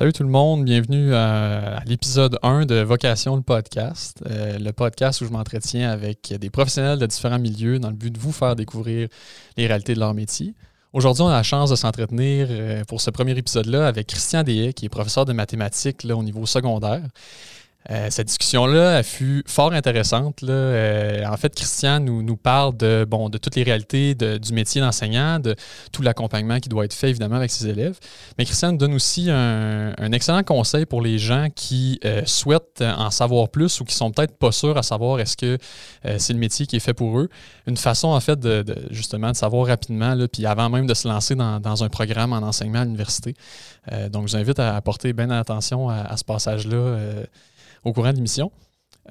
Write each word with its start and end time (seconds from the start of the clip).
Salut 0.00 0.14
tout 0.14 0.22
le 0.22 0.30
monde, 0.30 0.64
bienvenue 0.64 1.14
à, 1.14 1.82
l'épisode 1.84 2.38
1 2.42 2.64
de 2.64 2.76
Vocation 2.76 3.36
le 3.36 3.42
podcast, 3.42 4.24
euh, 4.24 4.58
le 4.58 4.72
podcast 4.72 5.20
où 5.20 5.26
je 5.26 5.30
m'entretiens 5.30 5.90
avec 5.90 6.32
des 6.40 6.48
professionnels 6.48 6.98
de 6.98 7.04
différents 7.04 7.38
milieux 7.38 7.78
dans 7.78 7.90
le 7.90 7.96
but 7.96 8.10
de 8.10 8.18
vous 8.18 8.32
faire 8.32 8.56
découvrir 8.56 9.08
les 9.58 9.66
réalités 9.66 9.92
de 9.92 10.00
leur 10.00 10.14
métier. 10.14 10.54
Aujourd'hui, 10.94 11.24
on 11.24 11.28
a 11.28 11.32
la 11.32 11.42
chance 11.42 11.68
de 11.68 11.76
s'entretenir 11.76 12.46
euh, 12.48 12.82
pour 12.84 13.02
ce 13.02 13.10
premier 13.10 13.36
épisode-là 13.36 13.86
avec 13.86 14.06
Christian 14.06 14.42
Dehay, 14.42 14.72
qui 14.72 14.86
est 14.86 14.88
professeur 14.88 15.26
de 15.26 15.34
mathématiques 15.34 16.06
au 16.10 16.22
niveau 16.22 16.46
secondaire. 16.46 17.02
Euh, 17.88 18.08
cette 18.10 18.26
discussion-là 18.26 18.98
a 18.98 19.02
fut 19.02 19.42
fort 19.46 19.72
intéressante. 19.72 20.42
Euh, 20.42 21.24
en 21.24 21.36
fait, 21.38 21.54
Christian 21.54 21.98
nous, 21.98 22.36
parle 22.36 22.76
de, 22.76 23.06
toutes 23.38 23.56
les 23.56 23.62
réalités 23.62 24.14
du 24.14 24.52
métier 24.52 24.82
d'enseignant, 24.82 25.38
de 25.38 25.56
tout 25.90 26.02
l'accompagnement 26.02 26.60
qui 26.60 26.68
doit 26.68 26.84
être 26.84 26.92
fait 26.92 27.08
évidemment 27.08 27.36
avec 27.36 27.50
ses 27.50 27.68
élèves. 27.68 27.98
Mais 28.36 28.44
Christian 28.44 28.72
nous 28.72 28.78
donne 28.78 28.94
aussi 28.94 29.30
un, 29.30 30.12
excellent 30.12 30.42
conseil 30.42 30.86
pour 30.86 31.00
les 31.00 31.18
gens 31.18 31.48
qui 31.54 32.00
euh, 32.04 32.22
souhaitent 32.26 32.82
en 32.82 33.10
savoir 33.10 33.48
plus 33.48 33.80
ou 33.80 33.84
qui 33.84 33.94
sont 33.94 34.10
peut-être 34.10 34.36
pas 34.36 34.52
sûrs 34.52 34.76
à 34.76 34.82
savoir 34.82 35.20
est-ce 35.20 35.36
que 35.36 35.56
c'est 36.18 36.32
le 36.32 36.38
métier 36.38 36.66
qui 36.66 36.76
est 36.76 36.80
fait 36.80 36.94
pour 36.94 37.18
eux. 37.18 37.28
Une 37.66 37.76
façon 37.76 38.08
en 38.08 38.20
fait 38.20 38.38
de, 38.38 38.64
justement 38.90 39.30
de 39.30 39.36
savoir 39.36 39.66
rapidement, 39.66 40.16
puis 40.30 40.46
avant 40.46 40.68
même 40.68 40.86
de 40.86 40.94
se 40.94 41.06
lancer 41.08 41.34
dans, 41.34 41.84
un 41.84 41.88
programme 41.88 42.32
en 42.32 42.38
enseignement 42.38 42.80
à 42.80 42.84
l'université. 42.84 43.34
donc, 44.10 44.26
je 44.26 44.32
vous 44.32 44.36
invite 44.36 44.58
à, 44.58 44.80
porter 44.82 45.12
bien 45.12 45.30
attention 45.30 45.88
à 45.88 46.16
ce 46.16 46.24
passage-là 46.24 47.26
au 47.84 47.92
courant 47.92 48.10
de 48.10 48.16
l'émission. 48.16 48.50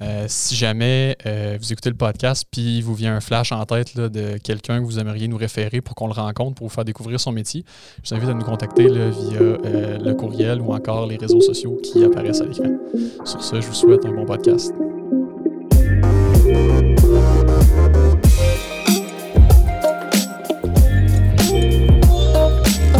Euh, 0.02 0.24
si 0.28 0.54
jamais 0.54 1.16
euh, 1.26 1.58
vous 1.60 1.72
écoutez 1.72 1.90
le 1.90 1.96
podcast 1.96 2.46
puis 2.50 2.80
vous 2.80 2.94
vient 2.94 3.14
un 3.16 3.20
flash 3.20 3.52
en 3.52 3.66
tête 3.66 3.98
de 3.98 4.38
quelqu'un 4.38 4.78
que 4.80 4.84
vous 4.84 4.98
aimeriez 4.98 5.28
nous 5.28 5.36
référer 5.36 5.82
pour 5.82 5.94
qu'on 5.94 6.06
le 6.06 6.14
rencontre, 6.14 6.54
pour 6.54 6.68
vous 6.68 6.72
faire 6.72 6.86
découvrir 6.86 7.20
son 7.20 7.32
métier, 7.32 7.64
je 8.02 8.08
vous 8.08 8.14
invite 8.16 8.30
à 8.30 8.34
nous 8.34 8.44
contacter 8.44 8.84
via 8.84 9.40
euh, 9.40 9.98
le 9.98 10.14
courriel 10.14 10.62
ou 10.62 10.72
encore 10.72 11.06
les 11.06 11.16
réseaux 11.16 11.42
sociaux 11.42 11.78
qui 11.82 12.02
apparaissent 12.02 12.40
à 12.40 12.46
l'écran. 12.46 12.70
Sur 13.24 13.42
ce, 13.42 13.60
je 13.60 13.66
vous 13.66 13.74
souhaite 13.74 14.06
un 14.06 14.12
bon 14.12 14.24
podcast. 14.24 14.72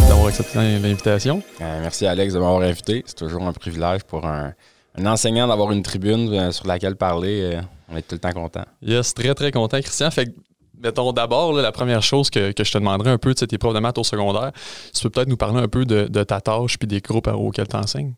d'avoir 0.07 0.27
accepté 0.27 0.59
l'invitation. 0.79 1.41
merci 1.59 2.05
Alex 2.05 2.33
de 2.33 2.39
m'avoir 2.39 2.61
invité. 2.61 3.03
C'est 3.07 3.15
toujours 3.15 3.43
un 3.43 3.53
privilège 3.53 4.03
pour 4.03 4.25
un, 4.25 4.53
un 4.97 5.05
enseignant 5.05 5.47
d'avoir 5.47 5.71
une 5.71 5.83
tribune 5.83 6.33
euh, 6.33 6.51
sur 6.51 6.67
laquelle 6.67 6.95
parler, 6.95 7.41
euh, 7.55 7.61
on 7.89 7.97
est 7.97 8.01
tout 8.01 8.15
le 8.15 8.19
temps 8.19 8.31
content. 8.31 8.65
Yes, 8.81 9.13
très, 9.13 9.33
très 9.33 9.51
content, 9.51 9.79
Christian. 9.79 10.11
Fait 10.11 10.33
mettons, 10.81 11.13
d'abord, 11.13 11.53
la 11.53 11.71
première 11.71 12.01
chose 12.01 12.29
que, 12.29 12.53
je 12.57 12.71
te 12.71 12.77
demanderais 12.77 13.11
un 13.11 13.17
peu, 13.17 13.33
tu 13.33 13.39
sais, 13.39 13.47
tes 13.47 13.57
profs 13.57 13.73
de 13.73 13.79
maths 13.79 13.97
au 13.97 14.03
secondaire, 14.03 14.51
tu 14.93 15.03
peux 15.03 15.09
peut-être 15.09 15.29
nous 15.29 15.37
parler 15.37 15.61
un 15.61 15.67
peu 15.67 15.85
de, 15.85 16.23
ta 16.23 16.41
tâche 16.41 16.77
puis 16.77 16.87
des 16.87 17.01
groupes 17.01 17.27
auxquels 17.27 17.67
tu 17.67 17.75
enseignes? 17.75 18.13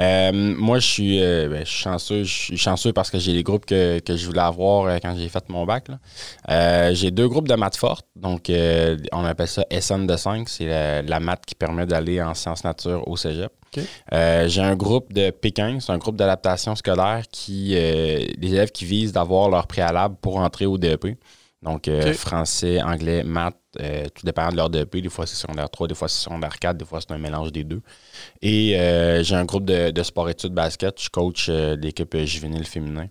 Euh, 0.00 0.32
moi, 0.32 0.78
je 0.78 0.86
suis, 0.86 1.20
ben, 1.20 1.64
chanceux. 1.64 2.24
Je 2.24 2.32
suis 2.32 2.56
chanceux 2.56 2.92
parce 2.92 3.10
que 3.10 3.18
j'ai 3.18 3.32
les 3.32 3.42
groupes 3.42 3.66
que, 3.66 4.00
je 4.06 4.26
voulais 4.26 4.40
avoir 4.40 5.00
quand 5.00 5.16
j'ai 5.16 5.28
fait 5.28 5.48
mon 5.48 5.64
bac. 5.64 5.86
j'ai 6.92 7.10
deux 7.10 7.28
groupes 7.28 7.48
de 7.48 7.54
maths 7.54 7.76
fortes. 7.76 8.06
Donc, 8.16 8.50
on 9.12 9.24
appelle 9.24 9.48
ça 9.48 9.64
SN 9.70 10.06
de 10.06 10.16
5. 10.16 10.48
C'est 10.48 10.66
la, 10.66 11.02
la 11.02 11.20
maths 11.20 11.44
qui 11.46 11.54
permet 11.54 11.86
d'aller 11.86 12.22
en 12.22 12.34
sciences 12.34 12.64
nature 12.64 13.06
au 13.08 13.16
cégep. 13.16 13.52
Euh, 14.12 14.48
j'ai 14.48 14.60
un 14.60 14.76
groupe 14.76 15.12
de 15.12 15.30
Pékin, 15.30 15.78
c'est 15.80 15.92
un 15.92 15.98
groupe 15.98 16.16
d'adaptation 16.16 16.74
scolaire 16.74 17.22
qui, 17.30 17.74
euh, 17.74 18.26
des 18.38 18.52
élèves 18.52 18.70
qui 18.70 18.84
visent 18.84 19.12
d'avoir 19.12 19.48
leur 19.48 19.66
préalable 19.66 20.16
pour 20.20 20.36
entrer 20.38 20.66
au 20.66 20.78
DEP. 20.78 21.16
Donc, 21.64 21.88
euh, 21.88 22.12
français, 22.12 22.82
anglais, 22.82 23.24
maths, 23.24 23.56
tout 23.72 24.26
dépend 24.26 24.50
de 24.50 24.56
leur 24.56 24.68
DEP. 24.68 24.98
Des 24.98 25.08
fois, 25.08 25.26
c'est 25.26 25.34
secondaire 25.34 25.70
3, 25.70 25.88
des 25.88 25.94
fois, 25.94 26.08
c'est 26.08 26.22
secondaire 26.22 26.58
4, 26.58 26.76
des 26.76 26.84
fois, 26.84 27.00
c'est 27.00 27.12
un 27.12 27.18
mélange 27.18 27.52
des 27.52 27.64
deux. 27.64 27.80
Et 28.42 28.76
j'ai 29.22 29.34
un 29.34 29.44
groupe 29.46 29.64
de, 29.64 30.02
sport-études 30.02 30.52
basket. 30.52 31.00
Je 31.02 31.08
coach 31.08 31.48
l'équipe 31.48 32.16
juvénile 32.24 32.66
féminin. 32.66 33.06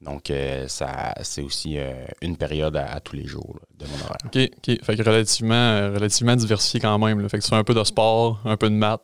Donc, 0.00 0.32
ça, 0.68 1.14
c'est 1.22 1.42
aussi 1.42 1.78
une 2.22 2.36
période 2.36 2.76
à, 2.76 3.00
tous 3.00 3.16
les 3.16 3.26
jours 3.26 3.58
de 3.76 3.86
mon 3.86 4.04
horaire. 4.04 4.16
OK, 4.24 4.38
OK. 4.56 4.84
Fait 4.84 4.96
que 4.96 5.02
relativement, 5.02 5.92
relativement 5.92 6.36
diversifié 6.36 6.78
quand 6.78 6.98
même. 6.98 7.28
Fait 7.28 7.38
que 7.38 7.42
tu 7.42 7.50
fais 7.50 7.56
un 7.56 7.64
peu 7.64 7.74
de 7.74 7.82
sport, 7.82 8.40
un 8.44 8.56
peu 8.56 8.70
de 8.70 8.74
maths, 8.76 9.02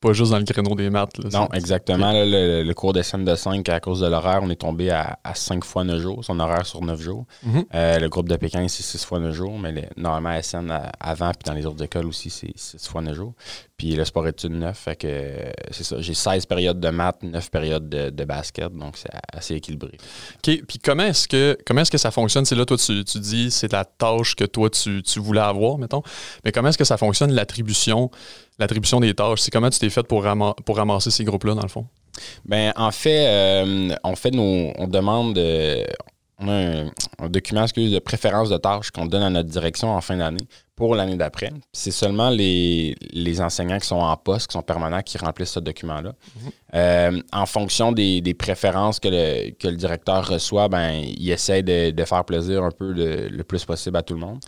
pas 0.00 0.14
juste 0.14 0.30
dans 0.30 0.38
le 0.38 0.44
créneau 0.44 0.74
des 0.74 0.88
maths. 0.88 1.18
non, 1.32 1.48
exactement. 1.52 2.12
le, 2.14 2.72
cours 2.72 2.94
scènes 3.02 3.24
de 3.24 3.34
5, 3.34 3.68
à 3.68 3.80
cause 3.80 4.00
de 4.00 4.06
l'horaire, 4.06 4.40
on 4.42 4.48
est 4.48 4.60
tombé 4.60 4.90
à, 4.90 5.18
à 5.24 5.34
5 5.34 5.62
fois 5.64 5.84
9 5.84 6.00
jours, 6.00 6.24
son 6.24 6.40
horaire 6.40 6.64
sur 6.64 6.80
9 6.80 7.00
jours. 7.00 7.26
Mhm. 7.42 7.64
Euh, 7.74 7.98
le 7.98 8.08
groupe 8.08 8.28
de 8.28 8.36
Pékin, 8.36 8.66
c'est 8.68 8.82
6 8.82 9.04
fois 9.04 9.18
9 9.20 9.34
jours, 9.34 9.58
mais 9.58 9.90
normalement, 9.96 10.30
à 10.30 10.42
SN, 10.42 10.72
avant, 10.98 11.30
puis 11.32 11.44
dans 11.44 11.52
les 11.52 11.66
autres 11.66 11.84
écoles 11.84 12.06
aussi, 12.06 12.30
c'est 12.30 12.52
6 12.56 12.88
fois 12.88 13.02
9 13.02 13.14
jours. 13.14 13.34
Puis 13.76 13.94
le 13.94 14.04
sport 14.04 14.26
études 14.28 14.52
9, 14.52 14.76
fait 14.76 14.96
que 14.96 15.34
c'est 15.70 15.84
ça. 15.84 16.00
J'ai 16.00 16.14
16 16.14 16.46
périodes 16.46 16.80
de 16.80 16.88
maths, 16.90 17.22
9 17.22 17.50
périodes 17.50 17.88
de, 17.88 18.24
basket, 18.24 18.72
donc 18.72 18.96
c'est 18.96 19.08
assez 19.32 19.54
équilibré. 19.54 19.92
OK. 20.36 20.62
Puis 20.66 20.78
comment 20.78 21.04
est-ce 21.04 21.26
que 21.26 21.56
comment 21.66 21.80
est-ce 21.80 21.90
que 21.90 21.98
ça 21.98 22.10
fonctionne? 22.10 22.44
C'est 22.44 22.54
là, 22.54 22.66
toi, 22.66 22.76
tu, 22.76 23.04
tu 23.04 23.18
dis 23.18 23.50
c'est 23.50 23.72
la 23.72 23.86
tâche 23.86 24.36
que 24.36 24.44
toi, 24.44 24.68
tu, 24.68 25.02
tu 25.02 25.18
voulais 25.18 25.40
avoir, 25.40 25.78
mettons. 25.78 26.02
Mais 26.44 26.52
comment 26.52 26.68
est-ce 26.68 26.78
que 26.78 26.84
ça 26.84 26.98
fonctionne, 26.98 27.32
l'attribution? 27.32 28.10
L'attribution 28.58 29.00
des 29.00 29.14
tâches. 29.14 29.40
C'est 29.40 29.50
comment 29.50 29.70
tu 29.70 29.78
t'es 29.78 29.90
fait 29.90 30.02
pour, 30.02 30.26
pour 30.64 30.76
ramasser 30.76 31.10
ces 31.10 31.24
groupes-là, 31.24 31.54
dans 31.54 31.62
le 31.62 31.68
fond? 31.68 31.86
Ben, 32.44 32.72
en 32.76 32.90
fait, 32.90 33.26
euh, 33.26 33.94
on 34.04 34.88
demande, 34.88 35.38
euh, 35.38 35.84
un, 36.38 37.28
document 37.28 37.62
excuse, 37.64 37.92
de 37.92 37.98
préférence 37.98 38.48
de 38.48 38.56
tâches 38.56 38.90
qu'on 38.90 39.06
donne 39.06 39.22
à 39.22 39.30
notre 39.30 39.48
direction 39.48 39.90
en 39.90 40.00
fin 40.00 40.16
d'année 40.16 40.46
pour 40.74 40.94
l'année 40.94 41.16
d'après. 41.16 41.50
C'est 41.74 41.90
seulement 41.90 42.30
les, 42.30 42.96
enseignants 43.42 43.78
qui 43.78 43.86
sont 43.86 43.96
en 43.96 44.16
poste, 44.16 44.46
qui 44.46 44.54
sont 44.54 44.62
permanents, 44.62 45.02
qui 45.02 45.18
remplissent 45.18 45.52
ce 45.52 45.60
document-là. 45.60 46.14
Euh, 46.72 47.20
en 47.32 47.44
fonction 47.44 47.92
des, 47.92 48.34
préférences 48.38 48.98
que 48.98 49.08
le, 49.08 49.76
directeur 49.76 50.26
reçoit, 50.26 50.68
ben, 50.68 50.92
il 50.92 51.30
essaie 51.30 51.62
de, 51.62 52.04
faire 52.04 52.24
plaisir 52.24 52.64
un 52.64 52.70
peu 52.70 52.92
le, 52.92 53.42
plus 53.42 53.66
possible 53.66 53.98
à 53.98 54.02
tout 54.02 54.14
le 54.14 54.20
monde. 54.20 54.40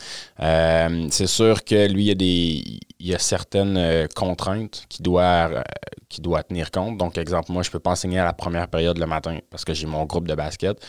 C'est 1.12 1.26
sûr 1.26 1.64
que 1.64 1.86
lui, 1.86 2.04
il 2.04 2.08
y 2.08 2.10
a, 2.10 2.14
des, 2.14 2.80
il 3.02 3.08
y 3.08 3.14
a 3.16 3.18
certaines 3.18 3.76
euh, 3.76 4.06
contraintes 4.14 4.86
qu'il 4.88 5.02
doit, 5.02 5.64
qui 6.08 6.20
doit 6.20 6.44
tenir 6.44 6.70
compte. 6.70 6.98
Donc, 6.98 7.18
exemple, 7.18 7.50
moi, 7.50 7.64
je 7.64 7.68
ne 7.68 7.72
peux 7.72 7.80
pas 7.80 7.90
enseigner 7.90 8.20
à 8.20 8.24
la 8.24 8.32
première 8.32 8.68
période 8.68 8.96
le 8.96 9.06
matin 9.06 9.40
parce 9.50 9.64
que 9.64 9.74
j'ai 9.74 9.88
mon 9.88 10.04
groupe 10.04 10.28
de 10.28 10.36
basket. 10.36 10.80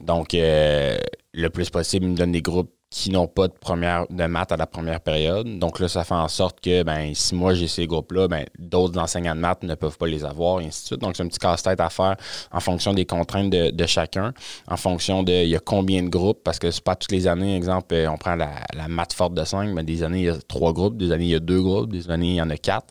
Donc, 0.00 0.32
le 0.34 1.48
plus 1.48 1.70
possible, 1.70 2.04
il 2.04 2.12
me 2.12 2.16
donne 2.16 2.32
des 2.32 2.42
groupes 2.42 2.74
qui 2.92 3.08
n'ont 3.10 3.26
pas 3.26 3.48
de 3.48 3.54
première 3.54 4.06
de 4.10 4.24
maths 4.26 4.52
à 4.52 4.58
la 4.58 4.66
première 4.66 5.00
période. 5.00 5.58
Donc 5.58 5.80
là, 5.80 5.88
ça 5.88 6.04
fait 6.04 6.12
en 6.12 6.28
sorte 6.28 6.60
que 6.60 6.82
ben, 6.82 7.14
si 7.14 7.34
moi 7.34 7.54
j'ai 7.54 7.66
ces 7.66 7.86
groupes-là, 7.86 8.28
ben, 8.28 8.44
d'autres 8.58 9.00
enseignants 9.00 9.34
de 9.34 9.40
maths 9.40 9.62
ne 9.62 9.74
peuvent 9.74 9.96
pas 9.96 10.06
les 10.06 10.26
avoir, 10.26 10.60
et 10.60 10.66
ainsi 10.66 10.82
de 10.82 10.86
suite. 10.88 11.00
Donc 11.00 11.16
c'est 11.16 11.22
un 11.22 11.28
petit 11.28 11.38
casse-tête 11.38 11.80
à 11.80 11.88
faire 11.88 12.16
en 12.52 12.60
fonction 12.60 12.92
des 12.92 13.06
contraintes 13.06 13.48
de, 13.48 13.86
chacun, 13.86 14.34
en 14.68 14.76
fonction 14.76 15.22
de 15.22 15.32
il 15.32 15.48
y 15.48 15.56
a 15.56 15.58
combien 15.58 16.02
de 16.02 16.10
groupes, 16.10 16.44
parce 16.44 16.58
que 16.58 16.70
c'est 16.70 16.84
pas 16.84 16.94
toutes 16.94 17.12
les 17.12 17.26
années, 17.26 17.56
exemple, 17.56 17.94
on 18.10 18.18
prend 18.18 18.36
la, 18.36 18.50
maths 18.88 19.14
forte 19.14 19.32
de 19.32 19.44
5, 19.44 19.70
mais 19.70 19.84
des 19.84 20.02
années 20.02 20.18
il 20.20 20.26
y 20.26 20.28
a 20.28 20.36
trois 20.46 20.74
groupes, 20.74 20.98
des 20.98 21.12
années 21.12 21.24
il 21.24 21.30
y 21.30 21.34
a 21.34 21.40
deux 21.40 21.62
groupes, 21.62 21.90
des 21.90 22.10
années 22.10 22.32
il 22.32 22.36
y 22.36 22.42
en 22.42 22.50
a 22.50 22.58
quatre. 22.58 22.88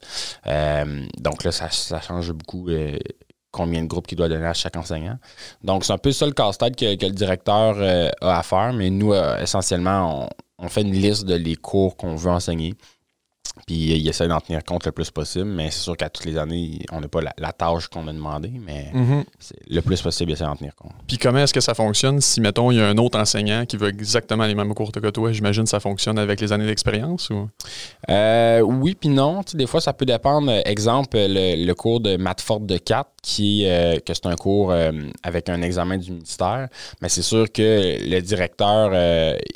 Euh, 0.47 1.05
donc 1.19 1.43
là, 1.43 1.51
ça, 1.51 1.69
ça 1.69 2.01
change 2.01 2.31
beaucoup. 2.31 2.69
Euh, 2.69 2.97
combien 3.51 3.83
de 3.83 3.87
groupes 3.87 4.07
qu'il 4.07 4.17
doit 4.17 4.29
donner 4.29 4.45
à 4.45 4.53
chaque 4.53 4.77
enseignant. 4.77 5.17
Donc, 5.63 5.85
c'est 5.85 5.93
un 5.93 5.97
peu 5.97 6.11
ça 6.11 6.25
le 6.25 6.31
casse-tête 6.31 6.75
que, 6.75 6.85
le 6.85 7.11
directeur 7.11 7.75
euh, 7.77 8.09
a 8.21 8.39
à 8.39 8.43
faire, 8.43 8.73
mais 8.73 8.89
nous, 8.89 9.13
euh, 9.13 9.37
essentiellement, 9.39 10.29
on, 10.59 10.65
on, 10.65 10.69
fait 10.69 10.81
une 10.81 10.93
liste 10.93 11.25
de 11.25 11.35
les 11.35 11.55
cours 11.55 11.97
qu'on 11.97 12.15
veut 12.15 12.31
enseigner. 12.31 12.75
Puis 13.67 13.75
il 13.75 14.07
essaie 14.07 14.27
d'en 14.27 14.39
tenir 14.39 14.63
compte 14.63 14.85
le 14.85 14.91
plus 14.91 15.11
possible, 15.11 15.45
mais 15.45 15.71
c'est 15.71 15.81
sûr 15.81 15.97
qu'à 15.97 16.09
toutes 16.09 16.25
les 16.25 16.37
années, 16.37 16.79
on 16.91 17.01
n'a 17.01 17.07
pas 17.09 17.19
la, 17.21 17.51
tâche 17.51 17.87
qu'on 17.89 18.07
a 18.07 18.13
demandé, 18.13 18.49
mais 18.65 18.89
mhm. 18.93 19.23
le 19.69 19.81
plus 19.81 20.01
possible, 20.01 20.31
il 20.31 20.33
essaie 20.33 20.45
d'en 20.45 20.55
tenir 20.55 20.73
compte. 20.75 20.93
Puis 21.05 21.17
comment 21.17 21.39
est-ce 21.39 21.53
que 21.53 21.59
ça 21.59 21.73
fonctionne 21.73 22.21
si, 22.21 22.39
mettons, 22.39 22.71
il 22.71 22.77
y 22.77 22.81
a 22.81 22.87
un 22.87 22.97
autre 22.97 23.19
enseignant 23.19 23.65
qui 23.65 23.75
veut 23.75 23.89
exactement 23.89 24.45
les 24.45 24.55
mêmes 24.55 24.73
cours 24.73 24.91
que 24.91 25.09
toi? 25.09 25.31
J'imagine 25.33 25.63
que 25.63 25.69
ça 25.69 25.81
fonctionne 25.81 26.17
avec 26.17 26.39
les 26.39 26.53
années 26.53 26.65
d'expérience 26.65 27.29
ou? 27.29 27.49
Euh, 28.09 28.61
oui, 28.61 28.95
puis 28.95 29.09
non. 29.09 29.41
des 29.53 29.67
fois, 29.67 29.81
ça 29.81 29.91
peut 29.91 30.05
dépendre. 30.05 30.51
Exemple, 30.65 31.17
le, 31.17 31.73
cours 31.73 31.99
de 31.99 32.15
maths 32.15 32.41
forte 32.41 32.65
de 32.65 32.77
4, 32.77 33.09
qui, 33.21 33.65
euh, 33.65 33.99
que 33.99 34.13
c'est 34.13 34.25
un 34.25 34.35
cours 34.35 34.71
euh, 34.71 34.91
avec 35.23 35.49
un 35.49 35.61
examen 35.61 35.97
du 35.97 36.11
ministère, 36.11 36.67
mais 37.01 37.09
c'est 37.09 37.21
sûr 37.21 37.51
que 37.51 37.97
le 38.01 38.19
directeur, 38.21 38.91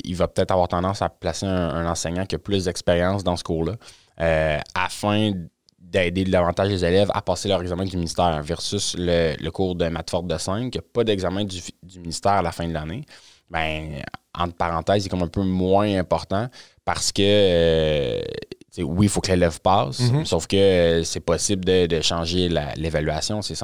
il 0.04 0.14
va 0.14 0.28
peut-être 0.28 0.52
avoir 0.52 0.68
tendance 0.68 1.02
à 1.02 1.08
placer 1.08 1.46
un 1.46 1.86
enseignant 1.86 2.26
qui 2.26 2.36
a 2.36 2.38
plus 2.38 2.64
d'expérience 2.64 3.24
dans 3.24 3.36
ce 3.36 3.44
cours-là. 3.44 3.74
Euh, 4.20 4.58
afin 4.74 5.32
d'aider 5.78 6.24
davantage 6.24 6.68
les 6.68 6.84
élèves 6.84 7.10
à 7.12 7.20
passer 7.20 7.48
leur 7.48 7.60
examen 7.60 7.84
du 7.84 7.96
ministère 7.96 8.42
versus 8.42 8.96
le, 8.98 9.50
cours 9.50 9.74
de 9.74 9.88
maths 9.88 10.10
forte 10.10 10.26
de 10.26 10.38
5, 10.38 10.70
qui 10.70 10.78
n'a 10.78 10.82
pas 10.92 11.04
d'examen 11.04 11.44
du, 11.44 11.60
ministère 11.98 12.32
à 12.32 12.42
la 12.42 12.50
fin 12.50 12.66
de 12.66 12.72
l'année. 12.72 13.04
Ben, 13.50 14.02
entre 14.34 14.54
parenthèses, 14.54 15.04
c'est 15.04 15.08
comme 15.08 15.22
un 15.22 15.28
peu 15.28 15.42
moins 15.42 15.98
important 15.98 16.48
parce 16.84 17.12
que 17.12 18.22
oui, 18.82 19.06
il 19.06 19.08
faut 19.08 19.20
que 19.20 19.30
l'élève 19.30 19.60
passe, 19.60 20.00
Mhm. 20.00 20.24
sauf 20.24 20.46
que 20.46 20.56
euh, 20.56 21.04
c'est 21.04 21.20
possible 21.20 21.64
de, 21.64 21.86
de 21.86 22.00
changer 22.00 22.48
l'évaluation, 22.76 23.42
c'est 23.42 23.54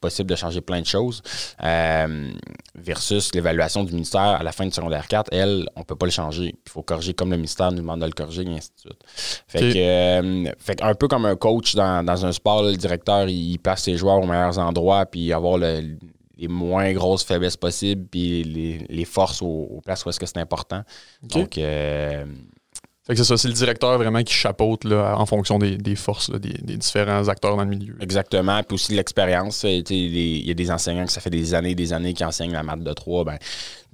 possible 0.00 0.30
de 0.30 0.36
changer 0.36 0.60
plein 0.60 0.80
de 0.80 0.86
choses. 0.86 1.22
Euh, 1.62 2.30
versus 2.74 3.34
l'évaluation 3.34 3.84
du 3.84 3.92
ministère 3.92 4.20
à 4.22 4.42
la 4.42 4.52
fin 4.52 4.64
du 4.66 4.72
secondaire 4.72 5.06
4, 5.08 5.28
elle, 5.32 5.68
on 5.76 5.82
peut 5.82 5.96
pas 5.96 6.06
le 6.06 6.12
changer. 6.12 6.54
Il 6.66 6.70
faut 6.70 6.82
corriger 6.82 7.14
comme 7.14 7.30
le 7.30 7.36
ministère 7.36 7.70
nous 7.72 7.78
demande 7.78 8.00
de 8.00 8.06
le 8.06 8.12
corriger, 8.12 8.42
et 8.42 8.48
ainsi 8.56 8.70
de 8.76 8.80
suite. 8.80 9.44
Fait 9.48 9.72
que, 9.72 9.78
euh, 9.78 10.52
fait 10.58 10.76
que 10.76 10.84
un 10.84 10.94
peu 10.94 11.08
comme 11.08 11.24
un 11.26 11.36
coach 11.36 11.74
dans, 11.74 12.04
dans 12.04 12.24
un 12.26 12.32
sport, 12.32 12.62
le 12.62 12.74
directeur, 12.76 13.28
il, 13.28 13.52
il 13.52 13.58
place 13.58 13.82
ses 13.82 13.96
joueurs 13.96 14.16
aux 14.18 14.26
meilleurs 14.26 14.58
endroits, 14.58 15.06
puis 15.06 15.32
avoir 15.32 15.58
le- 15.58 15.96
les 16.36 16.48
moins 16.48 16.92
grosses 16.92 17.22
faiblesses 17.22 17.56
possibles, 17.56 18.06
puis 18.10 18.42
les, 18.42 18.86
les 18.88 19.04
forces 19.04 19.40
aux, 19.40 19.46
aux 19.70 19.80
places 19.80 20.04
où 20.04 20.08
est-ce 20.10 20.18
que 20.18 20.26
c'est 20.26 20.38
important. 20.38 20.82
Donc, 21.22 21.58
euh, 21.58 22.24
Fait 23.06 23.12
que 23.12 23.18
c'est 23.18 23.24
ça, 23.24 23.36
c'est 23.36 23.48
le 23.48 23.54
directeur 23.54 23.98
vraiment 23.98 24.22
qui 24.22 24.32
chapeaute 24.32 24.84
là, 24.84 25.14
en 25.18 25.26
fonction 25.26 25.58
des, 25.58 25.76
des 25.76 25.94
forces 25.94 26.30
là, 26.30 26.38
des, 26.38 26.54
des 26.54 26.78
différents 26.78 27.28
acteurs 27.28 27.54
dans 27.54 27.64
le 27.64 27.68
milieu. 27.68 27.94
Exactement. 28.00 28.62
Puis 28.62 28.76
aussi 28.76 28.92
de 28.92 28.96
l'expérience. 28.96 29.62
Euh, 29.66 29.82
Il 29.90 30.46
y 30.46 30.50
a 30.50 30.54
des 30.54 30.70
enseignants 30.70 31.04
que 31.04 31.12
ça 31.12 31.20
fait 31.20 31.28
des 31.28 31.52
années 31.52 31.72
et 31.72 31.74
des 31.74 31.92
années 31.92 32.14
qui 32.14 32.24
enseignent 32.24 32.52
la 32.52 32.62
maths 32.62 32.82
de 32.82 32.92
3. 32.94 33.24
Ben, 33.24 33.38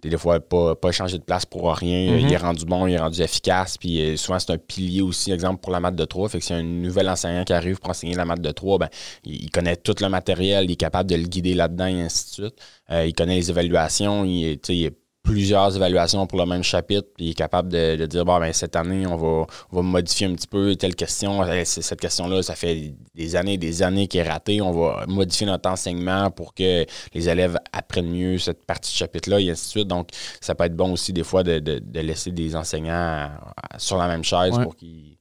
des 0.00 0.16
fois, 0.16 0.38
pas, 0.38 0.76
pas 0.76 0.92
changer 0.92 1.18
de 1.18 1.24
place 1.24 1.44
pour 1.44 1.74
rien. 1.74 2.12
Mhm. 2.12 2.18
Il 2.20 2.32
est 2.32 2.36
rendu 2.36 2.64
bon, 2.64 2.86
il 2.86 2.94
est 2.94 2.98
rendu 2.98 3.20
efficace. 3.20 3.76
Puis 3.78 4.00
euh, 4.00 4.16
souvent, 4.16 4.38
c'est 4.38 4.52
un 4.52 4.58
pilier 4.58 5.02
aussi, 5.02 5.32
exemple, 5.32 5.60
pour 5.60 5.72
la 5.72 5.80
maths 5.80 5.96
de 5.96 6.04
3. 6.04 6.28
Fait 6.28 6.38
que 6.38 6.44
si 6.44 6.52
un 6.52 6.62
nouvel 6.62 7.08
enseignant 7.08 7.42
qui 7.42 7.52
arrive 7.52 7.80
pour 7.80 7.90
enseigner 7.90 8.14
la 8.14 8.24
maths 8.24 8.40
de 8.40 8.52
3, 8.52 8.78
ben, 8.78 8.88
il, 9.24 9.50
connaît 9.50 9.74
tout 9.74 9.96
le 10.00 10.08
matériel, 10.08 10.66
il 10.66 10.70
est 10.70 10.76
capable 10.76 11.10
de 11.10 11.16
le 11.16 11.24
guider 11.24 11.54
là-dedans 11.54 11.86
et 11.86 12.00
ainsi 12.02 12.26
de 12.26 12.44
suite. 12.44 12.54
Euh, 12.92 13.06
il 13.06 13.12
connaît 13.12 13.34
les 13.34 13.50
évaluations, 13.50 14.24
il, 14.24 14.44
est- 14.44 14.68
il 14.68 14.92
plusieurs 15.22 15.76
évaluations 15.76 16.26
pour 16.26 16.38
le 16.38 16.46
même 16.46 16.62
chapitre, 16.62 17.06
puis 17.14 17.26
il 17.26 17.30
est 17.30 17.34
capable 17.34 17.68
de, 17.70 17.96
de 17.96 18.06
dire 18.06 18.24
bon 18.24 18.38
ben 18.40 18.52
cette 18.52 18.74
année 18.74 19.06
on 19.06 19.16
va, 19.16 19.46
on 19.70 19.76
va 19.76 19.82
modifier 19.82 20.26
un 20.26 20.34
petit 20.34 20.46
peu 20.46 20.74
telle 20.76 20.94
question, 20.94 21.44
c- 21.64 21.82
cette 21.82 22.00
question-là, 22.00 22.42
ça 22.42 22.54
fait 22.54 22.94
des 23.14 23.36
années 23.36 23.52
et 23.54 23.58
des 23.58 23.82
années 23.82 24.08
qu'elle 24.08 24.26
est 24.26 24.30
ratée, 24.30 24.60
on 24.62 24.72
va 24.72 25.04
modifier 25.06 25.46
notre 25.46 25.68
enseignement 25.68 26.30
pour 26.30 26.54
que 26.54 26.86
les 27.14 27.28
élèves 27.28 27.58
apprennent 27.72 28.10
mieux 28.10 28.38
cette 28.38 28.64
partie 28.64 28.92
de 28.92 28.96
chapitre-là, 28.96 29.40
et 29.40 29.50
ainsi 29.50 29.66
de 29.66 29.70
suite. 29.70 29.88
Donc, 29.88 30.08
ça 30.40 30.54
peut 30.54 30.64
être 30.64 30.74
bon 30.76 30.92
aussi 30.92 31.12
des 31.12 31.22
fois 31.24 31.42
de, 31.42 31.58
de- 31.58 31.80
de 31.84 32.00
laisser 32.00 32.30
des 32.32 32.56
enseignants 32.56 33.30
sur 33.78 33.98
la 33.98 34.08
même 34.08 34.24
chaise 34.24 34.54
Ouais. 34.56 34.64
pour 34.64 34.74
qu'ils 34.74 35.16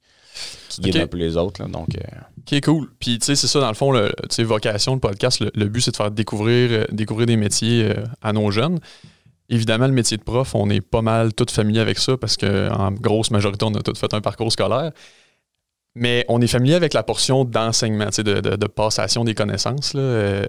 Ok. 0.82 0.96
un 0.96 1.08
peu 1.08 1.18
les 1.18 1.36
autres. 1.36 1.62
là. 1.62 1.68
Donc, 1.68 1.90
euh, 1.98 2.02
Ok, 2.52 2.62
cool. 2.64 2.90
Puis, 3.00 3.20
tu 3.20 3.26
sais, 3.26 3.36
c'est 3.36 3.48
ça, 3.48 3.60
dans 3.60 3.68
le 3.68 3.74
fond, 3.76 3.92
le, 3.92 4.08
tu 4.30 4.36
sais, 4.36 4.44
vocation, 4.44 4.94
le 4.94 5.00
podcast, 5.00 5.40
le, 5.42 5.52
le 5.54 5.66
but, 5.68 5.82
c'est 5.82 5.92
de 5.92 5.98
faire 5.98 6.10
découvrir, 6.10 6.70
euh, 6.72 6.86
découvrir 6.92 7.28
des 7.28 7.36
métiers 7.36 7.84
euh, 7.84 8.06
à 8.22 8.32
nos 8.34 8.50
jeunes. 8.50 8.80
Évidemment, 9.50 9.88
le 9.88 9.94
métier 9.94 10.18
de 10.18 10.24
prof, 10.24 10.54
on 10.54 10.70
est 10.70 10.82
pas 10.82 11.02
mal 11.02 11.34
tous 11.34 11.52
familiers 11.52 11.80
avec 11.80 11.98
ça 11.98 12.18
parce 12.18 12.38
qu'en 12.38 12.92
grosse 12.92 13.32
majorité, 13.32 13.66
on 13.66 13.74
a 13.74 13.82
tous 13.82 13.98
fait 13.98 14.14
un 14.14 14.22
parcours 14.22 14.52
scolaire. 14.52 14.92
Mais 15.96 16.24
on 16.30 16.40
est 16.40 16.48
familier 16.48 16.76
avec 16.76 16.94
la 16.94 17.02
portion 17.04 17.46
d'enseignement, 17.46 18.10
de, 18.16 18.22
de- 18.22 18.68
passation 18.68 19.24
des 19.24 19.34
connaissances. 19.34 19.94
Euh, 19.96 20.46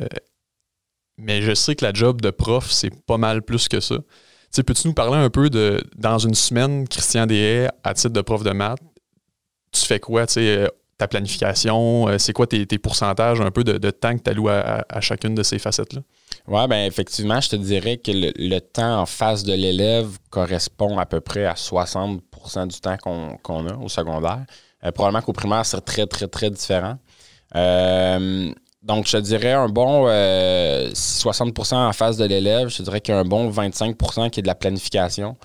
mais 1.17 1.41
je 1.43 1.55
sais 1.55 1.75
que 1.75 1.85
la 1.85 1.93
job 1.93 2.20
de 2.20 2.31
prof, 2.31 2.70
c'est 2.70 2.91
pas 3.06 3.17
mal 3.17 3.43
plus 3.43 3.69
que 3.69 3.81
ça. 3.81 3.97
Tu 3.97 4.02
sais, 4.50 4.62
peux-tu 4.62 4.88
nous 4.88 4.94
parler 4.94 5.17
un 5.17 5.31
peu 5.31 5.49
de, 5.49 5.82
dans 5.96 6.19
une 6.19 6.35
semaine, 6.35 6.87
Christian 6.87 7.26
Deshaies, 7.26 7.69
à 7.85 7.94
titre 7.94 8.12
de 8.12 8.20
prof 8.20 8.43
de 8.43 8.50
maths, 8.50 8.81
tu 9.73 9.87
fais 9.87 10.00
quoi, 10.00 10.26
ta 11.00 11.08
planification, 11.08 12.08
euh, 12.08 12.19
c'est 12.19 12.35
quoi 12.35 12.47
tes, 12.47 12.67
pourcentages 12.79 13.41
un 13.41 13.50
peu 13.50 13.64
de, 13.64 13.91
temps 13.91 14.14
que 14.14 14.23
tu 14.23 14.31
alloues 14.31 14.50
à, 14.50 15.00
chacune 15.00 15.35
de 15.35 15.43
ces 15.43 15.58
facettes-là? 15.58 16.02
Ouais, 16.47 16.69
ben 16.69 16.87
effectivement, 16.87 17.41
je 17.41 17.49
te 17.49 17.56
dirais 17.56 17.97
que 17.97 18.11
le, 18.12 18.58
temps 18.61 19.00
en 19.00 19.06
face 19.06 19.43
de 19.43 19.55
l'élève 19.55 20.19
correspond 20.29 20.99
à 20.99 21.06
peu 21.06 21.23
près 21.23 21.47
à 21.47 21.55
60% 21.55 22.20
du 22.67 22.81
temps 22.81 22.99
qu'on 23.43 23.67
a 23.67 23.75
au 23.76 23.88
secondaire. 23.88 24.44
Euh, 24.85 24.93
probablement 24.93 25.23
qu'au 25.23 25.32
primaire, 25.32 25.64
c'est 25.64 25.81
très, 25.81 26.06
très, 26.06 26.29
très 26.29 26.50
différent. 26.50 26.99
Euh, 27.56 28.53
donc, 28.82 29.06
je 29.06 29.17
te 29.17 29.23
dirais 29.23 29.53
un 29.53 29.69
bon 29.69 30.05
euh, 30.06 30.91
60% 30.91 31.76
en 31.76 31.93
face 31.94 32.19
de 32.19 32.26
l'élève. 32.26 32.69
Je 32.69 32.82
dirais 32.82 33.00
qu'il 33.00 33.14
y 33.14 33.17
a 33.17 33.20
un 33.20 33.25
bon 33.25 33.50
25% 33.50 34.29
qui 34.29 34.41
est 34.41 34.43
de 34.43 34.46
la 34.46 34.55
planification. 34.55 35.37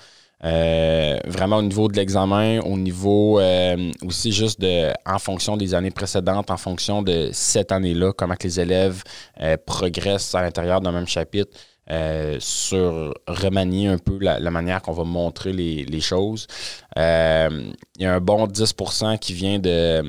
Euh, 0.44 1.18
vraiment 1.26 1.56
au 1.56 1.62
niveau 1.62 1.88
de 1.88 1.96
l'examen, 1.96 2.60
au 2.60 2.76
niveau 2.76 3.40
euh, 3.40 3.90
aussi 4.04 4.32
juste 4.32 4.60
de 4.60 4.92
en 5.06 5.18
fonction 5.18 5.56
des 5.56 5.74
années 5.74 5.90
précédentes, 5.90 6.50
en 6.50 6.56
fonction 6.58 7.02
de 7.02 7.30
cette 7.32 7.72
année-là, 7.72 8.12
comment 8.12 8.34
que 8.36 8.44
les 8.46 8.60
élèves 8.60 9.02
euh, 9.40 9.56
progressent 9.64 10.34
à 10.34 10.42
l'intérieur 10.42 10.80
d'un 10.82 10.92
même 10.92 11.06
chapitre, 11.08 11.56
euh, 11.90 12.36
sur 12.40 13.14
remanier 13.26 13.86
un 13.88 13.98
peu 13.98 14.18
la, 14.20 14.38
la 14.40 14.50
manière 14.50 14.82
qu'on 14.82 14.92
va 14.92 15.04
montrer 15.04 15.52
les, 15.52 15.84
les 15.84 16.00
choses. 16.00 16.46
Euh, 16.98 17.72
Il 17.96 18.02
y 18.02 18.06
a 18.06 18.14
un 18.14 18.20
bon 18.20 18.46
10% 18.46 19.18
qui 19.18 19.32
vient 19.32 19.58
de 19.58 20.02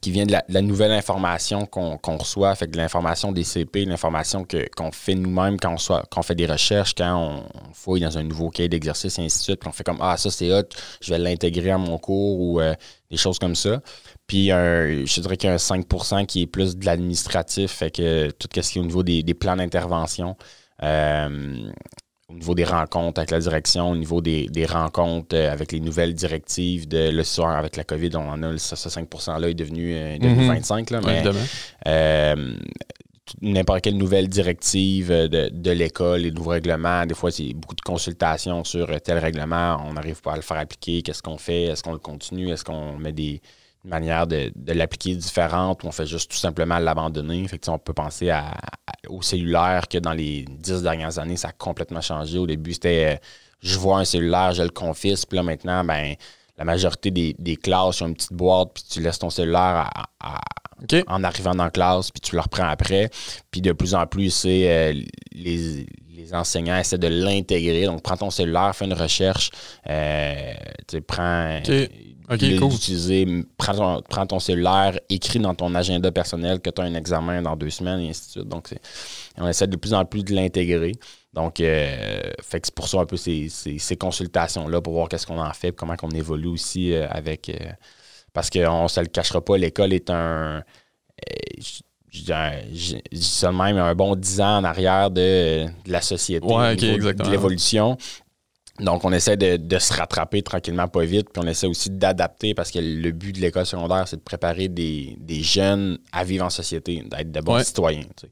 qui 0.00 0.10
vient 0.10 0.24
de 0.24 0.32
la, 0.32 0.62
nouvelle 0.62 0.92
information 0.92 1.66
qu'on 1.66 2.16
reçoit, 2.16 2.54
fait 2.54 2.66
que 2.66 2.72
de 2.72 2.78
l'information 2.78 3.32
des 3.32 3.44
CP, 3.44 3.84
l'information 3.84 4.46
qu'on 4.76 4.92
fait 4.92 5.14
nous-mêmes 5.14 5.58
quand 5.58 5.74
on, 5.74 6.02
quand 6.10 6.20
on 6.20 6.22
fait 6.22 6.34
des 6.34 6.46
recherches, 6.46 6.94
quand 6.94 7.16
on, 7.16 7.72
fouille 7.74 8.00
dans 8.00 8.16
un 8.16 8.22
nouveau 8.22 8.50
cahier 8.50 8.68
d'exercice 8.68 9.18
et 9.18 9.22
ainsi 9.22 9.38
de 9.38 9.42
suite, 9.42 9.60
puis 9.60 9.68
on 9.68 9.72
fait 9.72 9.84
comme 9.84 9.98
Ah, 10.00 10.16
ça 10.16 10.30
c'est 10.30 10.50
hot, 10.52 10.68
je 11.00 11.12
vais 11.12 11.18
l'intégrer 11.18 11.70
à 11.70 11.78
mon 11.78 11.98
cours 11.98 12.40
ou 12.40 12.60
euh, 12.60 12.74
des 13.10 13.16
choses 13.16 13.38
comme 13.38 13.54
ça. 13.54 13.80
Puis 14.26 14.48
je 14.48 15.20
dirais 15.20 15.36
qu'il 15.36 15.48
y 15.48 15.50
a 15.50 15.54
un 15.54 15.58
5 15.58 15.86
qui 16.26 16.42
est 16.42 16.46
plus 16.46 16.76
de 16.76 16.86
l'administratif, 16.86 17.70
fait 17.70 17.90
que 17.90 18.30
tout 18.30 18.48
ce 18.54 18.70
qui 18.70 18.78
est 18.78 18.82
au 18.82 18.84
niveau 18.84 19.02
des, 19.02 19.22
des 19.22 19.34
plans 19.34 19.56
d'intervention. 19.56 20.36
euh, 20.82 21.70
au 22.30 22.34
niveau 22.34 22.54
des 22.54 22.64
rencontres 22.64 23.18
avec 23.18 23.30
la 23.30 23.40
direction, 23.40 23.90
au 23.90 23.96
niveau 23.96 24.20
des, 24.20 24.46
des 24.48 24.64
rencontres 24.66 25.34
euh, 25.36 25.52
avec 25.52 25.72
les 25.72 25.80
nouvelles 25.80 26.14
directives 26.14 26.86
de 26.88 27.10
le 27.10 27.24
soir 27.24 27.56
avec 27.56 27.76
la 27.76 27.84
COVID, 27.84 28.10
on 28.14 28.28
en 28.28 28.42
a 28.42 28.56
ce, 28.58 28.76
ce 28.76 28.88
5 28.88 29.08
%-là 29.08 29.48
est 29.48 29.54
devenu, 29.54 29.94
euh, 29.94 30.16
devenu 30.18 30.42
Mhm. 30.42 30.48
25 30.48 30.90
là, 30.90 31.00
Ouais, 31.00 31.22
mais 31.24 31.30
euh, 31.88 32.54
n'importe 33.42 33.82
quelle 33.82 33.96
nouvelle 33.96 34.28
directive 34.28 35.08
de, 35.10 35.48
de 35.52 35.70
l'école, 35.70 36.20
les 36.22 36.30
nouveaux 36.30 36.50
règlements, 36.50 37.06
des 37.06 37.14
fois 37.14 37.30
c'est 37.30 37.52
beaucoup 37.54 37.74
de 37.76 37.80
consultations 37.80 38.64
sur 38.64 38.88
tel 39.00 39.18
règlement, 39.18 39.76
on 39.86 39.92
n'arrive 39.94 40.20
pas 40.20 40.32
à 40.32 40.36
le 40.36 40.42
faire 40.42 40.58
appliquer, 40.58 41.02
qu'est-ce 41.02 41.22
qu'on 41.22 41.38
fait, 41.38 41.64
est-ce 41.64 41.82
qu'on 41.82 41.92
le 41.92 41.98
continue, 41.98 42.50
est-ce 42.50 42.64
qu'on 42.64 42.96
met 42.98 43.12
des 43.12 43.40
manières 43.84 44.26
de, 44.26 44.52
de 44.54 44.72
l'appliquer 44.72 45.14
différentes 45.14 45.82
ou 45.84 45.86
on 45.88 45.92
fait 45.92 46.06
juste 46.06 46.30
tout 46.30 46.36
simplement 46.36 46.78
l'abandonner. 46.78 47.46
Fait 47.48 47.58
que, 47.58 47.70
on 47.70 47.78
peut 47.78 47.92
penser 47.94 48.30
à, 48.30 48.48
à- 48.50 49.08
au 49.08 49.22
cellulaire 49.22 49.88
que 49.88 49.98
dans 49.98 50.12
les 50.12 50.44
dix 50.48 50.82
dernières 50.82 51.18
années, 51.18 51.36
ça 51.36 51.48
a 51.48 51.52
complètement 51.52 52.00
changé. 52.00 52.38
Au 52.38 52.46
début, 52.46 52.72
c'était 52.74 53.14
euh, 53.14 53.18
je 53.62 53.78
vois 53.78 53.98
un 53.98 54.04
cellulaire, 54.04 54.52
je 54.52 54.62
le 54.62 54.70
confisque, 54.70 55.28
puis 55.28 55.36
là 55.36 55.42
maintenant, 55.42 55.84
ben 55.84 56.14
la 56.58 56.64
majorité 56.64 57.10
des, 57.10 57.34
des 57.38 57.56
classes 57.56 58.02
ont 58.02 58.08
une 58.08 58.14
petite 58.14 58.34
boîte, 58.34 58.70
puis 58.74 58.84
tu 58.90 59.00
laisses 59.00 59.18
ton 59.18 59.30
cellulaire 59.30 59.88
à- 59.94 60.04
à, 60.20 60.40
OK. 60.82 61.02
en 61.06 61.24
arrivant 61.24 61.54
dans 61.54 61.64
la 61.64 61.70
classe, 61.70 62.10
puis 62.10 62.20
tu 62.20 62.34
le 62.34 62.40
reprends 62.42 62.68
après. 62.68 63.10
Puis 63.50 63.60
de 63.62 63.72
plus 63.72 63.94
en 63.94 64.06
plus, 64.06 64.30
c'est 64.30 64.70
euh, 64.70 64.92
les, 65.32 65.86
les 66.20 66.34
enseignants 66.34 66.76
essaient 66.78 66.98
de 66.98 67.08
l'intégrer. 67.08 67.84
Donc, 67.86 68.02
prends 68.02 68.16
ton 68.16 68.30
cellulaire, 68.30 68.74
fais 68.74 68.84
une 68.84 68.94
recherche, 68.94 69.50
euh, 69.88 70.52
prends. 71.06 71.58
OK. 71.58 71.70
OK, 72.32 72.42
l'utiliser, 72.42 72.58
cool. 72.60 72.72
utiliser, 72.74 73.44
prends, 73.56 73.74
ton, 73.74 74.02
prends 74.08 74.24
ton 74.26 74.38
cellulaire, 74.38 74.96
écris 75.08 75.40
dans 75.40 75.52
ton 75.56 75.74
agenda 75.74 76.12
personnel 76.12 76.60
que 76.60 76.70
tu 76.70 76.80
as 76.80 76.84
un 76.84 76.94
examen 76.94 77.42
dans 77.42 77.56
deux 77.56 77.70
semaines, 77.70 77.98
et 77.98 78.10
ainsi 78.10 78.26
de 78.26 78.30
suite. 78.30 78.48
Donc, 78.48 78.72
on 79.36 79.48
essaie 79.48 79.66
de 79.66 79.74
plus 79.76 79.92
en 79.94 80.04
plus 80.04 80.22
de 80.22 80.32
l'intégrer. 80.32 80.92
Donc, 81.32 81.58
euh, 81.58 82.20
fait 82.40 82.60
que 82.60 82.66
c'est 82.68 82.74
pour 82.74 82.86
ça 82.86 83.00
un 83.00 83.04
peu 83.06 83.16
ces, 83.16 83.48
ces- 83.48 83.78
ces 83.80 83.96
consultations-là 83.96 84.80
pour 84.80 84.92
voir 84.92 85.08
qu'est-ce 85.08 85.26
qu'on 85.26 85.40
en 85.40 85.52
fait, 85.52 85.72
comment 85.72 85.96
on 86.02 86.10
évolue 86.10 86.46
aussi 86.48 86.92
euh, 86.92 87.08
avec. 87.10 87.48
euh, 87.48 87.54
parce 88.32 88.48
qu'on 88.48 88.84
ne 88.84 88.88
se 88.88 89.00
le 89.00 89.06
cachera 89.06 89.44
pas, 89.44 89.56
l'école 89.58 89.92
est 89.92 90.08
un. 90.10 90.62
Je- 92.10 92.22
dirais- 92.24 92.66
je 92.72 92.96
je 93.12 93.16
dis 93.18 93.22
ça 93.22 93.50
de 93.52 93.56
même, 93.56 93.76
un 93.78 93.94
bon 93.94 94.14
10 94.16 94.40
ans 94.40 94.58
en 94.58 94.64
arrière 94.64 95.10
de, 95.10 95.66
de 95.66 95.92
la 95.92 96.00
société, 96.00 96.44
Ouais, 96.46 96.52
au 96.52 96.72
ok, 96.72 96.80
niveau 96.80 96.86
de- 96.92 96.94
exactement. 96.96 97.26
de 97.28 97.32
l'évolution. 97.32 97.96
Donc, 98.80 99.04
on 99.04 99.12
essaie 99.12 99.36
de, 99.36 99.56
de 99.56 99.78
se 99.78 99.92
rattraper 99.92 100.42
tranquillement, 100.42 100.88
pas 100.88 101.04
vite, 101.04 101.28
puis 101.32 101.42
on 101.44 101.46
essaie 101.46 101.66
aussi 101.66 101.90
d'adapter 101.90 102.54
parce 102.54 102.70
que 102.70 102.78
le 102.80 103.10
but 103.12 103.34
de 103.34 103.40
l'école 103.40 103.66
secondaire, 103.66 104.08
c'est 104.08 104.16
de 104.16 104.22
préparer 104.22 104.68
des, 104.68 105.16
des 105.20 105.42
jeunes 105.42 105.98
à 106.12 106.24
vivre 106.24 106.44
en 106.46 106.50
société, 106.50 107.02
d'être 107.10 107.30
de 107.30 107.40
bons 107.40 107.56
Ouais. 107.56 107.64
citoyens. 107.64 108.02
tu 108.16 108.26
sais. 108.26 108.30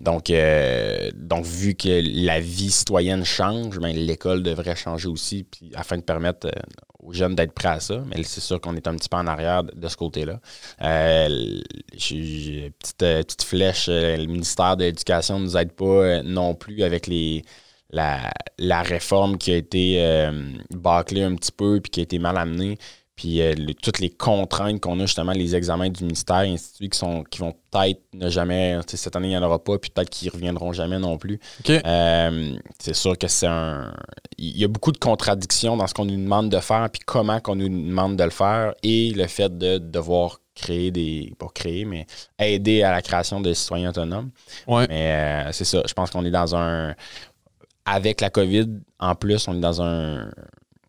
Donc, 0.00 0.30
euh, 0.30 1.10
donc, 1.14 1.44
vu 1.44 1.74
que 1.74 2.00
la 2.24 2.40
vie 2.40 2.70
citoyenne 2.70 3.24
change, 3.24 3.78
ben, 3.78 3.94
l'école 3.94 4.42
devrait 4.42 4.76
changer 4.76 5.08
aussi, 5.08 5.44
puis 5.44 5.70
afin 5.74 5.96
de 5.98 6.02
permettre 6.02 6.46
euh, 6.46 6.50
aux 7.02 7.12
jeunes 7.12 7.34
d'être 7.34 7.52
prêts 7.52 7.68
à 7.68 7.80
ça. 7.80 8.02
Mais 8.08 8.22
c'est 8.24 8.40
sûr 8.40 8.60
qu'on 8.60 8.76
est 8.76 8.86
un 8.86 8.94
petit 8.96 9.08
peu 9.08 9.16
en 9.16 9.26
arrière 9.26 9.64
de, 9.64 9.72
de 9.74 9.88
ce 9.88 9.96
côté-là. 9.96 10.40
Euh, 10.82 11.60
petite, 11.92 13.02
euh, 13.02 13.22
petite 13.22 13.42
flèche, 13.42 13.86
euh, 13.88 14.16
le 14.16 14.26
ministère 14.26 14.76
de 14.76 14.84
l'Éducation 14.84 15.38
ne 15.38 15.44
nous 15.44 15.56
aide 15.56 15.72
pas 15.72 16.22
non 16.22 16.54
plus 16.54 16.82
avec 16.82 17.06
les 17.06 17.42
la, 17.92 18.30
la 18.58 18.82
réforme 18.82 19.36
qui 19.38 19.52
a 19.52 19.56
été 19.56 19.96
euh, 19.98 20.52
bâclée 20.70 21.22
un 21.22 21.34
petit 21.34 21.52
peu 21.52 21.80
puis 21.80 21.90
qui 21.90 22.00
a 22.00 22.02
été 22.04 22.18
mal 22.18 22.36
amenée. 22.36 22.78
puis 23.16 23.42
euh, 23.42 23.52
le- 23.54 23.74
toutes 23.74 23.98
les 23.98 24.08
contraintes 24.08 24.80
qu'on 24.80 24.98
a, 25.00 25.04
justement, 25.04 25.32
les 25.32 25.54
examens 25.54 25.90
du 25.90 26.04
ministère, 26.04 26.40
et 26.40 26.48
ainsi 26.52 26.70
de 26.70 26.76
suite, 26.76 26.92
qui, 26.92 26.98
sont, 26.98 27.22
qui 27.24 27.40
vont 27.40 27.54
peut-être 27.70 28.00
ne 28.14 28.30
jamais, 28.30 28.78
cette 28.86 29.14
année, 29.14 29.26
il 29.28 29.30
n'y 29.32 29.36
en 29.36 29.42
aura 29.42 29.62
pas, 29.62 29.76
puis 29.78 29.90
peut-être 29.90 30.08
qu'ils 30.08 30.28
ne 30.28 30.32
reviendront 30.32 30.72
jamais 30.72 30.98
non 30.98 31.18
plus. 31.18 31.38
Euh, 31.84 32.56
c'est 32.78 32.94
sûr 32.94 33.18
que 33.18 33.28
c'est 33.28 33.46
un. 33.46 33.92
Il 34.38 34.56
y 34.56 34.64
a 34.64 34.68
beaucoup 34.68 34.90
de 34.92 34.96
contradictions 34.98 35.76
dans 35.76 35.86
ce 35.86 35.92
qu'on 35.92 36.06
nous 36.06 36.16
demande 36.16 36.48
de 36.48 36.60
faire, 36.60 36.88
puis 36.90 37.00
comment 37.04 37.40
qu'on 37.40 37.56
nous 37.56 37.68
demande 37.68 38.16
de 38.16 38.24
le 38.24 38.30
faire, 38.30 38.72
et 38.82 39.10
le 39.14 39.26
fait 39.26 39.58
de 39.58 39.76
devoir 39.76 40.40
créer 40.54 40.90
des. 40.90 41.34
Pas 41.38 41.48
créer, 41.54 41.84
mais 41.84 42.06
aider 42.38 42.82
à 42.82 42.90
la 42.90 43.02
création 43.02 43.40
de 43.42 43.52
citoyens 43.52 43.90
autonomes. 43.90 44.30
Ouais. 44.66 44.86
Mais 44.88 45.44
euh, 45.48 45.52
c'est 45.52 45.66
ça. 45.66 45.82
Je 45.86 45.92
pense 45.92 46.10
qu'on 46.10 46.24
est 46.24 46.30
dans 46.30 46.56
un. 46.56 46.94
Avec 47.84 48.20
la 48.20 48.30
COVID, 48.30 48.68
en 48.98 49.14
plus, 49.14 49.48
on 49.48 49.54
est 49.54 49.60
dans 49.60 49.82
un 49.82 50.30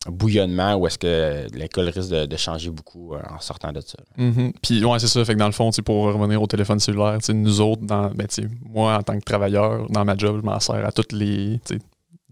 bouillonnement 0.07 0.75
où 0.75 0.87
est-ce 0.87 0.97
que 0.97 1.47
l'école 1.55 1.89
risque 1.89 2.09
de, 2.09 2.37
changer 2.37 2.69
beaucoup 2.69 3.13
euh, 3.13 3.19
en 3.29 3.39
sortant 3.39 3.71
de 3.71 3.81
ça. 3.81 3.97
Mhm. 4.17 4.53
Puis, 4.61 4.83
ouais, 4.83 4.99
c'est 4.99 5.07
ça. 5.07 5.23
Fait 5.23 5.33
que 5.33 5.39
dans 5.39 5.45
le 5.45 5.51
fond, 5.51 5.69
pour 5.85 6.05
revenir 6.05 6.41
au 6.41 6.47
téléphone 6.47 6.79
cellulaire, 6.79 7.17
nous 7.33 7.61
autres, 7.61 7.83
dans, 7.83 8.09
ben, 8.09 8.27
moi, 8.67 8.97
en 8.97 9.03
tant 9.03 9.17
que 9.17 9.23
travailleur, 9.23 9.87
dans 9.89 10.03
ma 10.03 10.17
job, 10.17 10.39
je 10.41 10.45
m'en 10.45 10.59
sers 10.59 10.85
à 10.85 10.91
toutes 10.91 11.11
les. 11.11 11.59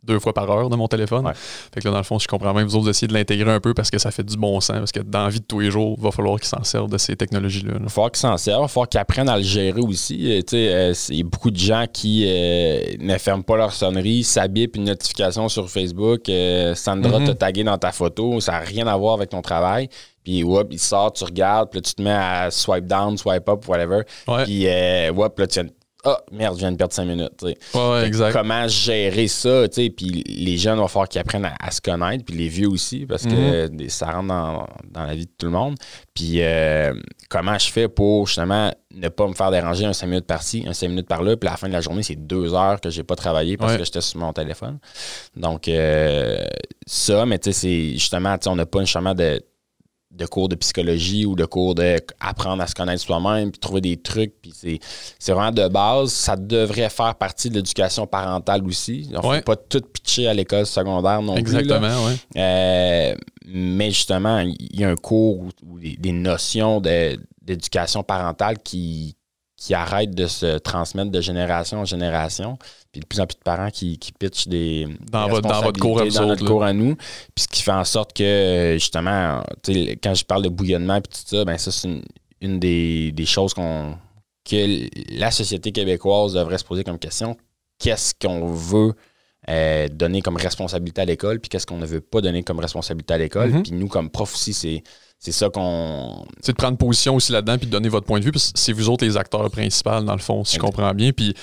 Deux 0.04 0.20
fois 0.20 0.34
par 0.34 0.50
heure 0.50 0.70
de 0.70 0.76
mon 0.76 0.88
téléphone. 0.88 1.26
Ouais. 1.26 1.34
Fait 1.74 1.82
que 1.82 1.88
là, 1.88 1.92
dans 1.92 1.98
le 1.98 2.04
fond, 2.04 2.20
je 2.20 2.28
comprends 2.28 2.54
même 2.54 2.68
vous 2.68 2.76
autres 2.78 2.90
essayer 2.90 3.08
de 3.08 3.14
l'intégrer 3.14 3.52
un 3.52 3.60
peu 3.60 3.74
parce 3.74 3.90
que 3.92 3.98
ça 3.98 4.12
fait 4.12 4.24
du 4.24 4.38
bon 4.38 4.60
sens. 4.62 4.78
Parce 4.78 4.92
que 4.92 5.00
dans 5.02 5.24
la 5.24 5.30
vie 5.30 5.40
de 5.40 5.46
tous 5.46 5.60
les 5.60 5.72
jours, 5.72 5.96
il 5.98 6.04
va 6.04 6.12
falloir 6.12 6.40
qu'ils 6.40 6.48
s'en 6.50 6.64
servent 6.64 6.90
de 6.90 6.98
ces 6.98 7.16
technologies-là. 7.16 7.74
là. 7.74 7.78
Il 7.80 7.84
va 7.84 7.90
falloir 7.90 8.12
qu'ils 8.12 8.20
s'en 8.22 8.38
servent, 8.38 8.60
il 8.60 8.64
va 8.64 8.68
falloir 8.68 8.90
qu'ils 8.90 9.00
apprennent 9.00 9.30
à 9.30 9.38
le 9.38 9.44
gérer 9.44 9.82
aussi. 9.82 10.32
Euh, 10.32 10.42
euh, 10.54 10.94
il 11.10 11.16
y 11.18 11.22
a 11.22 11.24
beaucoup 11.24 11.52
de 11.52 11.58
gens 11.58 11.86
qui 11.92 12.26
euh, 12.28 12.82
ne 13.00 13.18
ferment 13.18 13.44
pas 13.44 13.58
leur 13.58 13.74
sonnerie, 13.74 14.24
s'habillent 14.24 14.70
une 14.76 14.86
notification 14.86 15.50
sur 15.50 15.70
Facebook. 15.70 16.28
euh, 16.30 16.76
Sandra 16.76 17.20
Mhm. 17.20 17.28
t'a 17.28 17.36
tagué 17.36 17.64
dans 17.64 17.78
ta 17.78 17.92
photo, 17.92 18.40
ça 18.40 18.54
n'a 18.54 18.60
rien 18.60 18.88
à 18.88 18.96
voir 18.98 19.14
avec 19.16 19.30
ton 19.30 19.42
travail. 19.42 19.90
Puis, 20.24 20.44
whoop, 20.44 20.68
il 20.72 20.80
sort, 20.80 21.14
tu 21.14 21.24
regardes, 21.24 21.70
puis 21.72 21.80
là, 21.80 21.82
tu 21.82 21.94
te 21.96 22.02
mets 22.02 22.12
à 22.12 22.52
swipe 22.52 22.86
down, 22.86 23.18
swipe 23.18 23.48
up, 23.50 23.68
whatever. 23.68 24.02
Ouais, 24.28 24.44
Puis, 24.44 24.68
euh, 24.68 25.12
whoop, 25.12 25.40
là, 25.40 25.48
tu. 25.48 25.62
Ah, 26.06 26.18
merde, 26.32 26.56
je 26.56 26.60
viens 26.60 26.72
de 26.72 26.78
perdre 26.78 26.94
5 26.94 27.04
minutes. 27.06 27.44
ouais, 27.44 28.06
exact. 28.06 28.32
Comment 28.32 28.68
gérer 28.70 29.28
ça, 29.28 29.66
puis 29.74 30.24
les 30.28 30.58
jeunes, 30.58 30.80
va 30.80 30.88
falloir 30.88 31.10
qu'ils 31.10 31.20
apprennent 31.20 31.44
à, 31.46 31.56
à 31.60 31.72
se 31.72 31.82
connaître, 31.82 32.24
puis 32.24 32.36
les 32.36 32.48
vieux 32.48 32.70
aussi, 32.70 33.06
parce 33.06 33.24
que 33.26 33.68
Mhm. 33.68 33.90
ça 33.90 34.12
rentre 34.12 34.28
dans, 34.30 34.68
dans 34.92 35.04
la 35.06 35.14
vie 35.16 35.26
de 35.26 35.32
tout 35.38 35.48
le 35.48 35.52
monde. 35.52 35.76
Puis 36.14 36.42
euh, 36.42 36.94
comment 37.30 37.58
je 37.60 37.70
fais 37.70 37.90
pour 37.90 38.28
justement 38.28 38.72
ne 38.96 39.10
pas 39.10 39.28
me 39.28 39.34
faire 39.34 39.52
déranger 39.52 39.86
un 39.86 39.94
5 39.94 40.08
minutes 40.08 40.26
par-ci, 40.26 40.64
un 40.68 40.74
5 40.74 40.88
minutes 40.88 41.08
par-là, 41.08 41.36
puis 41.36 41.48
à 41.48 41.52
la 41.52 41.58
fin 41.58 41.68
de 41.68 41.74
la 41.74 41.82
journée, 41.82 42.02
c'est 42.04 42.16
deux 42.16 42.54
heures 42.54 42.80
que 42.80 42.90
j'ai 42.90 43.04
pas 43.04 43.16
travaillé 43.16 43.58
parce 43.58 43.74
Ouais. 43.74 43.78
que 43.80 43.84
j'étais 43.84 44.02
sur 44.02 44.20
mon 44.20 44.32
téléphone. 44.34 44.80
Donc, 45.36 45.68
euh, 45.68 46.44
ça, 46.88 47.26
mais 47.26 47.40
tu 47.40 47.52
sais, 47.52 47.60
c'est 47.60 47.92
justement, 47.94 48.38
tu 48.38 48.46
sais, 48.46 48.50
on 48.50 48.56
n'a 48.56 48.66
pas 48.66 48.80
nécessairement 48.80 49.14
de 49.14 49.42
de 50.12 50.26
cours 50.26 50.50
de 50.50 50.56
psychologie 50.56 51.26
ou 51.26 51.36
de 51.36 51.46
cours 51.46 51.76
d'apprendre 51.76 52.62
à 52.64 52.68
se 52.68 52.74
connaître 52.76 53.02
soi-même, 53.02 53.52
puis 53.52 53.60
trouver 53.60 53.80
des 53.82 53.96
trucs, 53.98 54.34
puis 54.42 54.52
c'est, 54.56 54.80
c'est 55.20 55.32
vraiment 55.34 55.52
de 55.52 55.68
base. 55.68 56.12
Ça 56.12 56.36
devrait 56.36 56.90
faire 56.90 57.16
partie 57.16 57.50
de 57.50 57.56
l'éducation 57.56 58.08
parentale 58.08 58.64
aussi. 58.66 59.02
Il 59.02 59.12
ne 59.12 59.20
Ouais. 59.20 59.42
pas 59.42 59.56
tout 59.56 59.82
pitcher 59.82 60.28
à 60.28 60.34
l'école 60.34 60.66
secondaire 60.66 61.22
non 61.22 61.36
plus. 61.36 61.54
là. 61.54 61.60
Exactement. 61.60 62.10
Euh, 62.38 63.16
mais 63.48 63.92
justement, 63.92 64.40
il 64.40 64.80
y 64.80 64.84
a 64.84 64.90
un 64.90 64.96
cours 64.96 65.40
ou, 65.40 65.50
ou 65.68 65.80
des, 65.80 65.96
des 65.98 66.12
notions 66.12 66.82
de- 66.82 67.18
d'éducation 67.42 68.04
parentale 68.04 68.58
qui, 68.60 69.16
qui 69.60 69.74
arrêtent 69.74 70.16
de 70.16 70.26
se 70.28 70.58
transmettre 70.58 71.12
de 71.12 71.22
génération 71.22 71.80
en 71.80 71.86
génération. 71.86 72.58
Puis 72.92 73.02
de 73.02 73.06
plus 73.06 73.20
en 73.20 73.28
plus 73.28 73.36
de 73.36 73.44
parents 73.44 73.70
qui, 73.70 74.00
qui 74.00 74.12
pitchent 74.14 74.48
des 74.48 74.88
Dans 75.12 75.26
des 75.26 75.32
votre- 75.32 75.50
dans 75.50 75.62
votre 75.62 75.80
cours 75.80 76.02
dans 76.04 76.26
notre 76.28 76.46
cours 76.46 76.64
à 76.64 76.74
nous. 76.74 76.96
Puis 76.96 77.44
ce 77.44 77.48
qui 77.48 77.62
fait 77.62 77.72
en 77.72 77.84
sorte 77.84 78.14
que, 78.14 78.78
justement, 78.80 79.44
quand 80.02 80.14
je 80.16 80.26
parle 80.26 80.44
de 80.44 80.50
bouillonnement 80.50 81.00
puis 81.02 81.12
tout 81.14 81.36
ça, 81.36 81.46
ben 81.46 81.58
ça, 81.58 81.72
c'est 81.72 81.88
une, 81.88 82.02
une 82.42 82.60
des, 82.60 83.12
des 83.12 83.26
choses 83.26 83.54
qu'on 83.54 83.96
que 84.50 84.90
la 85.16 85.30
société 85.30 85.72
québécoise 85.72 86.34
devrait 86.34 86.58
se 86.58 86.64
poser 86.64 86.84
comme 86.84 86.98
question. 86.98 87.38
Qu'est-ce 87.78 88.14
qu'on 88.20 88.48
veut 88.48 88.94
euh, 89.48 89.88
donner 89.90 90.22
comme 90.22 90.38
responsabilité 90.38 91.02
à 91.02 91.06
l'école, 91.06 91.40
puis 91.40 91.50
qu'est-ce 91.50 91.66
qu'on 91.68 91.78
ne 91.78 91.86
veut 91.86 92.02
pas 92.02 92.22
donner 92.22 92.44
comme 92.44 92.60
responsabilité 92.60 93.14
à 93.14 93.18
l'école. 93.18 93.52
Mhm. 93.52 93.64
Puis 93.64 93.72
nous, 93.74 93.88
comme 93.88 94.10
prof 94.10 94.34
aussi, 94.34 94.54
c'est, 94.54 94.84
c'est 95.20 95.34
ça 95.34 95.50
qu'on. 95.50 96.26
C'est 96.42 96.54
de 96.54 96.58
prendre 96.58 96.78
position 96.78 97.16
aussi 97.16 97.34
là-dedans 97.34 97.58
puis 97.58 97.68
de 97.68 97.72
donner 97.72 97.90
votre 97.90 98.06
point 98.08 98.20
de 98.20 98.26
vue. 98.26 98.32
C'est 98.36 98.72
vous 98.72 98.90
autres 98.90 99.04
les 99.06 99.18
acteurs 99.18 99.52
principaux, 99.52 100.00
dans 100.02 100.14
le 100.14 100.20
fond, 100.20 100.46
si 100.46 100.54
je 100.54 100.58
Exact. 100.60 100.66
comprends 100.68 100.94
bien. 100.94 101.12
Puis, 101.12 101.34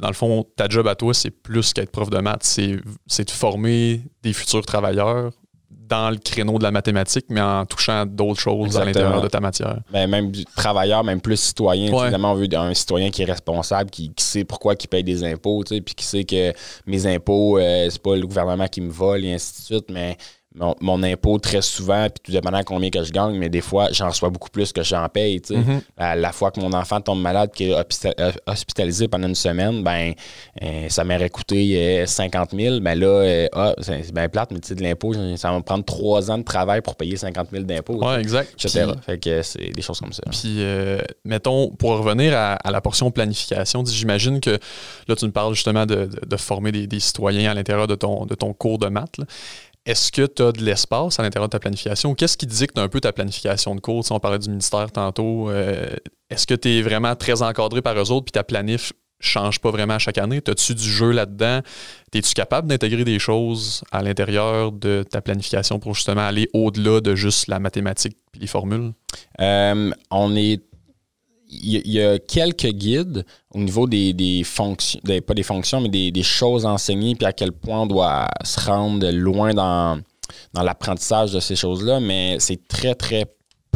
dans 0.00 0.08
le 0.08 0.14
fond, 0.14 0.46
ta 0.56 0.68
job 0.68 0.88
à 0.88 0.94
toi, 0.94 1.12
c'est 1.12 1.30
plus 1.30 1.74
qu'être 1.74 1.90
prof 1.90 2.08
de 2.08 2.18
maths. 2.18 2.44
C'est 2.44 2.76
c'est 3.06 3.26
de 3.26 3.30
former 3.30 4.00
des 4.22 4.32
futurs 4.32 4.64
travailleurs 4.64 5.32
dans 5.70 6.10
le 6.10 6.16
créneau 6.16 6.58
de 6.58 6.64
la 6.64 6.70
mathématique, 6.70 7.26
mais 7.28 7.40
en 7.40 7.64
touchant 7.64 8.06
d'autres 8.06 8.40
choses 8.40 8.76
à 8.76 8.80
Exactement. 8.80 8.86
l'intérieur 8.86 9.22
de 9.22 9.28
ta 9.28 9.40
matière. 9.40 9.78
Ben, 9.92 10.08
même 10.10 10.32
du 10.32 10.44
travailleur, 10.44 11.04
même 11.04 11.20
plus 11.20 11.36
citoyen. 11.38 11.92
Ouais. 11.92 12.04
Évidemment, 12.04 12.32
on 12.32 12.34
veut 12.34 12.48
un 12.54 12.74
citoyen 12.74 13.10
qui 13.10 13.22
est 13.22 13.26
responsable, 13.26 13.90
qui, 13.90 14.12
qui 14.12 14.24
sait 14.24 14.44
pourquoi 14.44 14.74
il 14.80 14.88
paye 14.88 15.04
des 15.04 15.22
impôts, 15.22 15.62
tu 15.64 15.76
sais, 15.76 15.80
puis 15.80 15.94
qui 15.94 16.04
sait 16.04 16.24
que 16.24 16.52
mes 16.86 17.06
impôts, 17.06 17.58
euh, 17.58 17.88
c'est 17.88 18.02
pas 18.02 18.16
le 18.16 18.26
gouvernement 18.26 18.66
qui 18.66 18.80
me 18.80 18.90
vole 18.90 19.24
et 19.24 19.34
ainsi 19.34 19.60
de 19.60 19.64
suite, 19.66 19.90
mais 19.90 20.16
mon, 20.56 20.74
mon 20.80 21.02
impôt 21.02 21.38
très 21.38 21.62
souvent, 21.62 22.04
puis 22.08 22.20
tout 22.24 22.32
dépendant 22.32 22.62
combien 22.64 22.90
que 22.90 23.02
je 23.02 23.12
gagne, 23.12 23.36
mais 23.38 23.48
des 23.48 23.60
fois, 23.60 23.88
j'en 23.92 24.08
reçois 24.08 24.30
beaucoup 24.30 24.48
plus 24.50 24.72
que 24.72 24.82
j'en 24.82 25.08
paye. 25.08 25.40
Mhm. 25.50 25.80
la, 25.98 26.16
la 26.16 26.32
fois 26.32 26.50
que 26.50 26.60
mon 26.60 26.72
enfant 26.72 27.00
tombe 27.00 27.20
malade, 27.20 27.50
qui 27.54 27.70
est 27.70 27.74
euh, 28.20 28.32
hospitalisé 28.46 29.06
pendant 29.08 29.28
une 29.28 29.34
semaine, 29.34 29.82
ben 29.82 30.12
euh, 30.62 30.88
ça 30.88 31.04
m'aurait 31.04 31.28
coûté 31.30 32.00
euh, 32.02 32.06
50 32.06 32.50
000. 32.56 32.80
Ben 32.80 32.98
là, 32.98 33.06
euh, 33.06 33.46
ah, 33.52 33.74
c'est 33.80 34.12
bien 34.12 34.28
plate, 34.28 34.50
mais 34.50 34.60
tu 34.60 34.68
sais, 34.68 34.74
de 34.74 34.82
l'impôt, 34.82 35.12
ça 35.36 35.50
va 35.50 35.56
me 35.58 35.62
prendre 35.62 35.84
trois 35.84 36.30
ans 36.30 36.38
de 36.38 36.44
travail 36.44 36.80
pour 36.80 36.96
payer 36.96 37.16
50 37.16 37.48
000 37.52 37.64
d'impôts. 37.64 38.02
Ouais, 38.04 38.20
exact. 38.20 38.52
etc. 38.54 38.86
Puis- 38.86 39.02
Fait 39.04 39.18
que 39.18 39.42
c'est 39.42 39.70
des 39.70 39.82
choses 39.82 40.00
comme 40.00 40.12
ça. 40.12 40.22
Puis, 40.30 40.56
euh, 40.58 40.98
mettons, 41.24 41.68
pour 41.70 41.90
revenir 41.98 42.34
à, 42.36 42.54
à 42.54 42.70
la 42.70 42.80
portion 42.80 43.10
planification, 43.10 43.84
j'imagine 43.84 44.40
que 44.40 44.58
là, 45.08 45.16
tu 45.16 45.26
me 45.26 45.32
parles 45.32 45.54
justement 45.54 45.84
de, 45.86 46.06
de- 46.06 46.26
de 46.26 46.36
former 46.36 46.72
des, 46.72 46.86
des 46.86 47.00
citoyens 47.00 47.50
à 47.50 47.54
l'intérieur 47.54 47.86
de 47.86 47.94
ton, 47.94 48.24
de 48.26 48.34
ton 48.34 48.52
cours 48.52 48.78
de 48.78 48.88
maths. 48.88 49.18
là. 49.18 49.24
Est-ce 49.86 50.10
que 50.10 50.26
tu 50.26 50.42
as 50.42 50.52
de 50.52 50.62
l'espace 50.64 51.18
à 51.20 51.22
l'intérieur 51.22 51.48
de 51.48 51.52
ta 51.52 51.60
planification? 51.60 52.14
Qu'est-ce 52.14 52.36
qui 52.36 52.46
dicte 52.46 52.76
un 52.78 52.88
peu 52.88 53.00
ta 53.00 53.12
planification 53.12 53.74
de 53.76 53.80
cours? 53.80 54.04
Sais, 54.04 54.12
on 54.12 54.18
parlait 54.20 54.40
du 54.40 54.48
ministère 54.50 54.90
tantôt. 54.90 55.48
euh, 55.48 55.86
Est-ce 56.28 56.46
que 56.46 56.54
tu 56.54 56.68
es 56.68 56.82
vraiment 56.82 57.14
très 57.14 57.40
encadré 57.42 57.82
par 57.82 57.96
eux 57.96 58.10
autres 58.10 58.24
puis 58.24 58.32
ta 58.32 58.42
planif 58.42 58.92
change 59.20 59.60
pas 59.60 59.70
vraiment 59.70 59.98
chaque 59.98 60.18
année? 60.18 60.42
As-tu 60.46 60.74
du 60.74 60.90
jeu 60.90 61.12
là-dedans? 61.12 61.60
Es-tu 62.12 62.34
capable 62.34 62.68
d'intégrer 62.68 63.04
des 63.04 63.18
choses 63.18 63.82
à 63.92 64.02
l'intérieur 64.02 64.72
de 64.72 65.04
ta 65.08 65.20
planification 65.20 65.78
pour 65.78 65.94
justement 65.94 66.26
aller 66.26 66.48
au-delà 66.52 67.00
de 67.00 67.14
juste 67.14 67.46
la 67.46 67.60
mathématique 67.60 68.16
et 68.34 68.40
les 68.40 68.46
formules? 68.46 68.92
Euh, 69.40 69.90
on 70.10 70.34
est. 70.34 70.62
Il 71.48 71.86
y, 71.86 72.00
a- 72.00 72.18
quelques 72.18 72.66
guides 72.72 73.24
au 73.54 73.58
niveau 73.58 73.86
des, 73.86 74.12
des 74.12 74.42
fonctions, 74.44 75.00
des- 75.04 75.20
pas 75.20 75.34
des 75.34 75.42
fonctions, 75.44 75.80
mais 75.80 75.88
des, 75.88 76.10
des 76.10 76.22
choses 76.22 76.66
enseignées, 76.66 77.14
puis 77.14 77.26
à 77.26 77.32
quel 77.32 77.52
point 77.52 77.82
on 77.82 77.86
doit 77.86 78.26
se 78.44 78.58
rendre 78.60 79.08
loin 79.10 79.54
dans, 79.54 80.00
dans 80.52 80.62
l'apprentissage 80.62 81.32
de 81.32 81.40
ces 81.40 81.54
choses-là, 81.56 82.00
mais 82.00 82.36
c'est 82.40 82.66
très, 82.66 82.94
très 82.94 83.26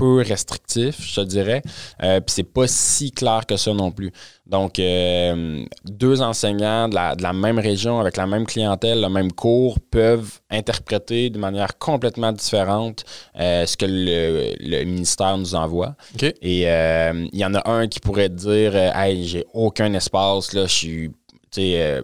peu 0.01 0.23
restrictif, 0.27 0.97
je 1.01 1.21
te 1.21 1.27
dirais. 1.27 1.63
Euh, 2.03 2.21
puis 2.21 2.33
c'est 2.33 2.43
pas 2.43 2.67
si 2.67 3.13
clair 3.13 3.45
que 3.47 3.57
ça 3.57 3.75
non 3.75 3.93
plus. 3.93 4.13
Donc, 4.47 4.79
euh, 4.79 5.63
deux 5.85 6.23
enseignants 6.23 6.89
de 6.89 6.95
la, 6.95 7.15
de 7.15 7.23
la 7.23 7.35
même 7.35 7.59
région, 7.59 8.01
avec 8.01 8.17
la 8.17 8.27
même 8.27 8.47
clientèle, 8.47 9.03
le 9.03 9.11
même 9.11 9.31
cours, 9.31 9.79
peuvent 9.79 10.41
interpréter 10.51 11.29
de 11.29 11.39
manière 11.39 11.77
complètement 11.79 12.33
différente 12.33 13.05
euh, 13.39 13.67
ce 13.67 13.77
que 13.77 13.85
le, 13.87 14.55
le 14.59 14.85
ministère 14.85 15.37
nous 15.37 15.55
envoie. 15.55 15.95
Et 16.41 16.63
il 16.63 17.39
y 17.39 17.45
en 17.45 17.55
a 17.55 17.71
un 17.71 17.87
qui 17.87 18.01
pourrait 18.01 18.31
dire 18.31 18.75
Hey, 18.75 19.27
j'ai 19.27 19.45
aucun 19.53 19.93
espace, 19.93 20.55
là, 20.55 20.63
je 20.63 20.73
suis 20.73 21.11
tu 21.53 21.63
sais, 21.63 22.01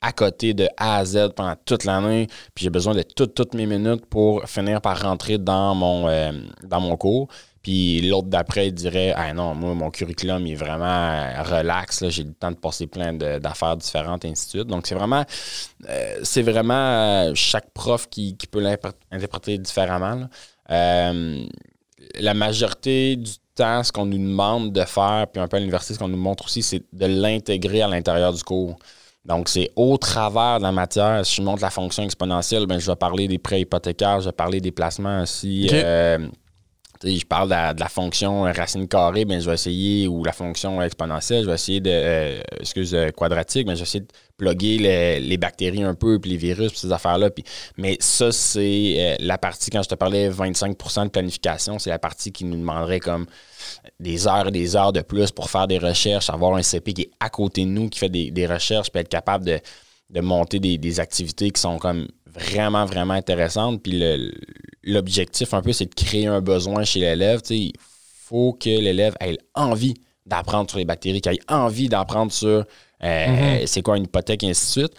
à 0.00 0.12
côté 0.12 0.54
de 0.54 0.68
A 0.76 0.98
à 0.98 1.04
Z 1.04 1.30
pendant 1.34 1.56
toute 1.64 1.84
l'année, 1.84 2.28
puis 2.54 2.64
j'ai 2.64 2.70
besoin 2.70 2.94
de 2.94 3.02
toutes, 3.02 3.34
toutes 3.34 3.54
mes 3.54 3.66
minutes 3.66 4.06
pour 4.06 4.44
finir 4.48 4.80
par 4.80 5.00
rentrer 5.02 5.38
dans 5.38 5.74
mon, 5.74 6.08
euh, 6.08 6.32
dans 6.62 6.80
mon 6.80 6.96
cours. 6.96 7.28
Puis 7.62 8.00
l'autre 8.08 8.28
d'après, 8.28 8.70
dirait 8.70 9.12
Ah 9.16 9.32
non, 9.34 9.54
moi, 9.54 9.74
mon 9.74 9.90
curriculum 9.90 10.46
il 10.46 10.52
est 10.52 10.56
vraiment 10.56 10.84
euh, 10.84 11.42
relax, 11.42 12.08
j'ai 12.08 12.22
le 12.22 12.32
temps 12.32 12.52
de 12.52 12.56
passer 12.56 12.86
plein 12.86 13.12
d'affaires 13.12 13.76
différentes, 13.76 14.24
et 14.24 14.28
ainsi 14.28 14.46
de 14.46 14.50
suite. 14.50 14.68
Donc, 14.68 14.86
c'est 14.86 14.94
vraiment, 14.94 15.24
euh, 15.88 16.20
c'est 16.22 16.42
vraiment 16.42 17.32
chaque 17.34 17.70
prof 17.72 18.08
qui, 18.08 18.36
qui 18.36 18.46
peut 18.46 18.60
l'interpréter 18.60 19.58
différemment. 19.58 20.28
la 20.68 22.34
majorité 22.34 23.16
du 23.16 23.32
temps, 23.56 23.82
ce 23.82 23.90
qu'on 23.90 24.06
nous 24.06 24.18
demande 24.18 24.72
de 24.72 24.84
faire, 24.84 25.26
puis 25.32 25.42
un 25.42 25.48
peu 25.48 25.56
à 25.56 25.60
l'université, 25.60 25.94
ce 25.94 25.98
qu'on 25.98 26.08
nous 26.08 26.16
montre 26.16 26.44
aussi, 26.44 26.62
c'est 26.62 26.84
de 26.92 27.06
l'intégrer 27.06 27.82
à 27.82 27.88
l'intérieur 27.88 28.32
du 28.32 28.44
cours. 28.44 28.78
Donc, 29.24 29.48
c'est 29.48 29.70
au 29.76 29.96
travers 29.98 30.58
de 30.58 30.62
la 30.62 30.72
matière. 30.72 31.24
Si 31.24 31.36
je 31.36 31.42
montre 31.42 31.62
la 31.62 31.70
fonction 31.70 32.02
exponentielle, 32.02 32.66
ben, 32.66 32.78
je 32.78 32.90
vais 32.90 32.96
parler 32.96 33.28
des 33.28 33.38
prêts 33.38 33.60
hypothécaires, 33.60 34.20
je 34.20 34.26
vais 34.26 34.32
parler 34.32 34.60
des 34.60 34.72
placements 34.72 35.22
aussi. 35.22 35.68
Euh, 35.72 36.18
je 37.04 37.24
parle 37.24 37.48
de 37.48 37.80
la, 37.80 37.88
fonction 37.88 38.42
racine 38.42 38.88
carrée, 38.88 39.24
ben, 39.24 39.40
je 39.40 39.46
vais 39.46 39.54
essayer, 39.54 40.08
ou 40.08 40.24
la 40.24 40.32
fonction 40.32 40.82
exponentielle, 40.82 41.42
je 41.42 41.48
vais 41.48 41.54
essayer 41.54 41.80
de, 41.80 41.90
euh, 41.92 42.40
excuse, 42.60 42.94
euh, 42.94 43.10
quadratique, 43.10 43.66
mais 43.66 43.74
je 43.74 43.80
vais 43.80 43.84
essayer 43.84 44.00
de 44.00 44.08
plugger 44.36 44.78
les, 45.20 45.36
bactéries 45.36 45.82
un 45.82 45.94
peu, 45.94 46.18
puis 46.18 46.32
les 46.32 46.36
virus, 46.36 46.70
puis 46.70 46.80
ces 46.80 46.92
affaires-là. 46.92 47.30
Puis, 47.30 47.44
mais 47.76 47.96
ça, 48.00 48.32
c'est 48.32 48.94
euh, 48.98 49.16
la 49.20 49.38
partie, 49.38 49.70
quand 49.70 49.82
je 49.82 49.88
te 49.88 49.94
parlais 49.94 50.30
25% 50.30 51.04
de 51.04 51.08
planification, 51.10 51.78
c'est 51.78 51.90
la 51.90 51.98
partie 51.98 52.32
qui 52.32 52.44
nous 52.44 52.56
demanderait 52.56 53.00
comme 53.00 53.26
des 54.00 54.26
heures 54.26 54.48
et 54.48 54.52
des 54.52 54.76
heures 54.76 54.92
de 54.92 55.00
plus 55.00 55.30
pour 55.30 55.50
faire 55.50 55.66
des 55.66 55.78
recherches, 55.78 56.30
avoir 56.30 56.56
un 56.56 56.62
CP 56.62 56.92
qui 56.92 57.02
est 57.02 57.10
à 57.20 57.30
côté 57.30 57.64
de 57.64 57.70
nous, 57.70 57.88
qui 57.88 57.98
fait 57.98 58.08
des, 58.08 58.46
recherches, 58.46 58.90
puis 58.90 59.00
être 59.00 59.08
capable 59.08 59.44
de, 59.44 59.60
monter 60.20 60.58
des, 60.58 60.78
des, 60.78 61.00
activités 61.00 61.50
qui 61.50 61.60
sont 61.60 61.78
comme 61.78 62.08
vraiment, 62.26 62.84
vraiment 62.84 63.14
intéressantes. 63.14 63.82
Puis 63.82 64.02
l'objectif, 64.82 65.54
un 65.54 65.62
peu, 65.62 65.72
c'est 65.72 65.86
de 65.86 65.94
créer 65.94 66.26
un 66.26 66.40
besoin 66.40 66.84
chez 66.84 67.00
l'élève. 67.00 67.40
Il 67.50 67.72
faut 67.78 68.52
que 68.52 68.68
l'élève 68.68 69.14
ait 69.20 69.38
envie 69.54 69.94
d'apprendre 70.26 70.68
sur 70.68 70.78
les 70.78 70.84
bactéries, 70.84 71.20
qu'il 71.20 71.32
ait 71.32 71.52
envie 71.52 71.88
d'apprendre 71.88 72.32
sur 72.32 72.64
euh, 73.04 73.26
mm-hmm. 73.62 73.66
c'est 73.66 73.82
quoi 73.82 73.96
une 73.96 74.04
hypothèque, 74.04 74.42
et 74.42 74.50
ainsi 74.50 74.66
de 74.66 74.86
suite. 74.86 74.94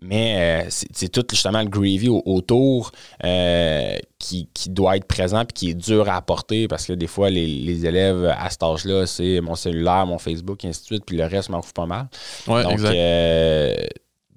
Mais 0.00 0.64
euh, 0.64 0.68
c'est 0.70 1.08
tout 1.08 1.24
justement 1.28 1.60
le 1.60 1.68
gravy 1.68 2.08
autour 2.08 2.92
euh, 3.24 3.96
qui, 4.20 4.48
doit 4.68 4.96
être 4.96 5.06
présent 5.06 5.40
et 5.40 5.46
qui 5.46 5.70
est 5.70 5.74
dur 5.74 6.08
à 6.08 6.14
apporter 6.14 6.68
parce 6.68 6.86
que 6.86 6.92
des 6.92 7.08
fois, 7.08 7.30
les, 7.30 7.84
élèves 7.84 8.32
à 8.38 8.48
cet 8.48 8.62
âge-là, 8.62 9.06
c'est 9.06 9.40
mon 9.40 9.56
cellulaire, 9.56 10.06
mon 10.06 10.18
Facebook, 10.18 10.64
et 10.64 10.68
ainsi 10.68 10.82
de 10.82 10.86
suite, 10.86 11.04
puis 11.04 11.16
le 11.16 11.24
reste 11.24 11.48
m'en 11.48 11.62
fout 11.62 11.74
pas 11.74 11.86
mal. 11.86 12.06
Ouais, 12.46 12.62
Donc, 12.62 12.78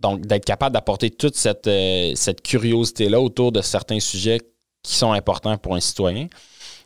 donc, 0.01 0.22
d'être 0.22 0.46
capable 0.46 0.74
d'apporter 0.74 1.10
toute 1.10 1.36
cette, 1.36 1.67
euh, 1.67 2.13
cette 2.15 2.41
curiosité-là 2.41 3.20
autour 3.20 3.51
de 3.51 3.62
certains 3.62 4.00
sujets 4.00 4.39
qui 4.84 4.96
sont 4.96 5.12
importants 5.13 5.58
pour 5.58 5.75
un 5.75 5.79
citoyen, 5.79 6.27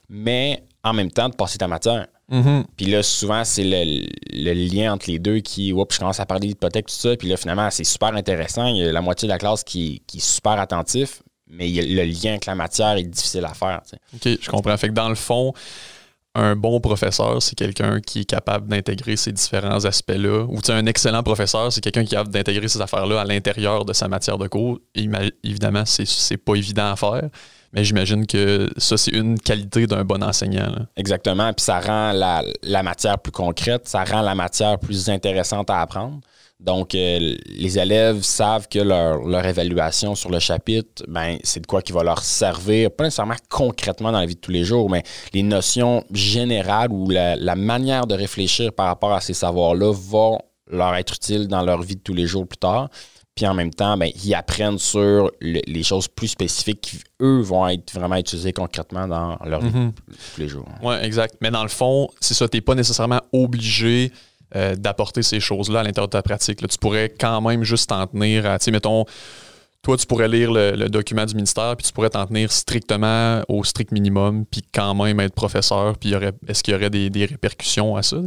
mais 0.10 0.64
en 0.84 0.94
même 0.94 1.12
temps 1.12 1.30
de 1.30 1.36
passer 1.36 1.58
ta 1.58 1.68
matière. 1.68 2.08
Mm-hmm. 2.32 2.64
Puis 2.76 2.86
là, 2.88 3.04
souvent, 3.04 3.44
c'est 3.44 3.64
le, 3.64 4.54
lien 4.54 4.94
entre 4.94 5.10
les 5.10 5.20
deux 5.20 5.40
qui, 5.40 5.72
oups, 5.72 5.96
je 5.96 6.00
commence 6.00 6.20
à 6.20 6.26
parler 6.26 6.48
d'hypothèque, 6.48 6.88
tout 6.88 6.96
ça. 6.96 7.16
Puis 7.16 7.28
là, 7.28 7.38
finalement, 7.38 7.70
c'est 7.72 7.84
super 7.84 8.16
intéressant. 8.16 8.66
Il 8.68 8.78
y 8.78 8.88
a 8.88 8.92
la 8.92 9.02
moitié 9.02 9.28
de 9.28 9.32
la 9.32 9.38
classe 9.38 9.64
qui, 9.64 10.02
qui 10.08 10.18
est 10.18 10.26
super 10.26 10.54
attentif, 10.54 11.22
mais 11.48 11.70
le 11.70 12.04
lien 12.04 12.32
avec 12.32 12.46
la 12.48 12.56
matière 12.56 12.98
est 12.98 13.04
difficile 13.04 13.46
à 13.46 13.54
faire. 13.54 13.82
OK, 14.14 14.38
je 14.42 14.50
comprends. 14.50 14.76
Fait 14.78 14.90
que 14.90 14.94
dans 14.94 15.10
le 15.10 15.16
fond, 15.16 15.54
un 16.36 16.56
bon 16.56 16.80
professeur, 16.82 17.42
c'est 17.42 17.56
quelqu'un 17.56 18.02
qui 18.02 18.22
est 18.22 18.26
capable 18.26 18.68
d'intégrer 18.68 19.16
ces 19.16 19.32
différents 19.32 19.86
aspects-là. 19.86 20.44
Ou 20.44 20.60
un 20.70 20.86
excellent 20.86 21.24
professeur, 21.24 21.72
c'est 21.72 21.82
quelqu'un 21.82 22.04
qui 22.04 22.14
est 22.14 22.18
capable 22.18 22.34
d'intégrer 22.34 22.68
ces 22.68 22.82
affaires-là 22.82 23.22
à 23.22 23.24
l'intérieur 23.24 23.86
de 23.86 23.94
sa 23.94 24.08
matière 24.08 24.38
de 24.38 24.48
cours. 24.48 24.80
évidemment, 25.44 25.84
c'est 25.86 26.38
pas 26.38 26.56
évident 26.56 26.92
à 26.92 26.96
faire. 26.96 27.30
Mais 27.74 27.84
j'imagine 27.84 28.26
que 28.26 28.70
ça, 28.78 28.96
c'est 28.96 29.12
une 29.12 29.38
qualité 29.38 29.86
d'un 29.86 30.06
bon 30.06 30.24
enseignant. 30.24 30.74
Exactement. 30.96 31.52
Puis 31.54 31.66
ça 31.66 31.80
rend 31.82 32.14
la, 32.14 32.42
la, 32.64 32.84
matière 32.84 33.20
plus 33.20 33.34
concrète, 33.34 33.88
ça 33.88 34.06
rend 34.06 34.22
la 34.22 34.34
matière 34.34 34.80
plus 34.80 35.10
intéressante 35.10 35.70
à 35.70 35.82
apprendre. 35.82 36.22
Donc, 36.60 36.96
euh, 36.96 37.36
les 37.48 37.78
élèves 37.78 38.22
savent 38.24 38.68
que 38.70 38.80
leur, 38.80 39.46
évaluation 39.46 40.16
sur 40.16 40.30
le 40.30 40.40
chapitre, 40.40 41.04
ben, 41.08 41.38
c'est 41.44 41.60
de 41.60 41.68
quoi 41.68 41.82
qui 41.82 41.92
va 41.92 42.04
leur 42.04 42.24
servir, 42.24 42.92
pas 42.92 43.04
nécessairement 43.04 43.36
concrètement 43.50 44.12
dans 44.12 44.20
la 44.20 44.26
vie 44.26 44.36
de 44.36 44.40
tous 44.40 44.52
les 44.52 44.64
jours, 44.64 44.90
mais 44.90 45.04
les 45.34 45.44
notions 45.44 46.04
générales 46.12 46.92
ou 46.92 47.10
la, 47.10 47.56
manière 47.56 48.08
de 48.08 48.16
réfléchir 48.16 48.72
par 48.72 48.88
rapport 48.88 49.12
à 49.12 49.22
ces 49.22 49.34
savoirs-là 49.34 49.92
vont 49.94 50.40
leur 50.68 50.96
être 50.96 51.16
utiles 51.16 51.48
dans 51.48 51.62
leur 51.62 51.82
vie 51.82 51.96
de 51.96 52.02
tous 52.02 52.14
les 52.14 52.26
jours 52.26 52.48
plus 52.48 52.58
tard. 52.58 52.90
Puis 53.36 53.46
en 53.46 53.54
même 53.54 53.72
temps, 53.72 53.98
ben, 53.98 54.10
ils 54.24 54.34
apprennent 54.34 54.80
sur 54.80 55.30
les 55.42 55.84
choses 55.84 56.08
plus 56.08 56.30
spécifiques 56.30 56.80
qui, 56.80 57.00
eux, 57.22 57.42
vont 57.42 57.68
être 57.68 57.94
vraiment 57.94 58.16
utilisées 58.16 58.54
concrètement 58.54 59.08
dans 59.10 59.38
leur 59.44 59.60
vie 59.60 59.70
mm-hmm. 59.70 59.88
de 59.88 60.16
tous 60.34 60.40
les 60.40 60.48
jours. 60.48 60.66
Oui, 60.82 60.96
exact. 61.02 61.36
Mais 61.42 61.52
dans 61.52 61.64
le 61.64 61.70
fond, 61.70 62.08
c'est 62.22 62.34
ça, 62.34 62.48
tu 62.48 62.56
n'es 62.56 62.62
pas 62.62 62.76
nécessairement 62.76 63.22
obligé 63.34 64.14
euh, 64.56 64.76
d'apporter 64.76 65.24
ces 65.24 65.40
choses-là 65.40 65.80
à 65.80 65.84
l'intérieur 65.84 66.08
de 66.08 66.12
ta 66.12 66.22
pratique. 66.22 66.66
tu 66.68 66.78
pourrais 66.78 67.10
quand 67.10 67.42
même 67.42 67.64
juste 67.64 67.90
t'en 67.90 68.06
tenir 68.08 68.46
à, 68.46 68.60
tu 68.60 68.66
sais, 68.66 68.72
mettons, 68.72 69.06
toi, 69.86 69.98
tu 69.98 70.08
pourrais 70.08 70.28
lire 70.28 70.52
le, 70.52 70.88
document 70.90 71.26
du 71.26 71.36
ministère, 71.36 71.76
puis 71.78 71.86
tu 71.86 71.94
pourrais 71.94 72.10
t'en 72.10 72.26
tenir 72.26 72.52
strictement 72.52 73.42
au 73.48 73.64
strict 73.64 73.92
minimum, 73.92 74.44
puis 74.50 74.64
quand 74.74 74.96
même 74.96 75.20
être 75.20 75.36
professeur, 75.36 75.96
puis 76.00 76.12
est-ce 76.48 76.64
qu'il 76.64 76.74
y 76.74 76.76
aurait 76.78 76.90
des, 76.90 77.26
répercussions 77.26 77.96
à 77.96 78.02
ça? 78.02 78.18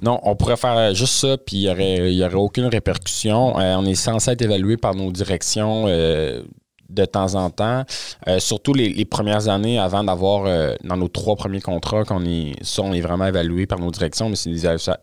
Non, 0.00 0.20
on 0.22 0.36
pourrait 0.36 0.56
faire 0.56 0.94
juste 0.94 1.14
ça, 1.14 1.36
puis 1.36 1.64
il 1.64 2.14
n'y 2.14 2.22
aurait, 2.22 2.34
aucune 2.34 2.66
répercussion. 2.66 3.58
Euh, 3.58 3.74
on 3.76 3.84
est 3.84 3.96
censé 3.96 4.30
être 4.30 4.42
évalué 4.42 4.76
par 4.76 4.94
nos 4.94 5.10
directions 5.10 5.86
euh, 5.88 6.42
de 6.88 7.04
temps 7.04 7.34
en 7.34 7.50
temps. 7.50 7.84
Euh, 8.26 8.38
surtout 8.38 8.72
les, 8.72 9.04
premières 9.04 9.48
années 9.48 9.78
avant 9.78 10.04
d'avoir 10.04 10.46
euh, 10.46 10.74
dans 10.84 10.96
nos 10.96 11.08
trois 11.08 11.36
premiers 11.36 11.60
contrats 11.60 12.04
qu'on 12.04 12.24
est 12.24 12.54
ça 12.62 12.82
on 12.82 12.92
est 12.92 13.00
vraiment 13.00 13.26
évalué 13.26 13.66
par 13.66 13.78
nos 13.78 13.90
directions 13.90 14.28
mais 14.28 14.36
c'est 14.36 14.50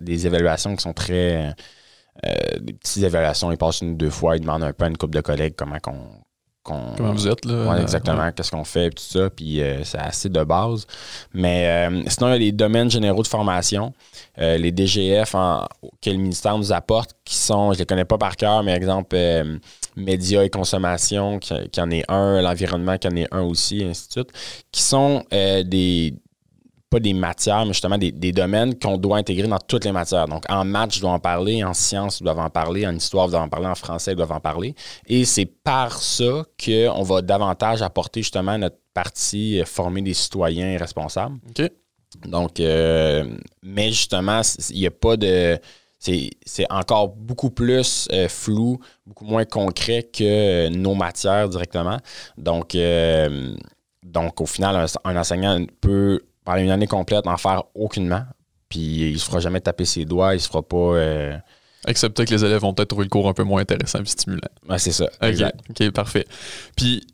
des, 0.01 0.27
évaluations 0.27 0.75
qui 0.75 0.83
sont 0.83 0.93
très 0.93 1.53
euh, 2.25 2.33
des 2.59 2.73
petites 2.73 3.03
évaluations 3.03 3.51
ils 3.51 3.57
passent 3.57 3.81
une 3.81 3.91
ou 3.91 3.95
deux 3.95 4.09
fois 4.09 4.37
ils 4.37 4.41
demandent 4.41 4.63
un 4.63 4.73
peu 4.73 4.85
à 4.85 4.89
une 4.89 4.97
couple 4.97 5.15
de 5.15 5.21
collègues 5.21 5.55
comment 5.57 5.79
qu'on 5.79 5.97
Comment 6.67 7.11
vous 7.11 7.27
êtes, 7.27 7.45
là? 7.45 7.69
Ouais, 7.69 7.81
exactement. 7.83 8.31
Qu'est-ce 8.31 8.49
qu'on 8.49 8.63
fait, 8.63 8.89
tout 8.89 9.03
ça. 9.03 9.29
Puis 9.29 9.61
c'est 9.83 9.99
assez 9.99 10.29
de 10.29 10.43
base. 10.43 10.87
Mais 11.31 11.87
sinon, 12.07 12.29
il 12.29 12.31
y 12.31 12.33
a 12.33 12.37
les 12.39 12.51
domaines 12.51 12.89
généraux 12.89 13.21
de 13.21 13.27
formation, 13.27 13.93
les 14.39 14.71
DGF 14.71 15.35
en, 15.35 15.67
que 16.01 16.09
le 16.09 16.17
ministère 16.17 16.57
nous 16.57 16.73
apporte, 16.73 17.11
qui 17.23 17.35
sont, 17.35 17.71
je 17.71 17.75
ne 17.75 17.79
les 17.81 17.85
connais 17.85 18.05
pas 18.05 18.17
par 18.17 18.35
cœur, 18.35 18.63
mais 18.63 18.73
exemple, 18.73 19.15
médias 19.95 20.43
et 20.43 20.49
consommation, 20.49 21.39
qui, 21.39 21.53
en 21.79 21.89
est 21.91 22.03
un, 22.09 22.41
l'environnement 22.41 22.97
qui 22.97 23.07
en 23.07 23.15
est 23.15 23.27
un 23.31 23.41
aussi, 23.41 23.81
et 23.81 23.85
ainsi 23.85 24.07
de 24.07 24.11
suite, 24.11 24.29
qui 24.71 24.81
sont 24.81 25.23
euh, 25.33 25.63
des 25.63 26.13
pas 26.89 26.99
des 26.99 27.13
matières, 27.13 27.65
mais 27.65 27.73
justement 27.73 27.97
des, 27.97 28.11
domaines 28.31 28.77
qu'on 28.77 28.97
doit 28.97 29.17
intégrer 29.17 29.47
dans 29.47 29.59
toutes 29.59 29.85
les 29.85 29.91
matières. 29.91 30.27
Donc, 30.27 30.43
en 30.49 30.63
maths, 30.63 30.95
je 30.95 31.01
dois 31.01 31.11
en 31.11 31.19
parler, 31.19 31.63
en 31.63 31.73
sciences, 31.73 32.19
je 32.19 32.23
dois 32.23 32.35
en 32.35 32.49
parler, 32.49 32.85
en 32.85 32.95
histoire, 32.95 33.27
je 33.27 33.31
dois 33.31 33.41
en 33.41 33.49
parler, 33.49 33.67
en 33.67 33.75
français, 33.75 34.11
je 34.11 34.17
dois 34.17 34.31
en 34.31 34.39
parler. 34.39 34.75
Et 35.07 35.25
c'est 35.25 35.45
par 35.45 36.01
ça 36.01 36.45
qu'on 36.63 37.03
va 37.03 37.21
davantage 37.21 37.81
apporter 37.81 38.21
justement 38.21 38.57
notre 38.57 38.77
partie 38.93 39.59
euh, 39.59 39.65
former 39.65 40.03
des 40.03 40.13
citoyens 40.13 40.77
responsables. 40.77 41.37
OK. 41.49 41.69
Donc, 42.27 42.59
euh, 42.59 43.25
mais 43.61 43.89
justement, 43.89 44.41
il 44.69 44.79
n'y 44.79 44.87
a 44.87 44.91
pas 44.91 45.17
de 45.17 45.59
c'est 46.45 46.65
encore 46.69 47.09
beaucoup 47.09 47.49
plus 47.49 48.07
euh, 48.11 48.27
flou, 48.27 48.79
beaucoup 49.05 49.25
moins 49.25 49.45
concret 49.45 50.03
que 50.03 50.23
euh, 50.23 50.69
nos 50.69 50.93
matières 50.93 51.49
directement. 51.49 51.99
Donc, 52.37 52.75
euh, 52.75 53.55
donc 54.03 54.41
au 54.41 54.45
final, 54.45 54.85
un, 55.03 55.15
enseignant 55.15 55.65
peut, 55.81 56.21
pendant 56.43 56.59
une 56.59 56.69
année 56.69 56.87
complète, 56.87 57.25
n'en 57.25 57.37
faire 57.37 57.63
aucunement. 57.73 58.23
Puis 58.69 58.79
il 58.79 59.13
ne 59.13 59.17
se 59.17 59.25
fera 59.25 59.39
jamais 59.39 59.61
taper 59.61 59.85
ses 59.85 60.05
doigts, 60.05 60.33
il 60.33 60.37
ne 60.37 60.41
se 60.41 60.47
fera 60.47 60.61
pas. 60.61 61.39
Excepté 61.87 62.25
que 62.25 62.31
les 62.31 62.43
élèves 62.43 62.61
vont 62.61 62.73
peut-être 62.73 62.89
trouver 62.89 63.05
le 63.05 63.09
cours 63.09 63.29
un 63.29 63.33
peu 63.33 63.43
moins 63.43 63.61
intéressant 63.61 64.01
et 64.01 64.05
stimulant. 64.05 64.49
C'est 64.77 64.91
ça. 64.91 65.05
OK, 65.21 65.91
parfait. 65.91 66.25
Puis, 66.75 67.01
tu 67.01 67.07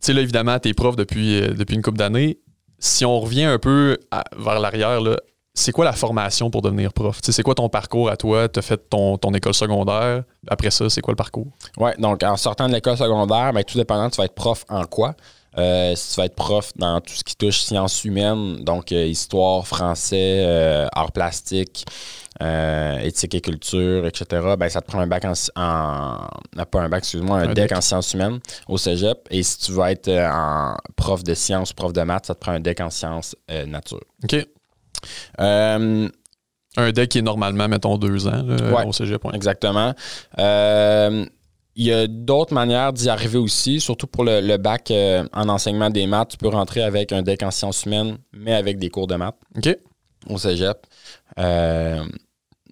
sais, 0.00 0.12
là, 0.14 0.22
évidemment, 0.22 0.58
tu 0.58 0.70
es 0.70 0.74
prof 0.74 0.96
depuis, 0.96 1.42
depuis 1.42 1.74
une 1.74 1.82
couple 1.82 1.98
d'années. 1.98 2.38
Si 2.78 3.04
on 3.04 3.20
revient 3.20 3.44
un 3.44 3.58
peu 3.58 3.98
vers 4.38 4.58
l'arrière, 4.58 5.02
là, 5.02 5.18
c'est 5.56 5.72
quoi 5.72 5.86
la 5.86 5.92
formation 5.92 6.50
pour 6.50 6.60
devenir 6.60 6.92
prof? 6.92 7.18
c'est 7.22 7.42
quoi 7.42 7.54
ton 7.54 7.68
parcours 7.68 8.10
à 8.10 8.16
toi? 8.16 8.46
Tu 8.48 8.58
as 8.58 8.62
fait 8.62 8.76
ton, 8.90 9.16
école 9.34 9.54
secondaire? 9.54 10.22
Après 10.48 10.70
ça, 10.70 10.88
c'est 10.90 11.00
quoi 11.00 11.12
le 11.12 11.16
parcours? 11.16 11.46
Oui, 11.78 11.90
donc 11.98 12.22
en 12.22 12.36
sortant 12.36 12.68
de 12.68 12.74
l'école 12.74 12.96
secondaire, 12.96 13.52
ben, 13.54 13.64
tout 13.64 13.78
dépendant, 13.78 14.10
tu 14.10 14.18
vas 14.18 14.26
être 14.26 14.34
prof 14.34 14.64
en 14.68 14.84
quoi? 14.84 15.16
Euh, 15.58 15.94
si 15.96 16.12
tu 16.12 16.20
vas 16.20 16.26
être 16.26 16.34
prof 16.34 16.72
dans 16.76 17.00
tout 17.00 17.14
ce 17.14 17.24
qui 17.24 17.34
touche 17.34 17.60
sciences 17.60 18.04
humaines, 18.04 18.56
donc 18.62 18.92
euh, 18.92 19.06
histoire, 19.06 19.66
français, 19.66 20.44
euh, 20.46 20.86
art 20.92 21.12
plastique, 21.12 21.86
éthique 22.38 23.34
et 23.34 23.40
culture, 23.40 24.04
etc., 24.04 24.56
ben, 24.58 24.68
ça 24.68 24.82
te 24.82 24.86
prend 24.86 25.00
un 25.00 25.06
bac 25.06 25.24
en, 25.24 25.32
en 25.56 26.64
pas 26.66 26.80
un 26.82 26.90
bac, 26.90 26.98
excuse-moi, 26.98 27.38
un, 27.38 27.54
deck, 27.54 27.72
en 27.72 27.80
sciences 27.80 28.12
humaines 28.12 28.40
au 28.68 28.76
cégep. 28.76 29.26
Et 29.30 29.42
si 29.42 29.56
tu 29.56 29.72
vas 29.72 29.92
être 29.92 30.10
en 30.10 30.76
prof 30.96 31.24
de 31.24 31.32
sciences, 31.32 31.72
prof 31.72 31.94
de 31.94 32.02
maths, 32.02 32.26
ça 32.26 32.34
te 32.34 32.40
prend 32.40 32.52
un 32.52 32.60
deck 32.60 32.78
en 32.82 32.90
sciences 32.90 33.34
nature. 33.66 34.02
OK. 34.22 34.46
Euh, 35.40 36.08
un 36.76 36.92
deck 36.92 37.10
qui 37.10 37.18
est 37.18 37.22
normalement, 37.22 37.68
mettons, 37.68 37.96
deux 37.96 38.26
ans 38.26 38.42
au 38.86 38.92
cégep. 38.92 39.22
Exactement. 39.32 39.94
Euh, 40.38 41.24
il 41.74 41.84
y 41.84 41.92
a 41.92 42.06
d'autres 42.06 42.54
manières 42.54 42.92
d'y 42.92 43.08
arriver 43.08 43.38
aussi, 43.38 43.80
surtout 43.80 44.06
pour 44.06 44.24
le, 44.24 44.56
bac 44.56 44.90
euh, 44.90 45.26
en 45.32 45.48
enseignement 45.48 45.90
des 45.90 46.06
maths. 46.06 46.30
Tu 46.30 46.36
peux 46.38 46.48
rentrer 46.48 46.82
avec 46.82 47.12
un 47.12 47.22
deck 47.22 47.42
en 47.42 47.50
sciences 47.50 47.84
humaines, 47.84 48.18
mais 48.32 48.54
avec 48.54 48.78
des 48.78 48.88
cours 48.88 49.06
de 49.06 49.16
maths 49.16 49.36
OK. 49.56 49.76
au 50.28 50.38
cégep. 50.38 50.86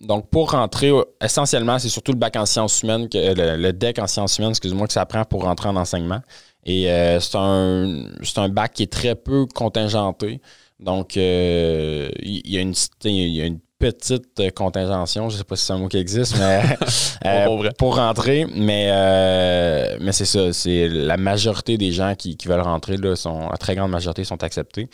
donc, 0.01 0.29
pour 0.31 0.53
rentrer, 0.53 0.91
essentiellement, 1.23 1.79
c'est 1.79 1.89
surtout 1.89 2.13
le 2.13 2.19
bac 2.19 2.37
en 2.37 2.47
sciences 2.47 2.83
humaines, 2.83 3.09
que, 3.09 3.35
le, 3.35 3.73
deck 3.73 3.99
en 3.99 4.07
sciences 4.07 4.39
humaines, 4.39 4.51
excuse-moi, 4.51 4.87
que 4.87 4.93
ça 4.93 5.07
prend 5.07 5.25
pour 5.25 5.45
rentrer 5.45 5.69
en 5.69 5.77
enseignement. 5.77 6.21
Et 6.67 6.85
c'est 7.21 7.37
un, 7.37 8.05
un 8.37 8.49
bac 8.49 8.73
qui 8.73 8.83
est 8.83 8.93
très 8.93 9.15
peu 9.15 9.47
contingenté. 9.55 10.41
Donc, 10.85 11.17
euh, 11.17 12.11
il 12.23 12.47
y, 12.47 12.59
a 12.59 12.61
une, 12.61 13.61
petite 13.79 14.55
contingention, 14.55 15.29
je 15.29 15.35
ne 15.35 15.39
sais 15.39 15.45
pas 15.45 15.57
si 15.57 15.67
c'est 15.67 15.73
un 15.73 15.79
mot 15.79 15.89
qui 15.89 15.99
existe, 15.99 16.39
mais 16.39 16.63
euh, 17.27 17.71
pour 17.77 17.97
rentrer, 17.97 18.47
mais, 18.55 18.89
euh, 18.89 19.99
mais 20.01 20.13
c'est 20.13 20.25
ça, 20.25 20.53
c'est 20.53 20.89
la 20.89 21.17
majorité 21.17 21.77
des 21.77 21.93
gens 21.93 22.15
qui, 22.15 22.37
veulent 22.47 22.61
rentrer, 22.61 22.97
là, 22.97 23.17
sont, 23.17 23.49
la 23.51 23.57
très 23.57 23.75
grande 23.75 23.91
majorité 23.91 24.25
sont 24.25 24.43
acceptés. 24.43 24.89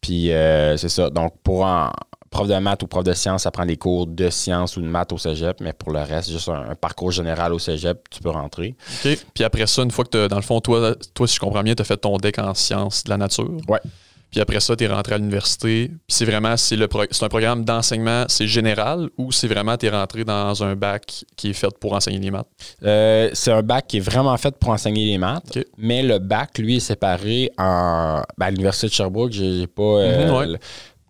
Puis 0.00 0.32
euh, 0.32 0.76
c'est 0.76 0.88
ça. 0.88 1.10
Donc, 1.10 1.34
pour 1.42 1.66
un 1.66 1.90
prof 2.30 2.46
de 2.46 2.54
maths 2.56 2.82
ou 2.82 2.86
prof 2.86 3.02
de 3.02 3.14
sciences, 3.14 3.44
ça 3.44 3.50
prend 3.50 3.64
des 3.64 3.76
cours 3.76 4.06
de 4.06 4.30
sciences 4.30 4.76
ou 4.76 4.82
de 4.82 4.86
maths 4.86 5.12
au 5.12 5.18
cégep, 5.18 5.60
mais 5.60 5.72
pour 5.72 5.92
le 5.92 6.00
reste, 6.00 6.30
juste 6.30 6.48
un, 6.48 6.70
un 6.70 6.74
parcours 6.74 7.12
général 7.12 7.52
au 7.54 7.58
cégep, 7.58 7.98
tu 8.10 8.20
peux 8.20 8.30
rentrer. 8.30 8.76
OK. 9.04 9.18
Puis 9.34 9.44
après 9.44 9.66
ça, 9.66 9.82
une 9.82 9.90
fois 9.90 10.04
que, 10.04 10.28
dans 10.28 10.36
le 10.36 10.42
fond, 10.42 10.60
toi, 10.60 10.94
toi, 11.14 11.26
si 11.26 11.36
je 11.36 11.40
comprends 11.40 11.62
bien, 11.62 11.74
tu 11.74 11.82
as 11.82 11.84
fait 11.84 11.96
ton 11.96 12.16
deck 12.18 12.38
en 12.38 12.54
sciences 12.54 13.04
de 13.04 13.10
la 13.10 13.16
nature. 13.16 13.50
Ouais. 13.68 13.80
Puis 14.30 14.40
après 14.40 14.60
ça, 14.60 14.76
tu 14.76 14.84
es 14.84 14.86
rentré 14.88 15.14
à 15.14 15.18
l'université. 15.18 15.88
Puis 15.88 15.96
c'est 16.08 16.24
vraiment, 16.24 16.56
c'est, 16.56 16.76
le 16.76 16.86
pro- 16.86 17.04
c'est 17.10 17.24
un 17.24 17.28
programme 17.28 17.64
d'enseignement, 17.64 18.24
c'est 18.28 18.46
général 18.46 19.08
ou 19.16 19.32
c'est 19.32 19.48
vraiment, 19.48 19.76
tu 19.76 19.86
es 19.86 19.90
rentré 19.90 20.24
dans 20.24 20.62
un 20.62 20.76
bac 20.76 21.24
qui 21.36 21.50
est 21.50 21.52
fait 21.54 21.76
pour 21.80 21.94
enseigner 21.94 22.18
les 22.18 22.30
maths? 22.30 22.46
Euh, 22.84 23.30
c'est 23.32 23.52
un 23.52 23.62
bac 23.62 23.86
qui 23.88 23.96
est 23.98 24.00
vraiment 24.00 24.36
fait 24.36 24.54
pour 24.58 24.70
enseigner 24.70 25.06
les 25.06 25.18
maths, 25.18 25.58
mais 25.78 26.02
le 26.02 26.18
bac, 26.18 26.58
lui, 26.58 26.76
est 26.76 26.80
séparé 26.80 27.50
en. 27.58 28.22
ben, 28.36 28.46
à 28.46 28.50
l'Université 28.50 28.88
de 28.88 28.92
Sherbrooke, 28.92 29.32
j'ai 29.32 29.66
pas. 29.66 29.82
euh, 29.82 30.26
Mhm, 30.28 30.36
ouais. 30.36 30.46
le- 30.46 30.58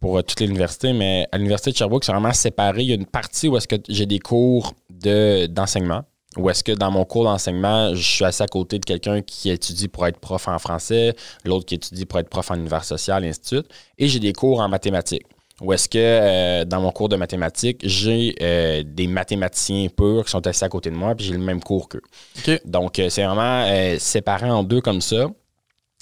pour 0.00 0.16
euh, 0.16 0.22
toutes 0.22 0.38
les 0.38 0.46
universités, 0.46 0.92
mais 0.92 1.26
à 1.33 1.38
l'Université 1.38 1.72
de 1.72 1.76
Sherbrooke, 1.76 2.04
c'est 2.04 2.12
vraiment 2.12 2.33
séparé. 2.33 2.83
Il 2.83 2.88
y 2.88 2.92
a 2.92 2.94
une 2.94 3.04
partie 3.07 3.48
où 3.48 3.57
est-ce 3.57 3.66
que 3.66 3.74
j'ai 3.88 4.07
des 4.07 4.20
cours 4.20 4.74
de, 4.90 5.46
d'enseignement, 5.46 6.04
où 6.36 6.50
est-ce 6.50 6.62
que 6.62 6.72
dans 6.72 6.90
mon 6.90 7.04
cours 7.04 7.24
d'enseignement, 7.24 7.94
je 7.94 8.02
suis 8.02 8.24
assis 8.24 8.42
à 8.42 8.46
côté 8.46 8.78
de 8.78 8.84
quelqu'un 8.84 9.22
qui 9.22 9.50
étudie 9.50 9.88
pour 9.88 10.06
être 10.06 10.18
prof 10.18 10.46
en 10.46 10.58
français, 10.58 11.14
l'autre 11.44 11.64
qui 11.64 11.76
étudie 11.76 12.04
pour 12.04 12.18
être 12.18 12.28
prof 12.28 12.50
en 12.50 12.56
univers 12.56 12.84
social, 12.84 13.24
et 13.24 13.28
ainsi 13.28 13.40
de 13.40 13.46
suite. 13.46 13.66
Et 13.96 14.08
j'ai 14.08 14.20
des 14.20 14.32
cours 14.32 14.60
en 14.60 14.68
mathématiques. 14.68 15.26
Où 15.60 15.72
est-ce 15.72 15.88
que 15.88 15.98
euh, 15.98 16.64
dans 16.64 16.80
mon 16.80 16.92
cours 16.92 17.08
de 17.08 17.16
mathématiques, 17.16 17.80
j'ai 17.82 18.34
euh, 18.40 18.84
des 18.86 19.08
mathématiciens 19.08 19.88
purs 19.88 20.24
qui 20.24 20.30
sont 20.30 20.46
assis 20.46 20.64
à 20.64 20.68
côté 20.68 20.90
de 20.90 20.94
moi, 20.94 21.14
puis 21.14 21.26
j'ai 21.26 21.32
le 21.32 21.40
même 21.40 21.60
cours 21.60 21.88
qu'eux. 21.88 22.02
Donc, 22.64 22.98
euh, 22.98 23.08
c'est 23.08 23.24
vraiment 23.24 23.64
séparé 23.98 24.50
en 24.50 24.62
deux 24.62 24.80
comme 24.80 25.00
ça. 25.00 25.26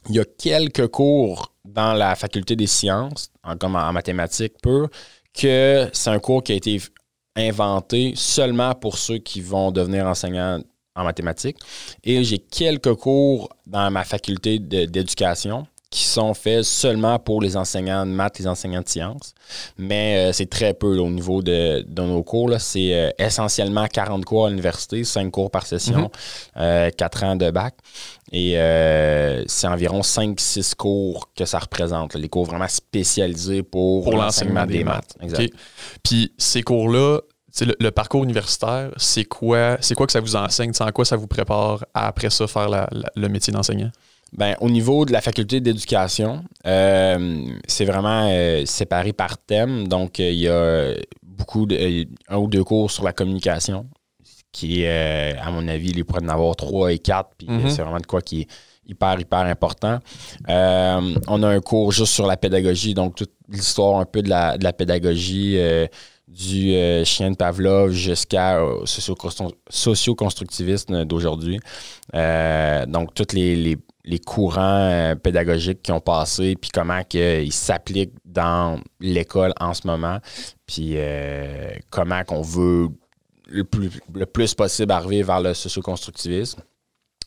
Il 0.08 0.16
y 0.16 0.20
a 0.20 0.24
quelques 0.24 0.88
cours 0.88 1.52
dans 1.64 1.94
la 1.94 2.14
faculté 2.16 2.54
des 2.54 2.66
sciences, 2.66 3.30
en, 3.42 3.56
comme 3.56 3.76
en, 3.76 3.80
en 3.88 3.92
mathématiques 3.92 4.60
pures, 4.62 4.90
que 5.32 5.88
c'est 5.92 6.10
un 6.10 6.18
cours 6.18 6.42
qui 6.42 6.52
a 6.52 6.56
été 6.56 6.78
inventé 7.36 8.12
seulement 8.16 8.74
pour 8.74 8.98
ceux 8.98 9.18
qui 9.18 9.40
vont 9.40 9.70
devenir 9.70 10.06
enseignants 10.06 10.60
en 10.94 11.04
mathématiques. 11.04 11.58
Et 12.02 12.24
j'ai 12.24 12.38
quelques 12.38 12.94
cours 12.94 13.50
dans 13.66 13.90
ma 13.90 14.04
faculté 14.04 14.58
d'éducation 14.58 15.66
qui 15.88 16.02
sont 16.04 16.34
faits 16.34 16.64
seulement 16.64 17.18
pour 17.18 17.40
les 17.40 17.56
enseignants 17.56 18.04
de 18.04 18.10
maths, 18.10 18.38
les 18.40 18.46
enseignants 18.48 18.82
de 18.82 18.88
sciences. 18.88 19.32
Mais 19.78 20.16
euh, 20.28 20.32
c'est 20.32 20.50
très 20.50 20.74
peu 20.74 20.94
là, 20.96 21.02
au 21.02 21.08
niveau 21.10 21.42
de, 21.42 21.84
de 21.86 22.02
nos 22.02 22.22
cours. 22.24 22.48
là. 22.48 22.58
C'est 22.58 22.92
euh, 22.92 23.10
essentiellement 23.18 23.86
40 23.86 24.24
cours 24.24 24.46
à 24.46 24.50
l'université, 24.50 25.04
5 25.04 25.30
cours 25.30 25.50
par 25.50 25.64
session, 25.66 26.10
euh, 26.56 26.90
4 26.90 27.22
ans 27.24 27.36
de 27.36 27.50
bac. 27.50 27.74
Et 28.32 28.58
euh, 28.58 29.44
c'est 29.46 29.68
environ 29.68 30.00
5-6 30.00 30.74
cours 30.74 31.30
que 31.36 31.44
ça 31.44 31.60
représente. 31.60 32.14
là, 32.14 32.20
les 32.20 32.28
cours 32.28 32.44
vraiment 32.46 32.68
spécialisés 32.68 33.62
pour, 33.62 34.02
Pour 34.04 34.16
l'enseignement 34.16 34.66
des, 34.66 34.82
maths. 34.84 35.14
Exact. 35.22 35.54
Puis 36.02 36.32
ces 36.36 36.62
cours-là, 36.62 37.20
le, 37.60 37.74
le 37.78 37.90
parcours 37.90 38.24
universitaire, 38.24 38.90
c'est 38.96 39.24
quoi, 39.24 39.78
c'est 39.80 39.94
quoi 39.94 40.06
que 40.06 40.12
ça 40.12 40.20
vous 40.20 40.34
enseigne? 40.36 40.72
Sais, 40.72 40.82
En 40.84 40.90
quoi 40.90 41.04
ça 41.04 41.16
vous 41.16 41.28
prépare 41.28 41.86
à, 41.94 42.08
après 42.08 42.28
ça, 42.30 42.46
faire 42.48 42.68
la- 42.68 42.88
la- 42.90 43.10
le 43.14 43.28
métier 43.28 43.52
d'enseignant? 43.52 43.90
Ben, 44.32 44.54
au 44.60 44.68
niveau 44.68 45.04
de 45.06 45.12
la 45.12 45.20
faculté 45.20 45.60
d'éducation, 45.60 46.44
euh, 46.66 47.46
c'est 47.66 47.84
vraiment 47.84 48.28
euh, 48.30 48.64
séparé 48.66 49.12
par 49.12 49.38
thème. 49.38 49.88
Donc, 49.88 50.20
euh, 50.20 50.30
il 50.30 50.38
y 50.40 50.48
a 50.48 50.94
beaucoup 51.22 51.64
de 51.66 52.06
un 52.28 52.36
ou 52.36 52.46
deux 52.48 52.64
cours 52.64 52.90
sur 52.90 53.04
la 53.04 53.12
communication, 53.12 53.86
qui 54.52 54.82
est, 54.82 55.36
à 55.38 55.50
mon 55.50 55.66
avis, 55.68 55.90
il 55.90 56.04
pourrait 56.04 56.24
en 56.24 56.28
avoir 56.28 56.56
trois 56.56 56.92
et 56.92 56.98
quatre. 56.98 57.30
Puis 57.38 57.46
Mhm. 57.48 57.70
c'est 57.70 57.82
vraiment 57.82 58.00
de 58.00 58.06
quoi 58.06 58.20
qui 58.20 58.42
est 58.42 58.48
hyper, 58.86 59.18
hyper 59.20 59.38
important. 59.40 60.00
Euh, 60.48 61.14
on 61.28 61.42
a 61.42 61.48
un 61.48 61.60
cours 61.60 61.92
juste 61.92 62.12
sur 62.12 62.26
la 62.26 62.36
pédagogie, 62.36 62.94
donc 62.94 63.14
toute 63.14 63.32
l'histoire 63.48 64.00
un 64.00 64.04
peu 64.06 64.22
de 64.22 64.28
la, 64.28 64.58
de 64.58 64.64
la 64.64 64.72
pédagogie. 64.72 65.54
euh, 65.58 65.86
du 66.28 66.74
euh, 66.74 67.04
chien 67.04 67.30
de 67.30 67.36
Pavlov 67.36 67.92
jusqu'à 67.92 68.58
socio- 68.84 69.14
socio-constructivisme 69.70 71.04
d'aujourd'hui. 71.04 71.60
Donc, 72.12 73.14
tous 73.14 73.32
les, 73.32 73.54
les- 73.56 73.76
les 74.06 74.20
courants 74.20 74.88
euh, 74.88 75.14
pédagogiques 75.16 75.82
qui 75.82 75.92
ont 75.92 76.00
passé, 76.00 76.56
puis 76.60 76.70
comment 76.72 77.02
que 77.02 77.42
ils 77.42 77.52
s'appliquent 77.52 78.14
dans 78.24 78.80
l'école 79.00 79.52
en 79.60 79.74
ce 79.74 79.86
moment, 79.86 80.18
puis 80.64 80.92
euh, 80.94 81.72
comment 81.90 82.22
qu'on 82.24 82.42
veut 82.42 82.88
le 83.48 83.64
plus, 83.64 83.90
le 84.14 84.26
plus 84.26 84.54
possible 84.54 84.92
arriver 84.92 85.22
vers 85.22 85.40
le 85.40 85.54
socio-constructivisme. 85.54 86.60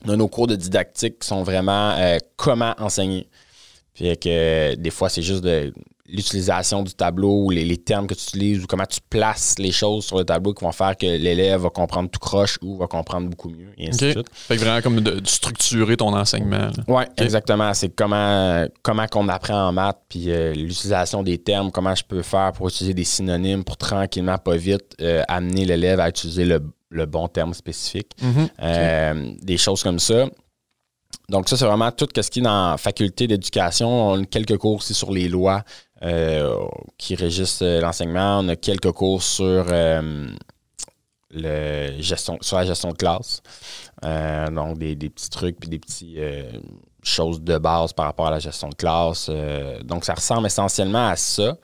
On 0.05 0.09
a 0.09 0.15
nos 0.15 0.27
cours 0.27 0.47
de 0.47 0.55
didactique 0.55 1.23
sont 1.23 1.43
vraiment 1.43 1.91
euh, 1.91 2.17
comment 2.37 2.73
enseigner. 2.77 3.29
Puis 3.93 4.17
que 4.17 4.29
euh, 4.29 4.75
des 4.75 4.91
fois, 4.91 5.09
c'est 5.09 5.21
juste 5.21 5.43
de 5.43 5.73
l'utilisation 6.11 6.83
du 6.83 6.93
tableau 6.93 7.45
ou 7.45 7.49
les, 7.51 7.63
les 7.65 7.77
termes 7.77 8.07
que 8.07 8.13
tu 8.13 8.23
utilises 8.23 8.63
ou 8.63 8.67
comment 8.67 8.85
tu 8.85 8.99
places 9.09 9.55
les 9.59 9.71
choses 9.71 10.05
sur 10.05 10.17
le 10.17 10.23
tableau 10.23 10.53
qui 10.53 10.65
vont 10.65 10.71
faire 10.71 10.97
que 10.97 11.05
l'élève 11.05 11.61
va 11.61 11.69
comprendre 11.69 12.09
tout 12.09 12.19
croche 12.19 12.57
ou 12.61 12.77
va 12.77 12.87
comprendre 12.87 13.29
beaucoup 13.29 13.49
mieux, 13.49 13.69
et 13.77 13.89
ainsi 13.89 14.05
de 14.05 14.11
suite. 14.11 14.27
Fait 14.33 14.55
que 14.55 14.61
vraiment 14.61 14.81
comme 14.81 15.01
de, 15.01 15.19
de 15.19 15.27
structurer 15.27 15.97
ton 15.97 16.13
enseignement. 16.13 16.69
Oui, 16.87 17.03
exactement. 17.17 17.73
C'est 17.73 17.89
comment, 17.89 18.65
comment 18.81 19.07
qu'on 19.07 19.27
apprend 19.29 19.67
en 19.67 19.71
maths, 19.71 20.01
puis 20.09 20.31
euh, 20.31 20.53
l'utilisation 20.53 21.23
des 21.23 21.37
termes, 21.37 21.71
comment 21.71 21.95
je 21.95 22.03
peux 22.03 22.21
faire 22.21 22.51
pour 22.53 22.67
utiliser 22.67 22.93
des 22.93 23.03
synonymes 23.03 23.63
pour 23.63 23.77
tranquillement, 23.77 24.37
pas 24.37 24.55
vite, 24.57 24.95
euh, 25.01 25.23
amener 25.27 25.65
l'élève 25.65 25.99
à 25.99 26.09
utiliser 26.09 26.45
le, 26.45 26.59
le 26.89 27.05
bon 27.05 27.27
terme 27.27 27.53
spécifique. 27.53 28.11
Euh, 28.61 29.31
Des 29.41 29.57
choses 29.57 29.83
comme 29.83 29.99
ça. 29.99 30.25
Donc, 31.27 31.47
ça, 31.47 31.57
c'est 31.57 31.65
vraiment 31.65 31.91
tout 31.91 32.07
ce 32.15 32.29
qui 32.29 32.39
est 32.39 32.43
dans 32.43 32.71
la 32.71 32.77
faculté 32.77 33.27
d'éducation. 33.27 34.09
On 34.09 34.21
a 34.23 34.25
quelques 34.25 34.57
cours 34.57 34.77
aussi 34.77 34.93
sur 34.93 35.11
les 35.11 35.27
lois 35.27 35.63
qui 36.97 37.15
régissent 37.15 37.61
euh, 37.61 37.81
l'enseignement. 37.81 38.39
On 38.39 38.49
a 38.49 38.55
quelques 38.55 38.91
cours 38.91 39.23
sur, 39.23 39.65
euh, 39.69 40.27
la 41.31 42.01
gestion 42.01 42.37
de 42.37 42.97
classe. 42.97 43.41
Euh, 44.05 44.47
donc, 44.47 44.77
des, 44.77 44.95
petits 44.95 45.29
trucs 45.29 45.59
puis 45.59 45.69
des 45.69 45.79
petites 45.79 46.17
choses 47.03 47.41
de 47.41 47.57
base 47.57 47.93
par 47.93 48.05
rapport 48.05 48.27
à 48.27 48.31
la 48.31 48.39
gestion 48.39 48.69
de 48.69 48.75
classe. 48.75 49.27
Euh, 49.29 49.81
donc, 49.83 50.05
ça 50.05 50.13
ressemble 50.13 50.47
essentiellement 50.47 51.09
à 51.09 51.15
ça 51.15 51.57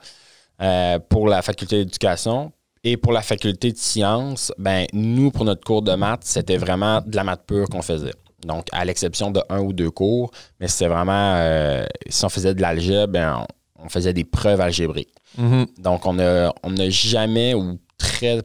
euh, 0.62 0.98
pour 0.98 1.28
la 1.28 1.42
faculté 1.42 1.78
d'éducation. 1.78 2.52
Et 2.84 2.96
pour 2.96 3.12
la 3.12 3.22
faculté 3.22 3.72
de 3.72 3.76
sciences, 3.76 4.52
ben, 4.58 4.86
nous, 4.92 5.30
pour 5.32 5.44
notre 5.44 5.64
cours 5.64 5.82
de 5.82 5.94
maths, 5.94 6.22
c'était 6.22 6.56
vraiment 6.56 7.00
de 7.04 7.16
la 7.16 7.24
maths 7.24 7.44
pure 7.44 7.68
qu'on 7.68 7.82
faisait. 7.82 8.14
Donc, 8.44 8.66
à 8.70 8.84
l'exception 8.84 9.32
de 9.32 9.42
un 9.48 9.58
ou 9.58 9.72
deux 9.72 9.90
cours, 9.90 10.30
mais 10.60 10.68
c'était 10.68 10.86
vraiment, 10.86 11.34
euh, 11.36 11.84
si 12.08 12.24
on 12.24 12.28
faisait 12.28 12.54
de 12.54 12.62
l'algèbre, 12.62 13.12
ben, 13.12 13.44
on, 13.86 13.88
faisait 13.88 14.12
des 14.12 14.24
preuves 14.24 14.60
algébriques. 14.60 15.14
Mhm. 15.38 15.66
Donc, 15.78 16.06
on 16.06 16.14
n'a 16.14 16.52
on 16.62 16.70
n'a 16.70 16.90
jamais 16.90 17.54
ou 17.54 17.78
très 17.98 18.42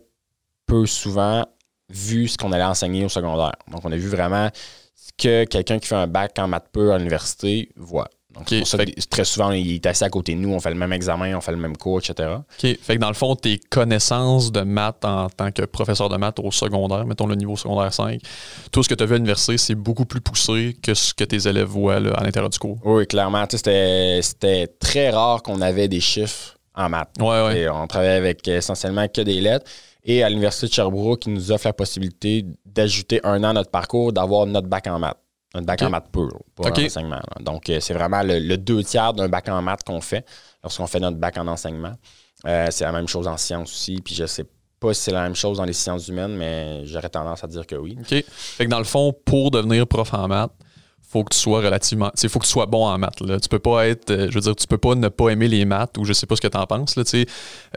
peu 0.66 0.86
souvent 0.86 1.46
vu 1.90 2.28
ce 2.28 2.38
qu'on 2.38 2.52
allait 2.52 2.64
enseigner 2.64 3.04
au 3.06 3.10
secondaire. 3.10 3.56
Donc, 3.70 3.82
on 3.84 3.92
a 3.92 3.98
vu 3.98 4.08
vraiment 4.08 4.50
ce 4.96 5.12
que 5.18 5.46
quelqu'un 5.46 5.80
qui 5.80 5.88
fait 5.88 5.96
un 5.96 6.08
bac 6.08 6.38
en 6.40 6.48
maths 6.48 6.70
pure 6.72 6.94
à 6.94 6.98
l'université 6.98 7.70
voit. 7.76 8.10
Donc, 8.34 8.46
c'est 8.48 8.60
pour 8.60 8.68
ça 8.68 8.78
que 8.86 8.92
très 9.10 9.26
souvent, 9.26 9.52
il 9.52 9.74
est 9.74 9.86
assis 9.86 10.04
à 10.04 10.10
côté 10.10 10.34
de 10.36 10.40
nous, 10.40 10.54
on 10.54 10.60
fait 10.60 10.70
le 10.70 10.78
même 10.78 10.94
examen, 10.94 11.36
on 11.36 11.42
fait 11.42 11.52
le 11.52 11.58
même 11.58 11.76
cours, 11.76 12.00
etc. 12.00 12.30
OK. 12.40 12.78
Fait 12.82 12.96
que 12.96 13.00
dans 13.00 13.10
le 13.10 13.14
fond, 13.14 13.36
tes 13.36 13.60
connaissances 13.70 14.52
de 14.52 14.62
maths 14.62 15.04
en 15.04 15.30
tant 15.30 15.52
que 15.52 15.64
professeur 15.64 16.10
de 16.10 16.18
maths 16.18 16.40
au 16.40 16.52
secondaire, 16.52 17.06
mettons 17.06 17.28
le 17.28 17.36
niveau 17.36 17.58
secondaire 17.58 17.94
5, 17.94 18.22
tout 18.72 18.84
ce 18.84 18.90
que 18.90 18.96
tu 18.96 19.04
as 19.04 19.06
vu 19.06 19.16
à 19.16 19.18
l'université, 19.18 19.58
c'est 19.58 19.76
beaucoup 19.76 20.06
plus 20.06 20.22
poussé 20.22 20.78
que 20.82 20.94
ce 20.94 21.14
que 21.14 21.24
tes 21.24 21.48
élèves 21.48 21.68
voient 21.68 22.00
là, 22.00 22.14
à 22.14 22.24
l'intérieur 22.24 22.50
du 22.50 22.58
cours. 22.58 22.78
Oui, 22.86 23.06
clairement. 23.08 23.46
C'était 23.50 24.68
très 24.80 25.10
rare 25.10 25.44
qu'on 25.44 25.62
avait 25.62 25.88
des 25.88 26.00
chiffres 26.00 26.58
en 26.76 26.90
maths. 26.90 27.16
Ouais, 27.20 27.44
ouais. 27.46 27.60
Et 27.60 27.70
on 27.70 27.86
travaillait 27.88 28.16
avec 28.16 28.48
euh, 28.48 28.58
essentiellement 28.58 29.08
que 29.08 29.22
des 29.22 29.42
lettres. 29.42 29.70
Et 30.04 30.24
à 30.24 30.30
l'Université 30.30 30.68
de 30.68 30.74
Sherbrooke, 30.74 31.26
ils 31.28 31.34
nous 31.34 31.52
offre 31.52 31.68
la 31.68 31.74
possibilité 31.74 32.46
d'ajouter 32.66 33.20
un 33.24 33.44
an 33.44 33.50
à 33.50 33.54
notre 33.54 33.70
parcours, 33.70 34.14
d'avoir 34.14 34.46
notre 34.46 34.68
bac 34.68 34.88
en 34.88 34.98
maths. 34.98 35.18
Notre 35.54 35.66
bac 35.66 35.82
en 35.82 35.90
maths 35.90 36.10
pur 36.12 36.30
pour 36.56 36.66
Ok. 36.66 36.78
l'enseignement. 36.78 37.16
là. 37.16 37.42
Donc, 37.44 37.70
euh, 37.70 37.80
c'est 37.82 37.94
vraiment 37.94 38.22
le, 38.24 38.40
le 38.40 38.58
deux 38.58 38.84
tiers 38.84 39.14
d'un 39.14 39.28
bac 39.28 39.50
en 39.50 39.62
maths 39.62 39.84
qu'on 39.84 40.00
fait 40.02 40.26
lorsqu'on 40.64 40.88
fait 40.88 41.00
notre 41.00 41.18
bac 41.18 41.38
en 41.38 41.48
enseignement. 41.48 41.94
Euh, 42.46 42.68
c'est 42.72 42.86
la 42.86 42.92
même 42.92 43.08
chose 43.08 43.28
en 43.28 43.38
sciences 43.38 43.72
aussi. 43.72 44.02
Puis 44.04 44.16
je 44.16 44.26
sais 44.26 44.46
pas 44.80 44.94
si 44.94 45.02
c'est 45.02 45.12
la 45.12 45.24
même 45.24 45.36
chose 45.36 45.58
dans 45.58 45.66
les 45.66 45.74
sciences 45.74 46.08
humaines, 46.08 46.36
mais 46.38 46.86
j'aurais 46.86 47.10
tendance 47.10 47.44
à 47.44 47.48
dire 47.48 47.68
que 47.68 47.76
oui. 47.76 47.98
OK. 48.00 48.24
Fait 48.28 48.66
que 48.66 48.70
dans 48.70 48.80
le 48.80 48.84
fond, 48.86 49.14
pour 49.26 49.52
devenir 49.52 49.86
prof 49.88 50.14
en 50.14 50.28
maths, 50.28 50.52
faut 51.08 51.24
que 51.26 51.34
tu 51.36 51.40
sois 51.40 51.60
relativement. 51.60 52.10
Il 52.24 52.30
faut 52.30 52.40
que 52.40 52.46
tu 52.46 52.52
sois 52.52 52.66
bon 52.66 52.86
en 52.88 52.98
maths. 52.98 53.20
Là. 53.20 53.38
Tu 53.40 53.50
peux 53.50 53.60
pas 53.60 53.88
être. 53.88 54.10
euh, 54.12 54.28
je 54.30 54.36
veux 54.36 54.42
dire, 54.42 54.56
tu 54.56 54.66
peux 54.66 54.78
pas 54.78 54.96
ne 54.96 55.10
pas 55.10 55.30
aimer 55.30 55.50
les 55.50 55.66
maths 55.66 55.98
ou 55.98 56.06
je 56.06 56.14
sais 56.14 56.26
pas 56.26 56.38
ce 56.38 56.42
que 56.42 56.48
tu 56.48 56.58
en 56.58 56.66
penses. 56.66 56.96
Là. 56.96 57.04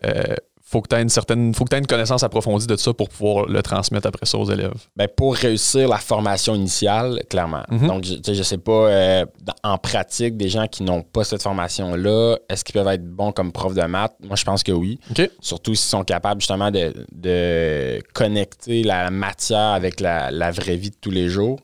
Euh, 0.05 0.35
faut 0.67 0.81
que 0.81 0.89
tu 0.89 0.97
aies 0.97 1.03
une 1.03 1.11
certaine. 1.11 1.55
Faut 1.55 1.65
que 1.65 1.77
une 1.77 1.87
connaissance 1.87 2.23
approfondie 2.23 2.67
de 2.67 2.77
ça 2.77 2.95
pour 2.95 3.11
pouvoir 3.11 3.47
le 3.47 3.63
transmettre 3.63 4.07
après 4.07 4.25
ça 4.25 4.39
aux 4.39 4.51
élèves. 4.51 4.73
Ben, 4.97 5.09
pour 5.15 5.35
réussir 5.35 5.89
la 5.89 5.99
formation 5.99 6.55
initiale, 6.55 7.21
clairement. 7.29 7.65
Mhm. 7.71 7.87
Donc, 7.87 8.05
je, 8.05 8.33
je 8.33 8.43
sais 8.43 8.59
pas, 8.59 8.73
euh, 8.89 9.27
en 9.63 9.77
pratique, 9.77 10.37
des 10.37 10.49
gens 10.49 10.67
qui 10.67 10.83
n'ont 10.83 11.03
pas 11.03 11.23
cette 11.25 11.43
formation-là, 11.43 12.37
est-ce 12.49 12.65
qu'ils 12.65 12.73
peuvent 12.73 12.89
être 12.89 13.05
bons 13.05 13.33
comme 13.33 13.53
profs 13.53 13.75
de 13.75 13.83
maths? 13.83 14.15
Moi, 14.23 14.37
je 14.37 14.45
pense 14.45 14.63
que 14.63 14.73
oui. 14.73 14.99
Surtout 15.41 15.75
s'ils 15.75 15.91
sont 15.91 16.05
capables 16.05 16.41
justement 16.41 16.71
de, 16.71 16.95
de 17.13 18.01
connecter 18.15 18.83
la 18.85 19.11
matière 19.11 19.59
avec 19.59 20.01
la, 20.01 20.31
la 20.31 20.51
vraie 20.51 20.77
vie 20.77 20.91
de 20.91 20.97
tous 21.01 21.11
les 21.11 21.29
jours. 21.29 21.59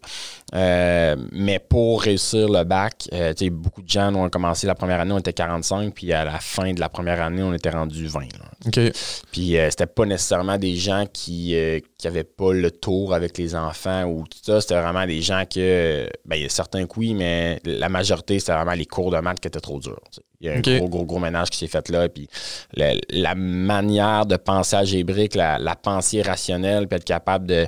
Euh, 0.55 1.17
mais 1.33 1.59
pour 1.59 2.03
réussir 2.03 2.49
le 2.49 2.65
bac, 2.65 3.09
euh, 3.13 3.33
beaucoup 3.51 3.83
de 3.83 3.89
gens 3.89 4.15
ont 4.15 4.29
commencé 4.29 4.67
la 4.67 4.75
première 4.75 5.01
année, 5.01 5.13
on 5.13 5.19
était 5.19 5.33
45, 5.33 5.95
puis 5.95 6.13
à 6.13 6.25
la 6.25 6.39
fin 6.39 6.73
de 6.73 6.81
la 6.81 6.89
première 6.89 7.23
année, 7.23 7.43
on 7.43 7.55
était 7.55 7.71
rendu 7.71 8.07
20. 8.07 8.21
là. 8.21 8.51
OK. 8.67 8.93
Puis 9.31 9.57
euh, 9.57 9.71
c'était 9.71 9.87
pas 9.87 10.05
nécessairement 10.05 10.59
des 10.59 10.77
gens 10.77 11.05
qui, 11.13 11.55
euh, 11.55 11.79
qui 11.99 12.09
avaient 12.09 12.25
pas 12.25 12.53
le 12.53 12.71
tour 12.71 13.15
avec 13.15 13.39
les 13.39 13.55
enfants 13.55 14.05
ou 14.05 14.25
tout 14.25 14.39
ça. 14.43 14.61
C'était 14.61 14.81
vraiment 14.81 15.07
des 15.07 15.23
gens 15.23 15.45
que, 15.45 16.09
ben, 16.25 16.37
il 16.37 16.43
y 16.43 16.47
a 16.47 16.49
certains 16.49 16.87
que 16.87 16.99
oui, 16.99 17.15
mais 17.15 17.61
la 17.65 17.89
majorité, 17.89 18.39
c'était 18.39 18.53
vraiment 18.53 18.73
les 18.73 18.87
cours 18.87 19.11
de 19.11 19.19
maths 19.19 19.41
qui 19.41 19.49
étaient 19.49 19.61
trop 19.61 19.79
durs. 19.79 20.01
Il 20.41 20.47
y 20.47 20.51
a 20.51 20.55
un 20.55 20.61
gros, 20.61 20.89
gros, 20.89 21.05
gros 21.05 21.19
ménage 21.19 21.51
qui 21.51 21.59
s'est 21.59 21.67
fait 21.69 21.89
là. 21.91 22.09
Puis 22.09 22.27
la 22.75 23.35
manière 23.35 24.25
de 24.25 24.37
penser 24.37 24.77
algébrique, 24.77 25.35
la, 25.35 25.59
la 25.59 25.77
pensée 25.77 26.23
rationnelle, 26.23 26.89
puis 26.89 26.97
être 26.97 27.05
capable 27.05 27.47
de, 27.47 27.67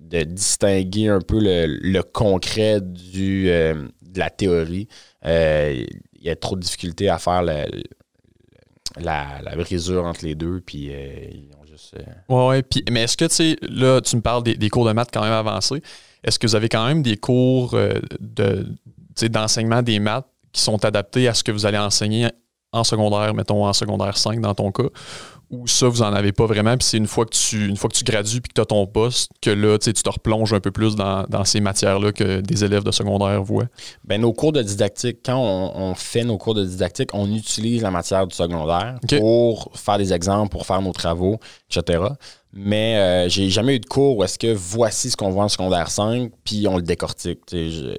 de 0.00 0.22
distinguer 0.24 1.08
un 1.08 1.20
peu 1.20 1.38
le, 1.40 1.66
le 1.66 2.02
concret 2.02 2.80
du, 2.80 3.48
euh, 3.50 3.86
de 4.02 4.18
la 4.18 4.30
théorie. 4.30 4.88
Euh, 5.24 5.84
il 6.14 6.26
y 6.26 6.30
a 6.30 6.36
trop 6.36 6.56
de 6.56 6.60
difficultés 6.60 7.08
à 7.08 7.18
faire 7.18 7.42
le- 7.42 7.82
la, 8.98 9.40
la 9.42 9.54
brisure 9.56 10.04
entre 10.04 10.24
les 10.24 10.34
deux, 10.34 10.60
puis 10.60 10.88
euh, 10.90 11.14
ils 11.30 11.50
ont 11.60 11.64
juste. 11.64 11.94
Ouais, 12.28 12.46
ouais. 12.48 12.62
Puis, 12.62 12.84
mais 12.90 13.02
est-ce 13.04 13.16
que, 13.16 13.26
tu 13.26 13.34
sais, 13.34 13.56
là, 13.62 14.00
tu 14.00 14.16
me 14.16 14.20
parles 14.20 14.42
des, 14.42 14.56
des 14.56 14.68
cours 14.68 14.84
de 14.86 14.92
maths 14.92 15.10
quand 15.12 15.22
même 15.22 15.32
avancés. 15.32 15.80
Est-ce 16.24 16.38
que 16.38 16.46
vous 16.46 16.56
avez 16.56 16.68
quand 16.68 16.86
même 16.86 17.02
des 17.02 17.16
cours 17.16 17.76
d'enseignement 19.30 19.82
des 19.82 19.98
maths 19.98 20.26
qui 20.52 20.60
sont 20.60 20.84
adaptés 20.84 21.28
à 21.28 21.34
ce 21.34 21.44
que 21.44 21.52
vous 21.52 21.66
allez 21.66 21.78
enseigner 21.78 22.28
en 22.72 22.84
secondaire, 22.84 23.34
mettons 23.34 23.64
en 23.64 23.72
secondaire 23.72 24.16
5 24.16 24.40
dans 24.40 24.54
ton 24.54 24.70
cas, 24.70 24.88
ou 25.50 25.66
ça, 25.66 25.88
vous 25.88 26.02
en 26.02 26.12
avez 26.12 26.30
pas 26.32 26.46
vraiment, 26.46 26.76
puis 26.76 26.86
c'est 26.86 26.96
une 26.96 27.06
fois 27.08 27.24
que 27.26 27.34
tu 27.34 27.66
une 27.68 27.76
fois 27.76 27.90
que 27.90 27.96
tu 27.96 28.04
gradues 28.04 28.40
puis 28.40 28.48
que 28.50 28.54
tu 28.54 28.60
as 28.60 28.66
ton 28.66 28.86
poste, 28.86 29.32
que 29.42 29.50
là, 29.50 29.78
tu 29.78 29.92
te 29.92 30.08
replonges 30.10 30.52
un 30.52 30.60
peu 30.60 30.70
plus 30.70 30.94
dans, 30.96 31.24
dans 31.28 31.44
ces 31.44 31.60
matières-là 31.60 32.12
que 32.12 32.40
des 32.40 32.64
élèves 32.64 32.84
de 32.84 32.92
secondaire 32.92 33.42
voient. 33.42 33.66
Ben, 34.04 34.20
nos 34.20 34.32
cours 34.32 34.52
de 34.52 34.62
didactique, 34.62 35.18
quand 35.24 35.36
on, 35.38 35.72
on 35.90 35.94
fait 35.94 36.22
nos 36.24 36.38
cours 36.38 36.54
de 36.54 36.64
didactique, 36.64 37.10
on 37.14 37.32
utilise 37.34 37.82
la 37.82 37.90
matière 37.90 38.26
du 38.26 38.34
secondaire 38.36 38.96
pour 39.18 39.70
faire 39.74 39.98
des 39.98 40.12
exemples, 40.12 40.50
pour 40.50 40.66
faire 40.66 40.80
nos 40.82 40.92
travaux, 40.92 41.38
etc. 41.70 42.04
Mais 42.52 42.96
euh, 42.96 43.28
j'ai 43.28 43.48
jamais 43.48 43.76
eu 43.76 43.80
de 43.80 43.86
cours 43.86 44.16
où 44.18 44.24
est-ce 44.24 44.38
que 44.38 44.52
voici 44.52 45.10
ce 45.10 45.16
qu'on 45.16 45.30
voit 45.30 45.44
en 45.44 45.48
secondaire 45.48 45.90
5, 45.90 46.30
puis 46.44 46.66
on 46.68 46.76
le 46.76 46.82
décortique. 46.82 47.40
Je- 47.52 47.56
euh, 47.90 47.96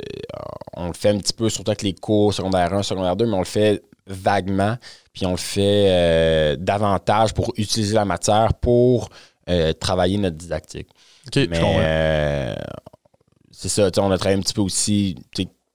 on 0.78 0.88
le 0.88 0.94
fait 0.94 1.10
un 1.10 1.18
petit 1.18 1.34
peu, 1.34 1.50
surtout 1.50 1.72
avec 1.72 1.82
les 1.84 1.94
cours 1.94 2.34
secondaire 2.34 2.74
1, 2.74 2.84
secondaire 2.84 3.16
2, 3.16 3.26
mais 3.26 3.34
on 3.36 3.40
le 3.40 3.46
fait 3.46 3.82
vaguement, 4.08 4.76
puis 5.14 5.26
on 5.26 5.32
le 5.32 5.38
fait 5.38 5.88
euh, 5.90 6.56
davantage 6.58 7.34
pour 7.34 7.54
utiliser 7.58 7.96
la 7.96 8.06
matière 8.06 8.54
pour 8.54 9.10
euh, 9.50 9.74
travailler 9.74 10.18
notre 10.18 10.38
didactique. 10.38 10.88
Mais 11.36 11.48
euh, 11.62 12.56
c'est 13.52 13.70
ça, 13.70 13.90
on 13.98 14.12
a 14.12 14.18
travaillé 14.18 14.38
un 14.40 14.42
petit 14.42 14.54
peu 14.54 14.62
aussi 14.62 15.16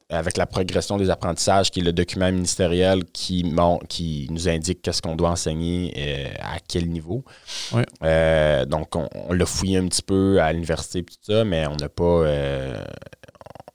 avec 0.09 0.37
la 0.37 0.47
progression 0.47 0.97
des 0.97 1.11
apprentissages, 1.11 1.71
qui 1.71 1.81
est 1.81 1.83
le 1.83 1.93
document 1.93 2.31
ministériel 2.31 3.05
qui, 3.07 3.43
nous 3.43 4.49
indique 4.49 4.81
qu'est-ce 4.81 5.03
qu'on 5.03 5.17
doit 5.17 5.31
enseigner 5.31 6.31
à 6.41 6.59
quel 6.67 6.89
niveau. 6.89 7.25
Euh, 8.05 8.65
donc, 8.67 8.95
on, 8.95 9.09
on 9.15 9.33
l'a 9.33 9.47
fouillé 9.47 9.79
un 9.79 9.89
petit 9.89 10.03
peu 10.03 10.41
à 10.41 10.53
l'université 10.53 11.01
et 11.01 11.05
tout 11.05 11.15
ça, 11.23 11.45
mais 11.45 11.67
on 11.67 11.75
n'a 11.75 11.89
pas. 11.89 12.25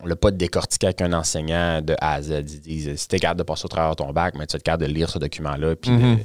On 0.03 0.07
l'a 0.07 0.15
pas 0.15 0.31
décortiqué 0.31 0.87
avec 0.87 1.01
un 1.01 1.13
enseignant 1.13 1.81
de 1.81 1.93
A 1.99 2.13
à 2.13 2.21
Z. 2.21 2.31
Ils 2.47 2.61
disent 2.61 2.95
si 2.95 3.07
t'es 3.07 3.19
capable 3.19 3.39
de 3.39 3.43
passer 3.43 3.65
au 3.65 3.69
travers 3.69 3.91
de 3.91 3.95
ton 4.03 4.11
bac, 4.11 4.35
mais 4.37 4.47
tu 4.47 4.55
es 4.55 4.59
capable 4.59 4.87
de 4.87 4.91
lire 4.93 5.09
ce 5.09 5.19
document-là 5.19 5.75
puis 5.75 5.91
Mhm. 5.91 6.17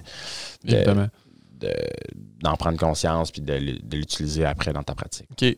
de- 0.65 0.75
Évidemment. 0.75 1.09
de- 1.61 1.73
d'en 2.43 2.55
prendre 2.57 2.79
conscience 2.79 3.31
puis 3.31 3.41
de, 3.43 3.55
l'utiliser 3.97 4.45
après 4.45 4.73
dans 4.73 4.83
ta 4.83 4.95
pratique. 4.95 5.27
OK. 5.33 5.57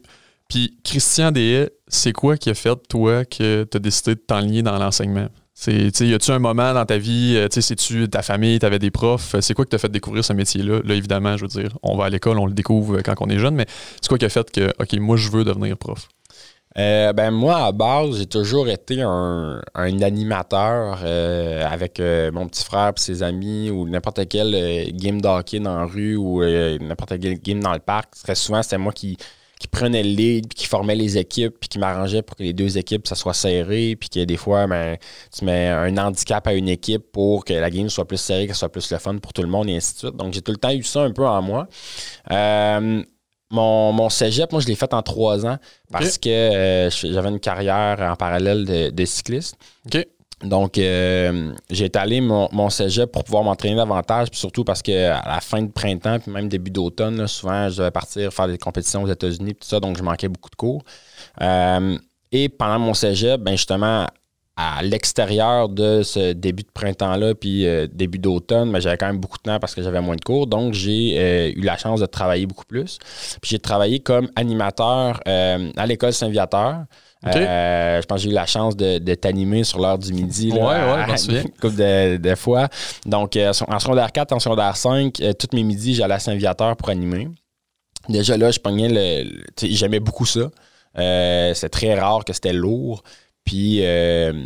Puis, 0.49 0.79
Christian 0.83 1.31
Deshaies, 1.31 1.71
c'est 1.89 2.13
quoi 2.13 2.37
qui 2.39 2.49
a 2.51 2.55
fait, 2.55 2.75
toi, 2.89 3.25
que 3.27 3.65
tu 3.71 3.77
as 3.77 3.81
décidé 3.81 4.15
de 4.15 4.21
t'enligner 4.21 4.63
dans 4.63 4.79
l'enseignement? 4.79 5.29
Tu 5.61 5.73
y 6.07 6.15
a-tu 6.15 6.31
un 6.31 6.39
moment 6.39 6.73
dans 6.73 6.87
ta 6.87 6.97
vie, 6.99 7.35
euh, 7.37 7.49
tu 7.49 7.55
sais, 7.57 7.61
c'est-tu 7.63 8.09
ta 8.09 8.23
famille, 8.23 8.59
t'avais 8.61 8.79
des 8.79 8.93
profs, 8.93 9.35
c'est 9.41 9.53
quoi 9.55 9.65
qui 9.65 9.71
t'a 9.71 9.79
fait 9.79 9.91
découvrir 9.91 10.25
ce 10.25 10.33
métier-là? 10.33 10.81
Là, 10.85 10.95
évidemment, 10.95 11.37
je 11.37 11.43
veux 11.43 11.49
dire, 11.49 11.77
on 11.83 11.97
va 11.97 12.05
à 12.05 12.11
l'école, 12.11 12.39
on 12.39 12.47
le 12.47 12.53
découvre 12.55 13.03
quand 13.03 13.15
on 13.21 13.29
est 13.29 13.39
jeune, 13.41 13.57
mais 13.57 13.67
c'est 14.01 14.07
quoi 14.09 14.19
qui 14.19 14.25
a 14.25 14.29
fait 14.29 14.49
que, 14.53 14.73
OK, 14.79 14.93
moi, 15.01 15.17
je 15.17 15.29
veux 15.31 15.43
devenir 15.45 15.77
prof? 15.77 16.09
Euh, 16.79 17.13
ben 17.13 17.33
moi, 17.33 17.65
à 17.67 17.73
base, 17.73 18.19
j'ai 18.19 18.27
toujours 18.27 18.69
été 18.69 19.03
un, 19.03 19.61
animateur 19.75 21.01
euh, 21.03 21.67
avec 21.67 21.99
euh, 21.99 22.31
mon 22.31 22.47
petit 22.47 22.63
frère 22.63 22.93
et 22.97 23.01
ses 23.01 23.23
amis 23.25 23.71
ou 23.71 23.89
n'importe 23.89 24.29
quel 24.29 24.93
game 24.93 25.21
de 25.21 25.27
hockey 25.27 25.59
dans 25.59 25.77
la 25.77 25.87
rue 25.87 26.17
ou 26.17 26.43
n'importe 26.45 27.19
quel 27.21 27.41
game 27.41 27.61
dans 27.61 27.73
le 27.73 27.81
parc. 27.81 28.15
Très 28.23 28.37
souvent, 28.37 28.63
c'était 28.63 28.79
moi 28.79 28.93
qui, 28.93 29.17
prenais 29.73 30.05
le 30.05 30.11
lead, 30.11 30.47
puis 30.49 30.55
qui 30.55 30.67
formait 30.67 30.95
les 30.95 31.19
équipes, 31.19 31.57
puis 31.59 31.69
qui 31.69 31.79
m'arrangeait 31.81 32.23
pour 32.23 32.37
que 32.37 32.45
les 32.45 32.53
deux 32.53 32.79
équipes, 32.79 33.09
ça 33.09 33.17
soit 33.17 33.35
serré, 33.35 33.97
puis 33.97 34.09
que 34.09 34.25
des 34.25 34.37
fois, 34.37 34.69
ben, 34.69 34.97
tu 35.37 35.45
mets 35.45 35.67
un 35.69 35.97
handicap 35.99 36.47
à 36.47 36.55
une 36.55 36.69
équipe 36.69 37.11
pour 37.11 37.45
que 37.45 37.55
la 37.55 37.71
game 37.71 37.89
soit 37.91 38.07
plus 38.07 38.19
serrée, 38.19 38.47
que 38.47 38.53
ce 38.53 38.61
soit 38.61 38.71
plus 38.71 38.89
le 38.93 38.99
fun 38.99 39.19
pour 39.19 39.33
tout 39.33 39.43
le 39.43 39.49
monde, 39.49 39.69
et 39.69 39.77
ainsi 39.77 39.95
de 39.95 39.99
suite. 39.99 40.17
Donc, 40.17 40.33
j'ai 40.33 40.43
tout 40.43 40.53
le 40.53 40.59
temps 40.59 40.71
eu 40.71 40.85
ça 40.85 41.03
un 41.03 41.13
peu 41.13 41.27
en 41.27 41.43
moi. 41.43 41.67
Mon, 43.51 43.93
mon 43.93 44.11
cégep, 44.11 44.53
moi, 44.53 44.61
je 44.61 44.67
l'ai 44.67 44.75
fait 44.75 44.93
en 44.93 45.03
trois 45.03 45.47
ans 45.47 45.57
parce 45.91 46.19
que 46.19 46.29
euh, 46.29 46.91
j'avais 46.91 47.31
une 47.31 47.41
carrière 47.41 47.99
en 48.01 48.17
parallèle 48.17 48.65
de, 48.65 48.91
de 48.91 49.05
cycliste. 49.05 49.57
OK. 49.87 50.07
Donc, 50.45 50.79
euh, 50.79 51.53
j'ai 51.69 51.87
étalé 51.87 52.21
mon, 52.21 52.49
mon 52.53 52.71
cégep 52.71 53.11
pour 53.11 53.25
pouvoir 53.25 53.43
m'entraîner 53.43 53.75
davantage, 53.75 54.31
puis 54.31 54.39
surtout 54.39 54.63
parce 54.63 54.83
que 54.83 55.11
à 55.11 55.27
la 55.27 55.41
fin 55.41 55.63
de 55.63 55.71
printemps, 55.73 56.21
puis 56.21 56.31
même 56.31 56.49
début 56.49 56.71
d'automne, 56.71 57.17
là, 57.17 57.27
souvent, 57.27 57.69
je 57.69 57.79
devais 57.79 57.91
partir 57.91 58.33
faire 58.33 58.47
des 58.47 58.59
compétitions 58.59 59.03
aux 59.03 59.09
États-Unis, 59.09 59.55
tout 59.55 59.67
ça, 59.67 59.81
donc 59.81 59.99
je 59.99 60.03
manquais 60.03 60.29
beaucoup 60.29 60.51
de 60.51 60.55
cours. 60.55 60.83
Euh, 61.41 61.99
et 62.31 62.49
pendant 62.49 62.79
mon 62.79 62.95
cégep, 62.95 63.41
ben 63.41 63.53
justement, 63.57 64.07
à 64.61 64.83
l'extérieur 64.83 65.69
de 65.69 66.03
ce 66.03 66.33
début 66.33 66.65
de 66.65 66.71
printemps-là, 66.75 67.37
puis 67.37 67.65
euh, 67.65 67.87
début 67.87 68.19
d'automne, 68.19 68.73
ben, 68.73 68.81
j'avais 68.81 68.97
quand 68.97 69.07
même 69.07 69.21
beaucoup 69.21 69.39
de 69.39 69.43
temps 69.43 69.61
parce 69.61 69.73
que 69.73 69.83
j'avais 69.85 70.01
moins 70.01 70.17
de 70.17 70.21
cours. 70.25 70.49
Donc, 70.49 70.75
j'ai 70.75 71.15
euh, 71.17 71.53
eu 71.55 71.61
la 71.61 71.77
chance 71.77 72.01
de 72.01 72.07
travailler 72.07 72.45
beaucoup 72.45 72.65
plus. 72.65 72.99
Puis, 73.41 73.51
j'ai 73.51 73.61
travaillé 73.61 74.01
comme 74.01 74.29
animateur 74.35 75.21
euh, 75.29 75.71
à 75.77 75.87
l'école 75.87 76.13
Saint-Viateur. 76.13 76.81
Je 77.25 78.05
pense 78.07 78.19
que 78.19 78.25
j'ai 78.25 78.31
eu 78.31 78.35
la 78.35 78.47
chance 78.47 78.77
de, 78.77 78.99
de 78.99 79.15
t'animer 79.15 79.63
sur 79.63 79.79
l'heure 79.79 79.97
du 79.99 80.13
midi. 80.13 80.51
là, 80.51 80.57
Ouais, 80.57 80.65
ouais, 80.65 81.03
à- 81.03 81.05
je 81.07 81.11
m'en 81.13 81.17
souviens. 81.17 81.43
une 81.43 81.51
couple 81.51 81.77
de, 81.77 82.17
de 82.17 82.35
fois. 82.35 82.69
Donc, 83.07 83.37
en 83.39 83.79
secondaire 83.79 84.11
4, 84.11 84.33
en 84.33 84.41
secondaire 84.41 84.77
5, 84.77 85.21
euh, 85.21 85.33
tous 85.35 85.55
mes 85.55 85.63
midis, 85.63 85.95
j'allais 85.95 86.15
à 86.15 86.19
Saint-Viateur 86.19 86.77
pour 86.77 86.89
animer. 86.89 87.29
Déjà 88.09 88.37
là, 88.37 88.51
je 88.51 88.59
pognais 88.59 88.89
le. 88.91 89.41
J'aimais 89.63 90.01
beaucoup 90.01 90.27
ça. 90.27 90.51
C'est 90.97 91.69
très 91.69 91.95
rare 91.99 92.25
que 92.25 92.33
c'était 92.33 92.53
lourd. 92.53 93.05
Puis, 93.49 93.79
euh, 93.83 94.45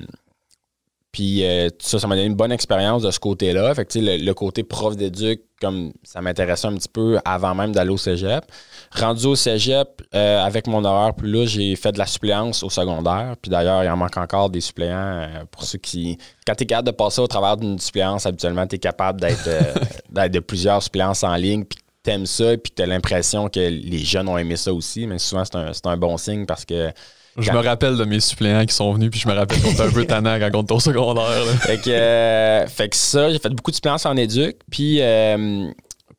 puis 1.11 1.45
euh, 1.45 1.69
ça, 1.81 1.99
ça 1.99 2.07
m'a 2.07 2.15
donné 2.15 2.29
une 2.29 2.37
bonne 2.37 2.53
expérience 2.53 3.03
de 3.03 3.11
ce 3.11 3.19
côté-là. 3.19 3.75
Fait 3.75 3.85
que, 3.85 3.91
tu 3.91 3.99
sais, 3.99 4.19
le, 4.19 4.25
le 4.25 4.33
côté 4.33 4.63
prof 4.63 4.97
d'éduc, 4.97 5.41
comme 5.61 5.93
ça 6.05 6.21
m'intéressait 6.21 6.69
un 6.69 6.77
petit 6.77 6.89
peu 6.89 7.19
avant 7.25 7.53
même 7.53 7.73
d'aller 7.73 7.91
au 7.91 7.97
cégep. 7.97 8.45
Rendu 8.93 9.27
au 9.27 9.35
cégep, 9.35 10.03
euh, 10.15 10.45
avec 10.45 10.69
mon 10.69 10.85
horaire 10.85 11.15
plus 11.15 11.29
là, 11.29 11.47
j'ai 11.47 11.75
fait 11.75 11.91
de 11.91 11.99
la 11.99 12.07
suppléance 12.07 12.63
au 12.63 12.71
secondaire. 12.71 13.35
Puis 13.43 13.51
d'ailleurs, 13.51 13.83
il 13.83 13.91
en 13.91 13.97
manque 13.97 14.17
encore 14.17 14.51
des 14.51 14.61
suppléants 14.61 15.29
pour 15.51 15.65
ceux 15.65 15.79
qui. 15.79 16.17
Quand 16.47 16.55
tu 16.55 16.63
es 16.63 16.67
capable 16.67 16.87
de 16.87 16.95
passer 16.95 17.21
au 17.21 17.27
travers 17.27 17.57
d'une 17.57 17.81
suppléance, 17.81 18.25
habituellement, 18.25 18.69
tu 18.69 18.77
es 18.77 18.79
capable 18.79 19.21
d'être 20.13 20.31
de 20.31 20.39
plusieurs 20.39 20.81
suppléances 20.81 21.25
en 21.25 21.35
ligne. 21.35 21.65
Puis 21.65 21.81
t'aimes 22.05 22.27
ça, 22.27 22.57
puis 22.57 22.73
t'as 22.73 22.87
l'impression 22.87 23.49
que 23.49 23.59
les 23.59 24.05
jeunes 24.05 24.29
ont 24.29 24.39
aimé 24.39 24.55
ça 24.55 24.73
aussi. 24.73 25.09
Mais 25.09 25.19
souvent, 25.19 25.45
c'est 25.45 25.57
un, 25.57 25.73
c'est 25.73 25.87
un 25.87 25.97
bon 25.97 26.17
signe 26.17 26.47
parce 26.47 26.65
que 26.65 26.93
Je 27.39 27.51
me 27.51 27.59
rappelle 27.61 27.97
de 27.97 28.05
mes 28.05 28.21
suppléants 28.21 28.65
qui 28.67 28.75
sont 28.75 28.93
venus, 28.93 29.11
puis 29.11 29.19
je 29.21 29.27
me 29.29 29.33
rappelle 29.33 29.61
qu'on 29.63 29.71
était 29.71 29.81
un 29.83 29.91
peu 29.91 30.05
tannant 30.05 30.39
quand 30.39 30.51
on 30.55 30.63
était 30.63 30.73
au 30.75 30.81
secondaire. 30.81 31.45
fait 31.61 31.81
que, 31.81 31.91
euh, 31.91 32.67
fait 32.67 32.89
que 32.91 32.97
ça, 32.97 33.31
j'ai 33.31 33.39
fait 33.39 33.49
beaucoup 33.49 33.71
de 33.71 33.77
suppléances 33.77 34.05
en 34.07 34.17
éduc. 34.17 34.57
Puis 34.71 34.99
euh, 35.01 35.71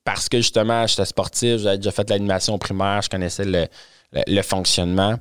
parce 0.03 0.27
que 0.27 0.37
justement, 0.37 0.87
j'étais 0.87 1.05
sportif, 1.05 1.59
j'avais 1.59 1.77
déjà 1.77 1.91
fait 1.91 2.09
l'animation 2.09 2.57
primaire, 2.57 3.01
je 3.03 3.09
connaissais 3.09 3.45
le, 3.45 3.67
le- 4.11 4.23
le 4.27 4.41
fonctionnement, 4.41 5.15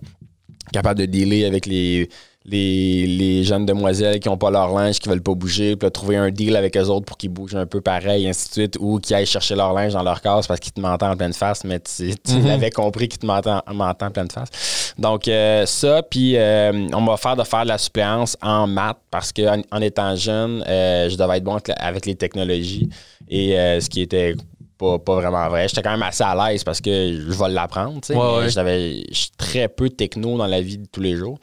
capable 0.73 1.01
de 1.01 1.07
dealer 1.07 1.45
avec 1.45 1.67
les, 1.67 2.09
les, 2.45 3.07
les 3.07 3.45
jeunes 3.45 3.67
demoiselles 3.67 4.19
qui 4.21 4.29
n'ont 4.29 4.37
pas 4.37 4.51
leur 4.51 4.75
linge, 4.75 4.99
qui 4.99 5.09
veulent 5.09 5.23
pas 5.23 5.35
bouger, 5.35 5.77
puis 5.77 5.87
là, 5.87 5.91
trouver 5.91 6.17
un 6.17 6.31
deal 6.31 6.57
avec 6.57 6.77
eux 6.77 6.87
autres 6.87 7.07
pour 7.07 7.17
qu'ils 7.17 7.31
bougent 7.31 7.55
un 7.57 7.67
peu 7.67 7.81
pareil, 7.81 8.27
ainsi 8.29 8.49
de 8.49 8.53
suite, 8.53 8.77
ou 8.81 8.99
qui 8.99 9.15
aillent 9.15 9.27
chercher 9.27 9.55
leur 9.55 9.73
linge 9.73 9.93
dans 9.93 10.03
leur 10.03 10.21
case 10.21 10.47
parce 10.47 10.59
qu'ils 10.61 10.73
te 10.73 10.81
mentent 10.81 11.03
en 11.03 11.17
pleine 11.17 11.33
face, 11.33 11.65
mais 11.65 11.79
tu, 11.81 12.15
tu 12.25 12.33
Mhm. 12.35 12.47
l'avais 12.49 12.71
compris 12.71 13.09
qu'ils 13.09 13.21
te 13.21 13.27
mentent 13.27 13.47
en, 13.47 13.63
mentent 13.73 14.03
en 14.03 14.11
pleine 14.11 14.31
face. 14.31 14.95
Donc, 14.99 15.29
euh, 15.29 15.65
ça, 15.67 16.03
puis 16.03 16.37
euh, 16.37 16.89
on 16.93 17.01
m'a 17.01 17.13
offert 17.13 17.37
de 17.37 17.45
faire 17.45 17.63
de 17.63 17.69
la 17.69 17.79
suppléance 17.79 18.37
en 18.43 18.67
maths 18.67 18.99
parce 19.11 19.33
qu'en 19.33 19.63
en 19.71 19.81
étant 19.81 20.17
jeune, 20.17 20.65
euh, 20.69 21.09
je 21.09 21.17
devais 21.17 21.39
être 21.39 21.45
bon 21.45 21.59
avec 21.79 22.07
les 22.07 22.15
technologies 22.15 22.89
et 23.29 23.59
euh, 23.59 23.81
ce 23.81 23.89
qui 23.89 24.01
était 24.03 24.35
pas, 24.83 24.99
pas 24.99 25.15
vraiment 25.15 25.49
vrai. 25.49 25.69
J'étais 25.69 25.83
quand 25.83 25.93
même 25.93 26.03
assez 26.03 26.25
à 26.25 26.35
l'aise 26.35 26.65
parce 26.65 26.81
que 26.81 26.91
je 26.91 27.33
vais 27.39 27.49
l'apprendre, 27.49 28.01
Ouais, 28.11 28.17
ouais. 28.45 28.51
j'avais 28.51 29.05
je 29.11 29.15
suis 29.17 29.31
très 29.39 29.69
peu 29.69 29.89
techno 29.89 30.37
dans 30.37 30.47
la 30.47 30.61
vie 30.61 30.79
de 30.79 30.87
tous 30.91 31.01
les 31.01 31.17
jours. 31.17 31.39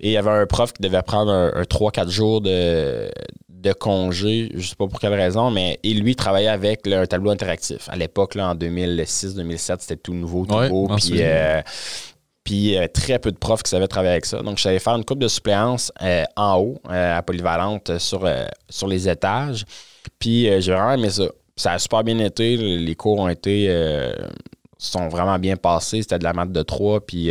Et 0.00 0.08
il 0.08 0.12
y 0.12 0.16
avait 0.16 0.30
un 0.30 0.46
prof 0.46 0.72
qui 0.72 0.82
devait 0.82 1.02
prendre 1.02 1.30
un, 1.30 1.52
un 1.54 1.62
3-4 1.62 2.08
jours 2.10 2.40
de, 2.40 3.10
de 3.48 3.72
congé, 3.74 4.50
je 4.54 4.66
sais 4.66 4.74
pas 4.76 4.86
pour 4.86 4.98
quelle 4.98 5.12
raison, 5.14 5.50
mais 5.50 5.78
et 5.82 5.92
lui 5.92 6.16
travaillait 6.16 6.48
avec 6.48 6.86
là, 6.86 7.00
un 7.02 7.06
tableau 7.06 7.30
interactif. 7.30 7.88
À 7.90 7.96
l'époque, 7.96 8.36
en 8.36 8.54
2006-2007, 8.54 9.76
c'était 9.80 9.96
tout 9.96 10.14
nouveau, 10.14 10.46
tout 10.46 10.54
Ouais, 10.54 10.68
beau. 10.70 10.88
Puis 10.96 11.18
euh, 11.20 11.60
Puis 12.44 12.76
euh, 12.78 12.86
très 12.88 13.18
peu 13.18 13.30
de 13.30 13.36
profs 13.36 13.62
qui 13.62 13.70
savaient 13.70 13.86
travailler 13.88 14.12
avec 14.12 14.24
ça. 14.24 14.40
Donc, 14.42 14.56
je 14.56 14.62
savais 14.62 14.78
faire 14.78 14.96
une 14.96 15.04
coupe 15.04 15.18
de 15.18 15.28
suppléance 15.28 15.92
euh, 16.02 16.24
en 16.36 16.56
haut, 16.58 16.78
à 16.88 17.22
polyvalente, 17.22 17.98
sur, 17.98 18.26
sur 18.68 18.86
les 18.88 19.08
étages. 19.08 19.64
Puis 20.18 20.44
j'ai 20.62 20.72
vraiment 20.72 20.92
aimé 20.92 21.10
ça. 21.10 21.24
Ça 21.60 21.72
a 21.72 21.78
super 21.78 22.02
bien 22.02 22.18
été. 22.18 22.56
Les 22.56 22.94
cours 22.94 23.18
ont 23.18 23.28
été 23.28 23.68
sont 24.78 25.08
vraiment 25.08 25.38
bien 25.38 25.56
passés. 25.56 26.00
C'était 26.00 26.18
de 26.18 26.24
la 26.24 26.32
maths 26.32 26.52
de 26.52 26.62
3. 26.62 27.04
Puis 27.04 27.30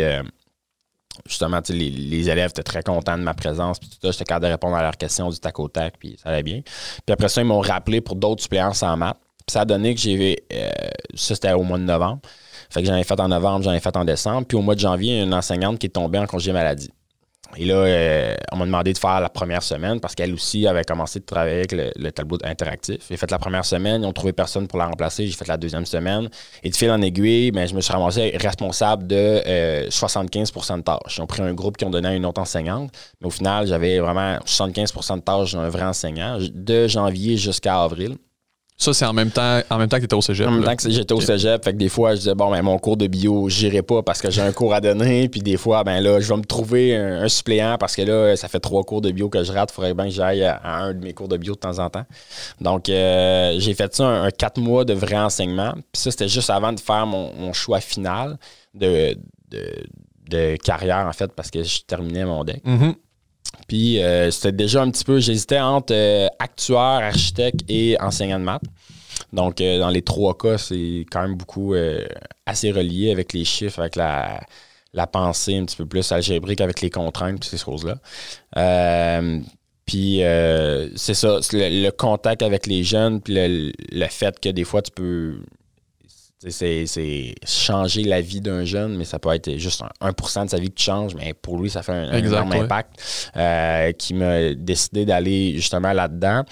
justement, 1.26 1.60
les, 1.70 1.90
les, 1.90 2.30
élèves 2.30 2.52
étaient 2.52 2.62
très 2.62 2.84
contents 2.84 3.18
de 3.18 3.24
ma 3.24 3.34
présence. 3.34 3.80
Puis 3.80 3.90
tout 3.90 3.98
ça, 4.02 4.12
j'étais 4.12 4.26
capable 4.26 4.46
de 4.46 4.52
répondre 4.52 4.76
à 4.76 4.84
leurs 4.84 4.98
questions 4.98 5.30
du 5.30 5.40
tac 5.40 5.60
au 5.60 5.68
tac. 5.68 5.96
Puis 5.98 6.18
ça 6.22 6.30
allait 6.30 6.44
bien. 6.44 6.62
Puis 6.62 7.12
après 7.12 7.28
ça, 7.28 7.42
ils 7.42 7.48
m'ont 7.48 7.60
rappelé 7.60 8.02
pour 8.02 8.16
d'autres 8.16 8.44
suppléances 8.44 8.84
en 8.84 8.96
maths. 8.98 9.18
Puis 9.48 9.54
ça 9.54 9.62
a 9.62 9.66
donné 9.66 9.96
que 9.96 10.00
j'ai. 10.00 10.44
ça, 11.16 11.34
c'était 11.34 11.54
au 11.54 11.64
mois 11.64 11.80
de 11.80 11.84
novembre. 11.84 12.22
Fait 12.70 12.82
que 12.82 12.88
j'en 12.88 12.96
ai 12.96 13.04
fait 13.04 13.20
en 13.20 13.30
novembre, 13.30 13.64
j'en 13.64 13.74
ai 13.74 13.80
fait 13.80 13.98
en 13.98 14.06
décembre. 14.06 14.46
Puis 14.46 14.56
au 14.56 14.62
mois 14.62 14.76
de 14.76 14.80
janvier, 14.80 15.22
une 15.22 15.34
enseignante 15.34 15.80
qui 15.80 15.88
est 15.88 15.90
tombée 15.90 16.20
en 16.20 16.28
congé 16.28 16.54
maladie. 16.54 16.92
Et 17.58 17.66
là, 17.66 17.76
euh, 17.76 18.36
on 18.52 18.58
m'a 18.58 18.66
demandé 18.66 18.94
de 18.94 18.98
faire 18.98 19.20
la 19.20 19.30
première 19.30 19.64
semaine 19.64 20.00
parce 20.00 20.16
qu'elle 20.16 20.34
aussi 20.34 20.68
avait 20.68 20.84
commencé 20.84 21.20
de 21.20 21.26
travailler 21.26 21.58
avec 21.58 21.72
le, 21.72 22.12
tableau 22.12 22.38
interactif. 22.44 23.02
J'ai 23.10 23.18
fait 23.18 23.30
la 23.32 23.40
première 23.40 23.66
semaine, 23.66 24.04
ils 24.04 24.06
ont 24.06 24.14
trouvé 24.14 24.34
personne 24.34 24.68
pour 24.68 24.78
la 24.78 24.86
remplacer. 24.86 25.28
J'ai 25.28 25.34
fait 25.34 25.48
la 25.48 25.58
deuxième 25.58 25.86
semaine. 25.86 26.30
Et 26.64 26.70
de 26.70 26.76
fil 26.76 26.92
en 26.92 27.02
aiguille, 27.02 27.52
ben, 27.52 27.68
je 27.68 27.74
me 27.74 27.82
suis 27.82 27.92
ramassé 27.92 28.36
responsable 28.40 29.08
de 29.08 29.42
75% 29.90 30.74
euh, 30.74 30.78
de 30.78 30.82
tâches. 30.82 31.18
Ils 31.18 31.22
ont 31.22 31.28
pris 31.28 31.42
un 31.42 31.54
groupe 31.54 31.78
qui 31.78 31.86
ont 31.86 31.90
donné 31.90 32.10
à 32.10 32.14
une 32.14 32.26
autre 32.26 32.42
enseignante. 32.42 32.92
Mais 33.22 33.28
au 33.28 33.32
final, 33.32 33.68
j'avais 33.68 34.00
vraiment 34.00 34.38
75% 34.46 35.16
de 35.16 35.22
tâches 35.22 35.54
d'un 35.54 35.70
vrai 35.70 35.84
enseignant 35.84 36.38
de 36.40 36.88
janvier 36.88 37.38
jusqu'à 37.38 37.82
avril. 37.82 38.16
Ça, 38.80 38.94
c'est 38.94 39.06
en 39.06 39.12
même 39.12 39.30
temps, 39.30 39.60
en 39.70 39.78
même 39.78 39.90
temps 39.90 39.98
que 39.98 40.04
tu 40.04 40.06
étais 40.06 40.16
au 40.16 40.22
cégep. 40.22 40.48
En 40.48 40.52
même 40.52 40.64
temps 40.64 40.74
que 40.74 40.90
j'étais 40.90 41.14
au 41.14 41.20
cégep. 41.20 41.62
Fait 41.66 41.74
que 41.74 41.78
des 41.78 41.90
fois, 41.90 42.12
je 42.12 42.20
disais, 42.20 42.34
bon, 42.34 42.50
ben, 42.50 42.62
mon 42.62 42.80
cours 42.80 42.96
de 42.96 43.08
bio, 43.08 43.50
j'irai 43.50 43.82
pas 43.82 44.04
parce 44.04 44.22
que 44.22 44.32
j'ai 44.32 44.42
un 44.42 44.54
cours 44.54 44.74
à 44.74 44.80
donner. 44.80 45.28
Puis 45.32 45.42
des 45.42 45.58
fois, 45.58 45.84
ben 45.84 46.00
là, 46.00 46.22
je 46.22 46.30
vais 46.30 46.38
me 46.38 46.46
trouver 46.46 46.96
un, 46.96 47.28
suppléant 47.28 47.78
parce 47.78 47.94
que 47.94 48.04
là, 48.04 48.38
ça 48.38 48.48
fait 48.48 48.62
trois 48.62 48.86
cours 48.86 49.02
de 49.02 49.12
bio 49.12 49.28
que 49.28 49.44
je 49.44 49.52
rate. 49.52 49.70
Il 49.72 49.76
faudrait 49.76 49.94
bien 49.94 50.06
que 50.06 50.12
j'aille 50.12 50.46
à, 50.46 50.62
un 50.64 50.94
de 50.94 51.04
mes 51.04 51.14
cours 51.14 51.28
de 51.28 51.36
bio 51.36 51.56
de 51.56 51.60
temps 51.60 51.78
en 51.80 51.90
temps. 51.90 52.06
Donc, 52.62 52.88
euh, 52.88 53.56
j'ai 53.58 53.74
fait 53.74 53.94
ça 53.94 54.08
un, 54.08 54.32
quatre 54.32 54.62
mois 54.62 54.86
de 54.86 54.94
vrai 54.94 55.18
enseignement. 55.18 55.74
Puis 55.74 56.02
ça, 56.02 56.12
c'était 56.12 56.30
juste 56.30 56.50
avant 56.50 56.72
de 56.72 56.80
faire 56.80 57.06
mon, 57.06 57.52
choix 57.52 57.82
final 57.82 58.38
de, 58.76 59.18
de, 60.30 60.56
carrière, 60.56 61.06
en 61.06 61.12
fait, 61.12 61.34
parce 61.34 61.52
que 61.52 61.64
je 61.64 61.82
terminais 61.82 62.24
mon 62.24 62.46
deck. 62.46 62.64
Mm-hmm. 62.66 62.94
Puis 63.70 64.02
euh, 64.02 64.32
c'était 64.32 64.52
déjà 64.52 64.82
un 64.82 64.90
petit 64.90 65.06
peu, 65.06 65.20
j'hésitais 65.20 65.60
entre 65.60 65.94
euh, 65.94 66.28
actuaire, 66.40 67.02
architecte 67.04 67.62
et 67.70 67.96
enseignant 68.02 68.40
de 68.40 68.44
maths. 68.44 68.64
Donc, 69.32 69.62
euh, 69.62 69.78
dans 69.78 69.90
les 69.92 70.02
trois 70.02 70.36
cas, 70.36 70.58
c'est 70.58 71.06
quand 71.12 71.22
même 71.22 71.36
beaucoup 71.36 71.76
assez 72.46 72.72
relié 72.72 73.12
avec 73.12 73.32
les 73.32 73.46
chiffres, 73.46 73.80
avec 73.80 73.96
la, 73.96 74.42
pensée 75.14 75.56
un 75.56 75.66
petit 75.66 75.78
peu 75.78 75.86
plus 75.86 76.12
algébrique, 76.12 76.62
avec 76.62 76.82
les 76.82 76.90
contraintes, 76.90 77.40
puis 77.40 77.50
ces 77.50 77.58
choses-là. 77.58 78.00
puis 79.86 80.22
c'est 80.96 81.14
ça, 81.14 81.40
le, 81.54 81.90
contact 81.92 82.42
avec 82.42 82.66
les 82.66 82.84
jeunes, 82.84 83.22
puis 83.22 83.36
le, 83.38 84.08
fait 84.08 84.40
que 84.40 84.50
des 84.50 84.64
fois, 84.64 84.82
tu 84.82 84.92
peux 84.92 85.36
c'est 86.48 87.36
changer 87.46 88.04
la 88.04 88.22
vie 88.22 88.40
d'un 88.40 88.64
jeune, 88.64 88.96
mais 88.96 89.04
ça 89.04 89.20
peut 89.20 89.34
être 89.34 89.58
juste 89.58 89.84
1%, 90.02 90.46
de 90.46 90.50
sa 90.50 90.58
vie 90.58 90.72
qui 90.72 90.86
change, 90.86 91.14
mais 91.16 91.34
pour 91.34 91.60
lui, 91.60 91.70
ça 91.70 91.84
fait 91.84 91.92
un, 91.92 92.14
énorme 92.14 92.54
impact 92.54 93.32
euh, 93.36 93.92
qui 93.92 94.14
m'a 94.14 94.54
décidé 94.54 95.06
d'aller 95.06 95.56
justement 95.56 95.92
là-dedans. 95.92 96.44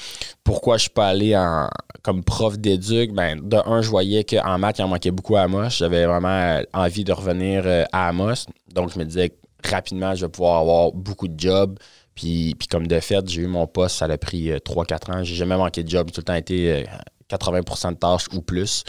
Pourquoi 0.44 0.76
je 0.76 0.84
suis 0.84 0.90
pas 0.90 1.08
allé 1.08 1.38
en, 1.38 1.70
comme 2.04 2.22
prof 2.22 2.58
d'éduc? 2.58 3.14
Ben, 3.14 3.40
de 3.42 3.58
un, 3.66 3.82
je 3.82 3.90
voyais 3.90 4.26
qu'en 4.26 4.58
maths, 4.58 4.80
il 4.80 4.84
en 4.84 4.90
manquait 4.90 5.12
beaucoup 5.12 5.38
à 5.38 5.44
Amos. 5.44 5.70
J'avais 5.70 6.06
vraiment 6.06 6.62
envie 6.74 7.06
de 7.06 7.14
revenir 7.14 7.64
euh, 7.66 7.86
à 7.94 8.10
Amos. 8.10 8.46
Donc, 8.74 8.92
je 8.94 9.00
me 9.00 9.06
disais 9.06 9.32
rapidement, 9.64 10.16
je 10.16 10.26
vais 10.26 10.32
pouvoir 10.32 10.60
avoir 10.60 10.92
beaucoup 10.92 11.30
de 11.30 11.40
jobs. 11.40 11.80
Puis, 12.14 12.56
puis 12.60 12.68
comme 12.68 12.88
de 12.88 13.00
fait, 13.00 13.26
j'ai 13.30 13.44
eu 13.44 13.48
mon 13.48 13.68
poste, 13.68 13.98
ça 13.98 14.06
a 14.06 14.18
pris 14.18 14.50
3-4 14.50 14.52
euh, 14.52 15.14
ans. 15.14 15.24
J'ai 15.24 15.36
jamais 15.36 15.56
manqué 15.56 15.84
de 15.84 15.90
job. 15.90 16.08
J'ai 16.08 16.14
tout 16.14 16.22
le 16.22 16.26
temps 16.26 16.34
été 16.34 16.86
80% 17.30 17.92
de 17.92 17.98
tâches 17.98 18.26
ou 18.34 18.42
plus. 18.42 18.84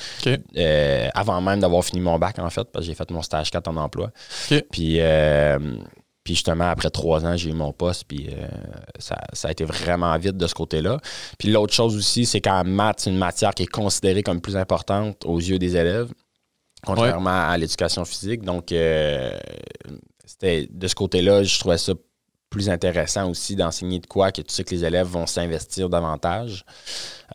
Euh, 0.57 1.09
avant 1.15 1.41
même 1.41 1.61
d'avoir 1.61 1.85
fini 1.85 2.01
mon 2.01 2.19
bac, 2.19 2.39
en 2.39 2.51
fait, 2.51 2.65
parce 2.65 2.85
que 2.85 2.91
j'ai 2.91 2.95
fait 2.95 3.11
mon 3.11 3.23
stage 3.23 3.51
4 3.51 3.69
en 3.69 3.77
emploi. 3.77 4.11
Puis, 4.71 5.01
euh, 5.01 5.59
puis 6.25 6.35
justement, 6.35 6.69
après 6.69 6.91
trois 6.91 7.25
ans, 7.25 7.37
j'ai 7.37 7.51
eu 7.51 7.55
mon 7.55 7.73
poste, 7.73 8.05
puis 8.07 8.29
euh, 8.31 8.47
ça, 8.99 9.17
a 9.45 9.51
été 9.51 9.65
vraiment 9.65 10.17
vite 10.19 10.37
de 10.37 10.47
ce 10.47 10.55
côté-là. 10.55 10.99
Puis 11.39 11.51
l'autre 11.51 11.73
chose 11.73 11.97
aussi, 11.97 12.27
c'est 12.27 12.41
qu'en 12.41 12.65
maths, 12.65 13.01
c'est 13.01 13.11
une 13.11 13.19
matière 13.19 13.55
qui 13.55 13.65
est 13.65 13.67
considérée 13.67 14.23
comme 14.23 14.41
plus 14.41 14.57
importante 14.57 15.25
aux 15.25 15.39
yeux 15.39 15.59
des 15.59 15.77
élèves, 15.77 16.13
contrairement 16.85 17.49
à 17.49 17.57
l'éducation 17.57 18.05
physique. 18.05 18.43
Donc, 18.43 18.67
c'était 20.27 20.69
de 20.71 20.87
ce 20.87 20.95
côté-là, 20.95 21.43
je 21.43 21.59
trouvais 21.59 21.79
ça 21.79 21.95
plus 22.51 22.71
intéressant 22.71 23.31
aussi 23.31 23.57
d'enseigner 23.57 23.99
de 23.99 24.07
quoi 24.07 24.33
que 24.33 24.41
tu 24.41 24.53
sais 24.53 24.65
que 24.65 24.75
les 24.75 24.85
élèves 24.85 25.07
vont 25.07 25.27
s'investir 25.27 25.89
davantage. 25.89 26.65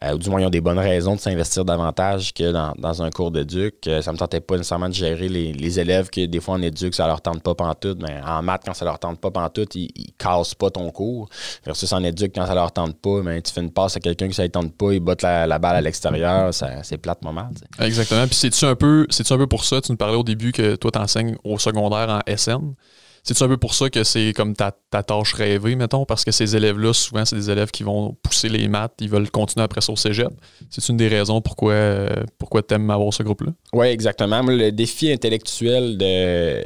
Euh, 0.04 0.16
ou 0.16 0.18
du 0.18 0.30
moins, 0.30 0.42
ils 0.42 0.46
ont 0.46 0.50
des 0.50 0.62
bonnes 0.62 0.80
raisons 0.80 1.16
de 1.16 1.20
s'investir 1.20 1.66
davantage 1.66 2.34
que 2.34 2.52
dans, 2.52 3.02
un 3.02 3.10
cours 3.10 3.32
d'éduc. 3.32 3.88
Euh, 3.88 4.02
ça 4.02 4.12
me 4.12 4.18
tentait 4.18 4.42
pas 4.42 4.58
nécessairement 4.58 4.90
de 4.90 4.94
gérer 4.94 5.30
les, 5.30 5.80
élèves 5.80 6.10
que 6.10 6.26
des 6.26 6.40
fois 6.40 6.56
en 6.56 6.62
éduc, 6.62 6.94
ça 6.94 7.08
leur 7.08 7.22
tente 7.22 7.42
pas 7.42 7.56
pantoute. 7.56 8.00
Mais 8.02 8.20
en 8.26 8.42
maths, 8.42 8.64
quand 8.66 8.74
ça 8.74 8.86
leur 8.86 9.00
tente 9.00 9.20
pas 9.20 9.32
pantoute, 9.32 9.76
ils, 9.76 9.90
ils 9.96 10.14
cassent 10.18 10.56
pas 10.56 10.70
ton 10.70 10.90
cours. 10.92 11.30
Versus 11.66 11.92
en 11.94 12.04
éduc, 12.04 12.34
quand 12.36 12.46
ça 12.46 12.56
leur 12.56 12.72
tente 12.72 12.98
pas, 12.98 13.22
ben, 13.22 13.42
tu 13.42 13.52
fais 13.52 13.62
une 13.62 13.72
passe 13.72 13.98
à 13.98 14.00
quelqu'un 14.00 14.28
qui 14.28 14.34
ça 14.34 14.44
ne 14.44 14.48
tente 14.48 14.76
pas, 14.76 14.94
il 14.94 15.00
botte 15.00 15.22
la, 15.22 15.60
balle 15.60 15.76
à 15.78 15.82
l'extérieur, 15.82 16.54
c'est 16.54 16.98
plate 16.98 17.24
mal. 17.24 17.50
Exactement. 17.80 18.26
Puis 18.28 18.36
c'est-tu 18.36 18.66
un, 18.66 18.76
peu, 18.76 19.08
un 19.08 19.38
peu 19.38 19.48
pour 19.48 19.64
ça, 19.64 19.82
tu 19.82 19.92
nous 19.92 19.98
parlais 19.98 20.18
au 20.18 20.24
début 20.24 20.52
que 20.52 20.76
toi, 20.76 20.92
tu 20.92 21.00
enseignes 21.00 21.36
au 21.44 21.58
secondaire 21.58 22.10
en 22.10 22.36
SN. 22.36 22.74
C'est 23.24 23.42
un 23.42 23.48
peu 23.48 23.58
pour 23.58 23.74
ça 23.74 23.90
que 23.90 24.04
c'est 24.04 24.34
comme 24.34 24.54
ta, 24.54 24.72
tâche 24.92 25.34
rêvée, 25.34 25.76
mettons, 25.76 26.06
parce 26.06 26.26
que 26.26 26.32
ces 26.32 26.56
élèves-là, 26.56 26.92
souvent, 26.94 27.24
c'est 27.24 27.38
des 27.38 27.50
élèves 27.50 27.72
qui 27.72 27.84
vont 27.84 28.16
pousser 28.22 28.50
les 28.50 28.68
maths, 28.68 28.94
ils 29.00 29.10
veulent 29.10 29.32
continuer 29.32 29.64
après 29.64 29.80
ça 29.82 29.94
au 29.94 29.96
cégep. 29.96 30.30
C'est 30.70 30.88
une 30.90 30.98
des 30.98 31.08
raisons 31.08 31.40
pourquoi, 31.40 32.10
pourquoi 32.38 32.62
tu 32.64 32.74
aimes 32.74 32.90
avoir 32.90 33.14
ce 33.14 33.24
groupe-là? 33.24 33.52
Oui, 33.72 33.88
exactement. 33.88 34.42
Le 34.42 34.72
défi 34.72 35.12
intellectuel 35.12 35.98
de, 35.98 36.66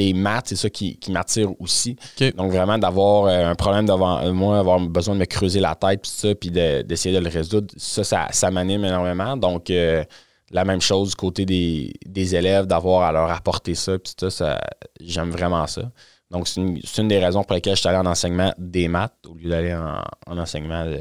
des 0.00 0.14
maths, 0.14 0.46
c'est 0.48 0.56
ça 0.56 0.70
qui, 0.70 0.98
m'attire 1.08 1.50
aussi. 1.60 1.96
Donc, 2.36 2.52
vraiment, 2.52 2.78
d'avoir 2.78 3.24
euh, 3.24 3.50
un 3.50 3.54
problème 3.54 3.86
devant 3.86 4.20
euh, 4.20 4.32
moi, 4.32 4.58
avoir 4.58 4.80
besoin 4.80 5.14
de 5.14 5.20
me 5.20 5.24
creuser 5.24 5.60
la 5.60 5.74
tête, 5.74 6.02
puis 6.02 6.10
ça, 6.14 6.34
puis 6.34 6.50
d'essayer 6.50 7.14
de, 7.14 7.22
le 7.22 7.28
résoudre, 7.28 7.72
ça, 7.76 8.28
ça, 8.30 8.50
m'anime 8.50 8.84
énormément. 8.84 9.36
Donc, 9.36 9.70
euh, 9.70 10.04
la 10.50 10.64
même 10.64 10.80
chose 10.80 11.10
du 11.10 11.16
côté 11.16 11.46
des, 11.46 12.34
élèves, 12.34 12.66
d'avoir 12.66 13.02
à 13.02 13.12
leur 13.12 13.30
apporter 13.30 13.74
ça, 13.74 13.98
puis 13.98 14.12
ça, 14.30 14.60
j'aime 15.00 15.30
vraiment 15.30 15.66
ça. 15.66 15.90
Donc, 16.30 16.46
c'est 16.46 16.60
une, 16.60 17.08
des 17.08 17.18
raisons 17.18 17.42
pour 17.42 17.54
lesquelles 17.54 17.74
je 17.74 17.80
suis 17.80 17.88
allé 17.88 17.98
en 17.98 18.06
enseignement 18.06 18.52
des 18.56 18.86
maths 18.86 19.16
au 19.28 19.34
lieu 19.34 19.50
d'aller 19.50 19.74
en, 19.74 20.38
enseignement 20.38 20.84
de, 20.84 21.00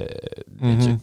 mhm. 0.59 0.97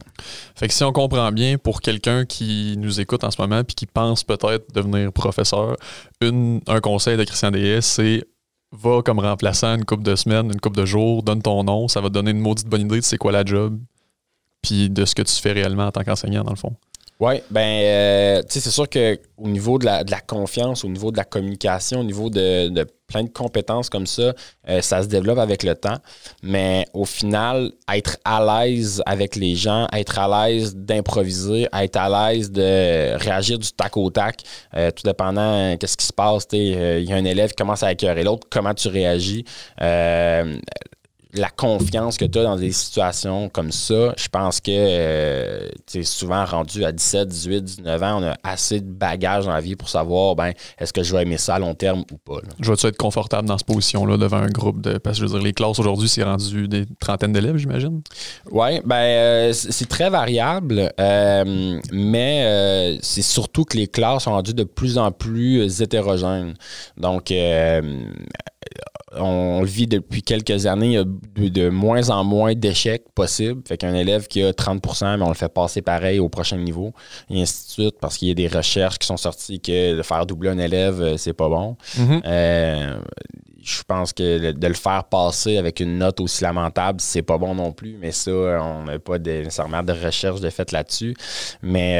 Fait 0.57 0.67
que 0.67 0.75
si 0.75 0.83
on 0.83 0.93
comprend 0.93 1.31
bien, 1.31 1.59
pour 1.59 1.81
quelqu'un 1.81 2.25
qui 2.25 2.75
nous 2.77 3.01
écoute 3.01 3.23
en 3.23 3.31
ce 3.31 3.41
moment 3.41 3.63
puis 3.63 3.77
qui 3.77 3.87
pense 3.87 4.25
peut-être 4.25 4.75
devenir 4.75 5.13
professeur, 5.13 5.77
un 6.21 6.81
conseil 6.81 7.17
de 7.17 7.23
Christian 7.23 7.53
DS, 7.53 7.83
c'est 7.83 8.25
va 8.73 9.01
comme 9.03 9.21
remplaçant 9.21 9.77
une 9.77 9.85
coupe 9.85 10.03
de 10.03 10.17
semaines, 10.17 10.47
une 10.47 10.61
coupe 10.61 10.77
de 10.77 10.85
jours, 10.85 11.23
donne 11.23 11.41
ton 11.41 11.63
nom, 11.63 11.87
ça 11.87 12.01
va 12.01 12.09
te 12.09 12.15
donner 12.15 12.33
une 12.33 12.41
maudite 12.41 12.67
bonne 12.67 12.83
idée 12.83 12.99
de 12.99 13.05
c'est 13.05 13.19
quoi 13.19 13.31
la 13.31 13.45
job, 13.45 13.79
puis 14.61 14.91
de 14.91 15.05
ce 15.05 15.15
que 15.15 15.23
tu 15.23 15.35
fais 15.35 15.53
réellement 15.53 15.87
en 15.87 15.93
tant 15.93 16.03
qu'enseignant, 16.03 16.43
dans 16.43 16.51
le 16.51 16.57
fond. 16.57 16.75
Oui, 17.19 17.41
ben, 17.51 17.81
euh, 17.83 18.43
tu 18.43 18.49
sais, 18.51 18.61
c'est 18.61 18.71
sûr 18.71 18.91
qu'au 18.91 19.49
niveau 19.49 19.79
de 19.79 19.87
la, 19.87 20.05
confiance, 20.27 20.85
au 20.85 20.89
niveau 20.89 21.11
de 21.11 21.17
la 21.17 21.25
communication, 21.25 22.01
au 22.01 22.05
niveau 22.05 22.29
de, 22.29 22.87
plein 23.07 23.23
de 23.23 23.31
compétences 23.31 23.89
comme 23.89 24.07
ça, 24.07 24.35
euh, 24.69 24.83
ça 24.83 25.03
se 25.03 25.09
développe 25.09 25.39
avec 25.39 25.63
le 25.63 25.75
temps. 25.75 25.97
Mais 26.43 26.85
au 26.93 27.07
final, 27.07 27.73
être 27.91 28.19
à 28.27 28.67
l'aise 28.67 29.03
avec 29.07 29.35
les 29.35 29.55
gens, 29.55 29.87
être 29.95 30.19
à 30.19 30.49
l'aise 30.49 30.77
d'improviser, 30.77 31.69
être 31.73 31.97
à 31.97 32.33
l'aise 32.33 32.51
de 32.51 33.17
réagir 33.17 33.59
du 33.59 33.73
tac 33.73 33.97
au 33.97 34.11
tac, 34.11 34.43
euh, 34.77 34.91
tout 34.91 35.05
dépendant 35.05 35.75
qu'est-ce 35.79 35.97
qui 35.97 36.05
se 36.05 36.13
passe. 36.13 36.47
Il 36.53 37.09
y 37.09 37.13
a 37.15 37.17
un 37.17 37.25
élève 37.25 37.51
qui 37.51 37.57
commence 37.57 37.83
à 37.83 37.93
écœurer 37.93 38.25
l'autre, 38.25 38.47
comment 38.51 38.75
tu 38.75 38.89
réagis 38.89 39.47
la 41.41 41.51
confiance 41.51 42.17
que 42.17 42.25
tu 42.25 42.39
as 42.39 42.43
dans 42.43 42.57
des 42.57 42.73
situations 42.73 43.49
comme 43.49 43.73
ça, 43.73 44.15
je 44.17 44.29
pense 44.29 44.61
que 44.61 44.71
euh, 44.73 45.69
tu 45.87 45.99
es 45.99 46.03
souvent 46.03 46.45
rendu 46.45 46.85
à 46.85 46.93
17, 46.93 47.29
18, 47.29 47.65
19 47.65 48.03
ans, 48.03 48.23
on 48.23 48.27
a 48.27 48.37
assez 48.43 48.81
de 48.81 48.91
bagages 48.91 49.47
dans 49.47 49.53
la 49.53 49.61
vie 49.61 49.77
pour 49.77 49.89
savoir 49.89 50.37
ben 50.37 50.53
est-ce 50.79 50.93
que 50.93 51.03
je 51.03 51.15
vais 51.15 51.23
aimer 51.23 51.39
ça 51.39 51.57
à 51.57 51.59
long 51.59 51.75
terme 51.75 52.05
ou 52.13 52.19
pas. 52.19 52.41
Je 52.61 52.71
vais-tu 52.71 52.87
être 52.87 52.97
confortable 52.97 53.49
dans 53.49 53.59
cette 53.59 53.67
position-là 53.67 54.17
devant 54.17 54.39
un 54.39 54.49
groupe 54.49 54.81
de. 54.81 54.99
Parce 54.99 55.19
que 55.19 55.27
je 55.27 55.33
veux 55.33 55.39
dire, 55.39 55.45
les 55.45 55.53
classes 55.53 55.79
aujourd'hui, 55.79 56.09
c'est 56.09 56.23
rendu 56.23 56.69
des 56.69 56.85
trentaines 57.01 57.33
d'élèves, 57.33 57.57
j'imagine? 57.57 58.03
Oui, 58.51 58.81
ben 58.85 58.97
euh, 58.97 59.53
c'est 59.53 59.89
très 59.89 60.11
variable, 60.11 60.93
euh, 61.01 61.81
mais 61.93 62.99
c'est 63.03 63.23
surtout 63.23 63.65
que 63.65 63.77
les 63.77 63.89
classes 63.89 64.25
sont 64.25 64.33
rendues 64.33 64.55
de 64.55 64.65
plus 64.65 64.99
en 64.99 65.13
plus 65.13 65.81
hétérogènes. 65.81 66.55
Donc 66.97 67.33
on 69.19 69.61
le 69.61 69.67
vit 69.67 69.87
depuis 69.87 70.23
quelques 70.23 70.67
années, 70.67 70.87
il 70.87 70.93
y 70.93 70.99
a 70.99 71.05
de, 71.51 71.69
moins 71.69 72.11
en 72.11 72.25
moins 72.25 72.55
d'échecs 72.55 73.05
possibles. 73.15 73.63
Fait 73.67 73.77
qu'un 73.77 73.95
élève 73.95 74.27
qui 74.27 74.43
a 74.43 74.53
30% 74.53 75.19
mais 75.19 75.25
on 75.25 75.29
le 75.29 75.35
fait 75.35 75.53
passer 75.53 75.83
pareil 75.83 76.19
au 76.19 76.29
prochain 76.29 76.57
niveau, 76.57 76.93
et 77.31 77.41
ainsi 77.43 77.67
de 77.67 77.71
suite, 77.71 77.97
parce 78.01 78.17
qu'il 78.19 78.29
y 78.29 78.31
a 78.31 78.35
des 78.35 78.49
recherches 78.49 78.99
qui 78.99 79.07
sont 79.07 79.17
sorties 79.17 79.61
que 79.61 79.97
de 79.97 80.03
faire 80.03 80.27
doubler 80.27 80.51
un 80.51 80.59
élève, 80.59 81.01
euh, 81.01 81.17
c'est 81.17 81.33
pas 81.33 81.49
bon. 81.49 81.77
Mhm. 81.99 82.23
Euh, 82.25 82.99
je 83.67 83.83
pense 83.83 84.13
que 84.13 84.53
de 84.53 84.67
le 84.67 84.75
faire 84.75 85.05
passer 85.05 85.57
avec 85.57 85.81
une 85.81 85.99
note 85.99 86.21
aussi 86.21 86.45
lamentable, 86.45 87.01
c'est 87.01 87.23
pas 87.23 87.37
bon 87.37 87.55
non 87.55 87.73
plus, 87.73 87.97
mais 88.01 88.13
ça, 88.13 88.31
on 88.31 88.85
n'a 88.85 88.99
pas 89.01 89.19
nécessairement 89.19 89.83
de 89.83 89.93
recherche 89.93 90.41
de 90.41 90.51
fait 90.51 90.71
là-dessus. 90.71 91.17
Mais 91.63 91.97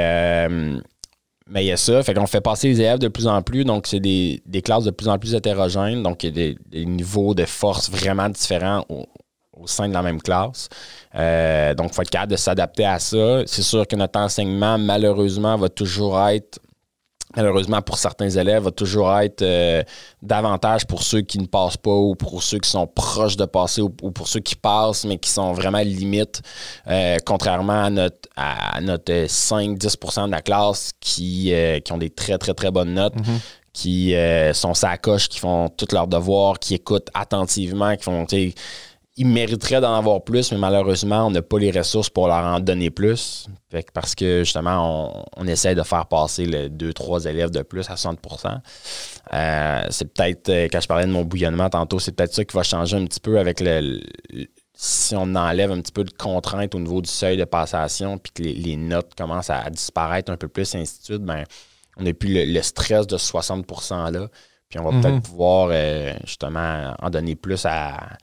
euh, 0.49 0.81
mais 1.49 1.65
il 1.65 1.69
y 1.69 1.73
a 1.73 1.77
ça, 1.77 2.03
fait 2.03 2.15
qu'on 2.15 2.27
fait 2.27 2.41
passer 2.41 2.69
les 2.69 2.81
élèves 2.81 2.99
de 2.99 3.09
plus 3.09 3.27
en 3.27 3.41
plus, 3.43 3.65
donc 3.65 3.87
c'est 3.87 4.01
des, 4.01 4.43
classes 4.65 4.85
de 4.85 4.91
plus 4.91 5.09
en 5.09 5.19
plus 5.19 5.35
hétérogènes, 5.35 6.03
donc 6.03 6.25
il 6.25 6.37
y 6.37 6.51
a 6.51 6.55
des, 6.71 6.85
niveaux 6.85 7.35
de 7.35 7.45
force 7.45 7.91
vraiment 7.91 8.29
différents 8.29 8.85
au, 8.89 9.07
sein 9.67 9.89
de 9.89 9.95
la 9.95 10.03
même 10.03 10.21
classe. 10.21 10.69
Euh, 11.15 11.73
donc, 11.75 11.89
il 11.91 11.95
faut 11.95 12.03
être 12.03 12.11
capable 12.11 12.33
de 12.33 12.37
s'adapter 12.37 12.85
à 12.85 12.99
ça. 12.99 13.43
C'est 13.47 13.63
sûr 13.63 13.87
que 13.87 13.97
notre 13.97 14.21
enseignement, 14.21 14.77
malheureusement, 14.77 15.57
va 15.57 15.71
toujours 15.71 16.21
être 16.29 16.59
malheureusement 17.37 17.83
pour 17.83 17.99
certains 17.99 18.31
élèves, 18.31 18.65
va 18.65 18.71
toujours 18.71 19.13
être 19.19 19.43
euh, 19.43 19.83
davantage 20.23 20.87
pour 20.87 21.03
ceux 21.03 21.21
qui 21.21 21.39
ne 21.39 21.47
passent 21.47 21.77
pas 21.77 21.95
ou 21.95 22.15
pour 22.15 22.43
ceux 22.43 22.59
qui 22.59 22.71
sont 22.71 22.87
proches 22.87 23.37
de 23.37 23.45
passer 23.45 23.83
ou, 23.83 23.91
pour 23.91 24.27
ceux 24.27 24.41
qui 24.41 24.57
passent 24.57 25.05
mais 25.05 25.19
qui 25.19 25.31
sont 25.31 25.53
vraiment 25.53 25.81
limites, 25.81 26.43
euh, 26.89 27.17
contrairement 27.25 27.85
à 27.85 27.91
notre, 27.91 28.29
à 28.37 28.81
notre 28.81 29.13
5-10% 29.13 30.27
de 30.27 30.31
la 30.33 30.43
classe 30.43 30.93
qui, 30.99 31.53
euh, 31.53 31.79
qui 31.81 31.93
ont 31.93 31.99
des 31.99 32.11
très, 32.11 32.39
très, 32.39 32.55
très 32.55 32.71
bonnes 32.71 32.95
notes. 32.95 33.15
Mm-hmm. 33.15 33.41
qui 33.73 34.15
sont 34.55 34.73
sacoches, 34.73 35.29
qui 35.29 35.39
font 35.39 35.69
tous 35.69 35.93
leurs 35.93 36.07
devoirs, 36.07 36.59
qui 36.59 36.73
écoutent 36.75 37.11
attentivement, 37.13 37.95
qui 37.95 38.05
font, 38.05 38.25
ils 39.19 39.27
mériteraient 39.27 39.81
d'en 39.81 39.95
avoir 39.95 40.23
plus, 40.23 40.53
mais 40.53 40.59
malheureusement, 40.59 41.27
on 41.27 41.31
n'a 41.31 41.41
pas 41.41 41.59
les 41.59 41.71
ressources 41.71 42.11
pour 42.11 42.29
leur 42.29 42.45
en 42.45 42.61
donner 42.61 42.91
plus. 42.91 43.47
parce 43.95 44.15
que 44.15 44.45
justement, 44.45 45.25
on, 45.37 45.47
essaie 45.47 45.75
de 45.75 45.83
faire 45.83 46.07
passer 46.07 46.45
les 46.45 46.69
deux, 46.69 46.93
trois 46.93 47.25
élèves 47.25 47.51
de 47.51 47.63
plus 47.63 47.89
à 47.89 47.95
60% 47.95 48.59
euh, 49.33 49.83
C'est 49.89 50.13
peut-être, 50.13 50.49
euh, 50.51 50.69
quand 50.71 50.81
je 50.81 50.87
parlais 50.87 51.07
de 51.07 51.11
mon 51.11 51.25
bouillonnement 51.25 51.71
tantôt, 51.71 51.99
c'est 51.99 52.13
peut-être 52.13 52.35
ça 52.35 52.45
qui 52.45 52.55
va 52.55 52.63
changer 52.63 52.99
un 52.99 53.07
petit 53.07 53.21
peu 53.21 53.39
avec 53.39 53.61
le, 53.61 54.01
si 54.75 55.17
on 55.17 55.35
enlève 55.35 55.73
un 55.73 55.81
petit 55.81 55.93
peu 55.93 56.05
de 56.05 56.13
contraintes 56.13 56.75
au 56.75 56.79
niveau 56.79 57.01
du 57.01 57.09
seuil 57.09 57.39
de 57.39 57.45
passation, 57.45 58.19
puis 58.19 58.33
que 58.33 58.43
les, 58.43 58.77
notes 58.77 59.15
commencent 59.17 59.51
à, 59.51 59.71
disparaître 59.71 60.31
un 60.31 60.37
peu 60.37 60.49
plus, 60.49 60.75
et 60.75 60.79
ainsi 60.79 60.99
de 60.99 61.05
suite, 61.05 61.23
ben, 61.23 61.45
on 61.97 62.03
n'a 62.03 62.13
plus 62.13 62.45
le, 62.53 62.63
stress 62.63 63.07
de 63.07 63.17
60% 63.17 64.13
là. 64.13 64.29
Puis 64.69 64.79
on 64.79 64.83
va 64.83 64.91
peut-être 64.91 65.17
mm-hmm. 65.17 65.23
pouvoir 65.23 65.69
euh, 65.71 66.13
justement 66.27 66.95
en 67.01 67.09
donner 67.09 67.37
plus 67.37 67.65
à 67.65 68.19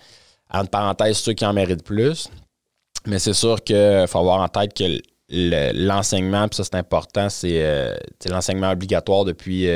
entre 0.54 0.70
parenthèses, 0.70 1.18
ceux 1.18 1.34
qui 1.34 1.46
en 1.46 1.54
méritent 1.54 1.84
plus. 1.84 2.30
Mais 3.06 3.20
c'est 3.20 3.34
sûr 3.34 3.62
qu'il 3.64 4.06
faut 4.08 4.20
avoir 4.20 4.40
en 4.42 4.48
tête 4.48 4.74
que 4.74 5.02
l'enseignement, 5.30 6.48
puis 6.48 6.58
ça 6.58 6.64
c'est 6.64 6.76
important, 6.76 7.30
c'est 7.30 7.64
euh, 7.64 7.96
l'enseignement 8.30 8.72
obligatoire 8.72 9.26
depuis 9.26 9.68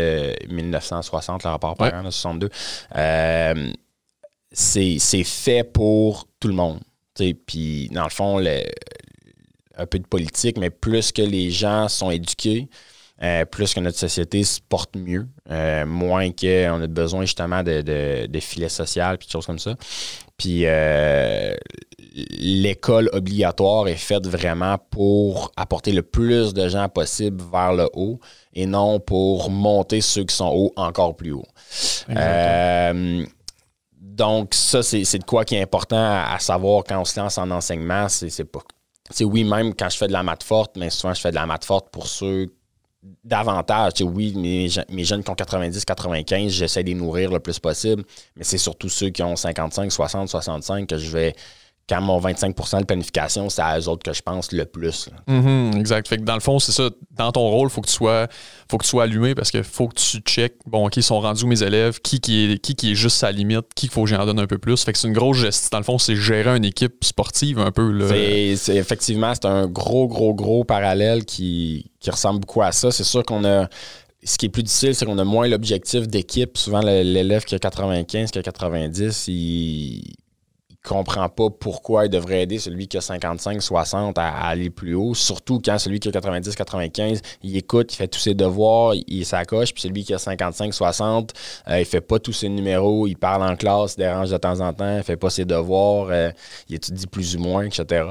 1960, 0.49 1.45
euh, 1.45 1.47
le 1.47 1.51
rapport 1.51 1.75
par 1.75 1.93
ouais. 1.93 2.11
62. 2.11 2.49
Euh, 2.95 3.71
c'est 4.51 5.23
fait 5.23 5.63
pour 5.63 6.28
tout 6.39 6.47
le 6.47 6.53
monde. 6.53 6.80
Puis 7.47 7.89
dans 7.91 8.03
le 8.03 8.09
fond, 8.09 8.39
un 8.39 9.86
peu 9.86 9.99
de 9.99 10.07
politique, 10.07 10.57
mais 10.57 10.69
plus 10.69 11.11
que 11.11 11.21
les 11.21 11.49
gens 11.49 11.88
sont 11.88 12.11
éduqués, 12.11 12.69
plus 13.51 13.73
que 13.73 13.80
notre 13.80 13.97
société 13.97 14.43
se 14.43 14.59
porte 14.61 14.95
mieux, 14.95 15.28
moins 15.88 16.32
qu'on 16.32 16.82
a 16.82 16.88
besoin 16.88 17.21
justement 17.21 17.63
de, 17.63 17.82
de, 17.82 18.28
de 18.28 18.39
filets 18.39 18.69
sociaux 18.69 19.13
et 19.13 19.25
de 19.25 19.30
choses 19.30 19.47
comme 19.47 19.59
ça. 19.59 19.75
Puis 20.38 20.65
euh, 20.65 21.55
l'école 22.38 23.09
obligatoire 23.13 23.88
est 23.88 23.95
faite 23.95 24.27
vraiment 24.27 24.77
pour 24.91 25.51
apporter 25.55 25.91
le 25.91 26.03
plus 26.03 26.53
de 26.53 26.67
gens 26.67 26.89
possible 26.89 27.43
vers 27.51 27.73
le 27.73 27.89
haut 27.93 28.19
et 28.53 28.65
non 28.65 28.99
pour 28.99 29.49
monter 29.49 30.01
ceux 30.01 30.23
qui 30.23 30.35
sont 30.35 30.49
hauts 30.49 30.73
encore 30.75 31.15
plus 31.15 31.31
haut. 31.31 31.45
Euh, 32.09 33.25
donc, 34.17 34.53
ça, 34.55 34.81
c'est 34.81 35.19
de 35.19 35.23
quoi 35.23 35.45
qui 35.45 35.55
est 35.55 35.61
important 35.61 36.23
à, 36.25 36.38
savoir 36.39 36.83
quand 36.83 36.99
on 36.99 37.05
se 37.05 37.19
lance 37.19 37.38
en 37.38 37.51
enseignement. 37.51 38.09
C'est 38.09 38.43
pas. 38.45 38.61
C'est 39.09 39.23
oui, 39.23 39.43
même 39.43 39.73
quand 39.73 39.89
je 39.89 39.97
fais 39.97 40.07
de 40.07 40.11
la 40.11 40.23
maths 40.23 40.43
forte, 40.43 40.75
mais 40.75 40.89
souvent 40.89 41.13
je 41.13 41.21
fais 41.21 41.29
de 41.29 41.35
la 41.35 41.45
maths 41.45 41.63
forte 41.63 41.89
pour 41.91 42.07
ceux 42.07 42.51
davantage. 43.24 43.93
oui, 44.01 44.34
mes, 44.36 44.68
mes, 44.89 45.03
jeunes 45.03 45.24
qui 45.24 45.30
ont 45.30 45.36
90, 45.36 45.86
95, 45.86 46.51
j'essaie 46.51 46.84
de 46.84 46.89
les 46.89 46.95
nourrir 46.95 47.32
le 47.32 47.39
plus 47.39 47.60
possible, 47.60 48.03
mais 48.36 48.43
c'est 48.43 48.58
surtout 48.58 48.89
ceux 48.89 49.10
qui 49.10 49.24
ont 49.24 49.36
55, 49.36 49.91
60, 49.91 50.30
65 50.30 50.88
que 50.88 50.97
je 50.97 51.10
vais 51.10 51.36
quand 51.89 52.01
mon 52.01 52.19
25% 52.19 52.81
de 52.81 52.85
planification, 52.85 53.49
c'est 53.49 53.61
à 53.61 53.79
eux 53.79 53.88
autres 53.88 54.03
que 54.03 54.13
je 54.13 54.21
pense 54.21 54.51
le 54.51 54.65
plus. 54.65 55.09
Mm-hmm, 55.27 55.79
exact. 55.79 56.07
Fait 56.07 56.17
que 56.17 56.23
dans 56.23 56.33
le 56.33 56.41
fond, 56.41 56.59
c'est 56.59 56.73
ça. 56.73 56.89
Dans 57.11 57.31
ton 57.31 57.47
rôle, 57.49 57.69
il 57.69 57.71
faut 57.71 57.81
que 57.81 57.88
tu 57.88 57.93
sois 57.93 58.27
faut 58.69 58.77
que 58.77 58.83
tu 58.83 58.89
sois 58.89 59.03
allumé 59.03 59.33
parce 59.35 59.51
qu'il 59.51 59.63
faut 59.63 59.88
que 59.88 59.95
tu 59.95 60.17
checkes, 60.19 60.57
bon, 60.65 60.88
OK, 60.88 61.01
sont 61.01 61.21
rendus 61.21 61.45
mes 61.45 61.63
élèves, 61.63 62.01
qui, 62.01 62.19
qui, 62.19 62.51
est, 62.51 62.57
qui, 62.59 62.75
qui 62.75 62.91
est 62.91 62.95
juste 62.95 63.17
sa 63.17 63.31
limite, 63.31 63.67
qui 63.75 63.88
faut 63.88 64.03
que 64.03 64.09
j'en 64.09 64.25
donne 64.25 64.39
un 64.39 64.47
peu 64.47 64.57
plus. 64.57 64.83
Fait 64.83 64.91
que 64.91 64.99
c'est 64.99 65.07
une 65.07 65.13
grosse 65.13 65.38
gestion. 65.38 65.69
Dans 65.71 65.77
le 65.77 65.85
fond, 65.85 65.97
c'est 65.97 66.17
gérer 66.17 66.57
une 66.57 66.65
équipe 66.65 67.03
sportive 67.03 67.59
un 67.59 67.71
peu. 67.71 68.07
C'est, 68.57 68.75
effectivement, 68.75 69.33
c'est 69.33 69.45
un 69.45 69.67
gros, 69.67 70.07
gros, 70.07 70.33
gros 70.33 70.65
parallèle 70.65 71.23
qui, 71.23 71.91
qui 72.01 72.11
ressemble 72.11 72.41
beaucoup 72.41 72.61
à 72.61 72.73
ça. 72.73 72.91
C'est 72.91 73.05
sûr 73.05 73.23
qu'on 73.23 73.45
a 73.45 73.69
ce 74.23 74.38
qui 74.38 74.47
est 74.47 74.49
plus 74.49 74.63
difficile, 74.63 74.93
c'est 74.93 75.05
qu'on 75.05 75.19
a 75.19 75.23
moins 75.23 75.47
l'objectif 75.47 76.07
d'équipe. 76.07 76.57
Souvent, 76.57 76.81
l'élève 76.81 77.45
qui 77.45 77.55
a 77.55 77.59
95, 77.59 78.31
qui 78.31 78.39
a 78.39 78.43
90, 78.43 79.27
il 79.29 80.15
comprend 80.88 81.27
pas 81.27 81.49
pourquoi 81.49 82.05
il 82.05 82.09
devrait 82.09 82.43
aider 82.43 82.59
celui 82.59 82.88
qui 82.88 82.97
a 82.97 83.01
55, 83.01 83.61
60 83.61 84.17
à, 84.17 84.29
aller 84.47 84.69
plus 84.69 84.95
haut, 84.95 85.13
surtout 85.13 85.59
quand 85.63 85.77
celui 85.77 85.99
qui 85.99 86.07
a 86.07 86.11
90, 86.11 86.55
95, 86.55 87.21
il 87.43 87.57
écoute, 87.57 87.93
il 87.93 87.97
fait 87.97 88.07
tous 88.07 88.19
ses 88.19 88.33
devoirs, 88.33 88.93
il, 89.07 89.25
s'accroche, 89.25 89.73
puis 89.73 89.81
celui 89.81 90.03
qui 90.05 90.13
a 90.13 90.17
55, 90.17 90.73
60, 90.73 91.33
euh, 91.67 91.79
il 91.79 91.85
fait 91.85 92.01
pas 92.01 92.19
tous 92.19 92.33
ses 92.33 92.49
numéros, 92.49 93.05
il 93.05 93.15
parle 93.15 93.43
en 93.43 93.55
classe, 93.55 93.95
il 93.97 93.99
dérange 93.99 94.29
de 94.29 94.38
temps 94.38 94.61
en 94.61 94.73
temps, 94.73 94.97
il 94.97 95.03
fait 95.03 95.17
pas 95.17 95.29
ses 95.29 95.45
devoirs, 95.45 96.07
euh, 96.09 96.31
il 96.69 96.75
étudie 96.75 97.07
plus 97.07 97.35
ou 97.35 97.39
moins, 97.39 97.65
etc. 97.65 98.05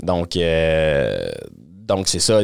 Donc, 0.00 0.36
euh, 0.36 1.30
donc 1.86 2.08
c'est 2.08 2.18
ça, 2.18 2.40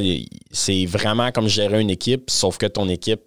c'est 0.50 0.84
vraiment 0.84 1.32
comme 1.32 1.48
gérer 1.48 1.80
une 1.80 1.90
équipe, 1.90 2.28
sauf 2.28 2.58
que 2.58 2.66
ton 2.66 2.88
équipe, 2.88 3.22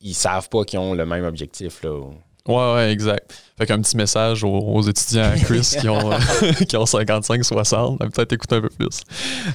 ils 0.00 0.14
savent 0.14 0.48
pas 0.48 0.64
qu'ils 0.64 0.78
ont 0.78 0.94
le 0.94 1.04
même 1.04 1.24
objectif. 1.24 1.82
Là. 1.82 2.00
Ouais, 2.48 2.74
ouais, 2.74 2.92
exact. 2.92 3.32
Fait 3.56 3.66
qu'un 3.66 3.80
petit 3.80 3.96
message 3.96 4.42
aux, 4.42 4.82
étudiants 4.82 5.30
à 5.30 5.36
Chris 5.36 5.76
qui, 5.80 5.88
ont, 5.88 6.10
qui 6.68 6.76
ont 6.76 6.86
55, 6.86 7.44
60, 7.44 7.98
peut-être 7.98 8.32
écouter 8.32 8.56
un 8.56 8.60
peu 8.62 8.68
plus. 8.68 9.02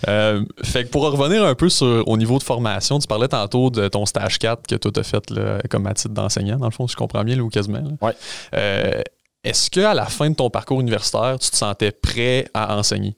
Euh, 0.08 0.46
fait 0.64 0.86
que 0.86 0.90
pour 0.90 1.04
revenir 1.04 1.44
un 1.44 1.56
peu 1.56 1.68
sur, 1.68 2.08
au 2.08 2.16
niveau 2.16 2.38
de 2.38 2.44
formation, 2.44 3.00
tu 3.00 3.08
parlais 3.08 3.28
tantôt 3.28 3.70
de 3.70 3.90
ton 3.90 4.06
stage 4.06 4.40
4 4.40 4.68
que 4.68 4.76
toi 4.76 4.92
t'as 4.94 5.04
fait 5.04 5.30
là, 5.32 5.60
comme 5.70 5.86
à 5.88 5.94
titre 5.94 6.14
d'enseignant, 6.14 6.58
dans 6.58 6.68
le 6.68 6.72
fond, 6.72 6.88
si 6.88 6.94
je 6.94 6.98
comprends 6.98 7.24
bien, 7.24 7.38
ou 7.40 7.50
quasiment. 7.50 7.84
Ouais. 8.02 8.14
Euh, 8.54 9.02
est-ce 9.44 9.70
qu'à 9.70 9.94
la 9.94 10.06
fin 10.06 10.30
de 10.30 10.36
ton 10.36 10.50
parcours 10.50 10.80
universitaire, 10.80 11.38
tu 11.40 11.50
te 11.50 11.56
sentais 11.56 11.92
prêt 11.92 12.48
à 12.54 12.78
enseigner? 12.78 13.18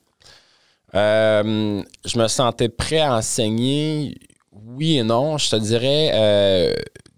Euh, 0.96 1.84
je 2.04 2.18
me 2.18 2.28
sentais 2.28 2.70
prêt 2.70 3.00
à 3.00 3.16
enseigner, 3.16 4.18
oui 4.52 4.98
et 4.98 5.04
non. 5.04 5.38
Je 5.38 5.52
te 5.52 5.56
dirais, 5.58 6.74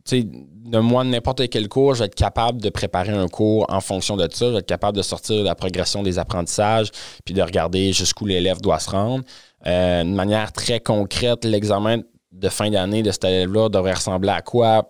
tu 0.05 0.21
sais, 0.21 0.23
de 0.23 0.50
moi, 0.79 1.03
n'importe 1.03 1.49
quel 1.49 1.67
cours, 1.67 1.95
je 1.95 1.99
vais 1.99 2.05
être 2.05 2.15
capable 2.15 2.61
de 2.61 2.69
préparer 2.69 3.11
un 3.11 3.27
cours 3.27 3.65
en 3.69 3.81
fonction 3.81 4.15
de 4.15 4.27
ça. 4.31 4.47
Je 4.47 4.51
vais 4.51 4.59
être 4.59 4.65
capable 4.65 4.97
de 4.97 5.01
sortir 5.01 5.37
de 5.37 5.43
la 5.43 5.55
progression 5.55 6.03
des 6.03 6.19
apprentissages 6.19 6.91
puis 7.25 7.33
de 7.33 7.41
regarder 7.41 7.91
jusqu'où 7.93 8.25
l'élève 8.25 8.61
doit 8.61 8.79
se 8.79 8.89
rendre. 8.89 9.23
Euh, 9.67 10.03
de 10.03 10.09
manière 10.09 10.51
très 10.51 10.79
concrète, 10.79 11.45
l'examen 11.45 11.97
de 12.31 12.49
fin 12.49 12.69
d'année 12.69 13.03
de 13.03 13.11
cet 13.11 13.25
élève-là 13.25 13.69
devrait 13.69 13.93
ressembler 13.93 14.29
à 14.29 14.41
quoi? 14.41 14.89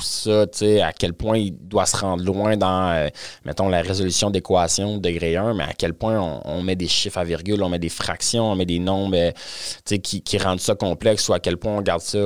Ça, 0.00 0.46
tu 0.46 0.58
sais, 0.58 0.80
à 0.82 0.92
quel 0.92 1.14
point 1.14 1.38
il 1.38 1.56
doit 1.56 1.86
se 1.86 1.96
rendre 1.96 2.22
loin 2.22 2.56
dans, 2.56 2.90
euh, 2.90 3.08
mettons, 3.44 3.68
la 3.68 3.80
résolution 3.80 4.30
d'équations 4.30 4.98
degré 4.98 5.36
1, 5.36 5.54
mais 5.54 5.64
à 5.64 5.72
quel 5.72 5.94
point 5.94 6.20
on, 6.44 6.62
met 6.62 6.76
des 6.76 6.88
chiffres 6.88 7.16
à 7.16 7.24
virgule, 7.24 7.62
on 7.62 7.70
met 7.70 7.78
des 7.78 7.88
fractions, 7.88 8.52
on 8.52 8.56
met 8.56 8.66
des 8.66 8.78
nombres, 8.78 9.16
euh, 9.16 9.98
qui, 10.02 10.22
qui, 10.22 10.38
rendent 10.38 10.60
ça 10.60 10.74
complexe, 10.74 11.28
ou 11.28 11.32
à 11.32 11.40
quel 11.40 11.56
point 11.56 11.78
on 11.78 11.82
garde 11.82 12.02
ça 12.02 12.18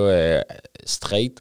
straight 0.85 1.39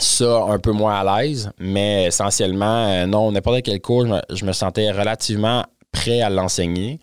ça 0.00 0.44
un 0.44 0.58
peu 0.58 0.72
moins 0.72 1.00
à 1.00 1.22
l'aise, 1.22 1.50
mais 1.58 2.04
essentiellement, 2.06 2.86
euh, 2.86 3.06
non, 3.06 3.32
n'importe 3.32 3.62
quel 3.62 3.80
cours, 3.80 4.06
je 4.30 4.44
me, 4.44 4.52
sentais 4.52 4.90
relativement 4.90 5.64
prêt 5.92 6.20
à 6.20 6.30
l'enseigner. 6.30 7.00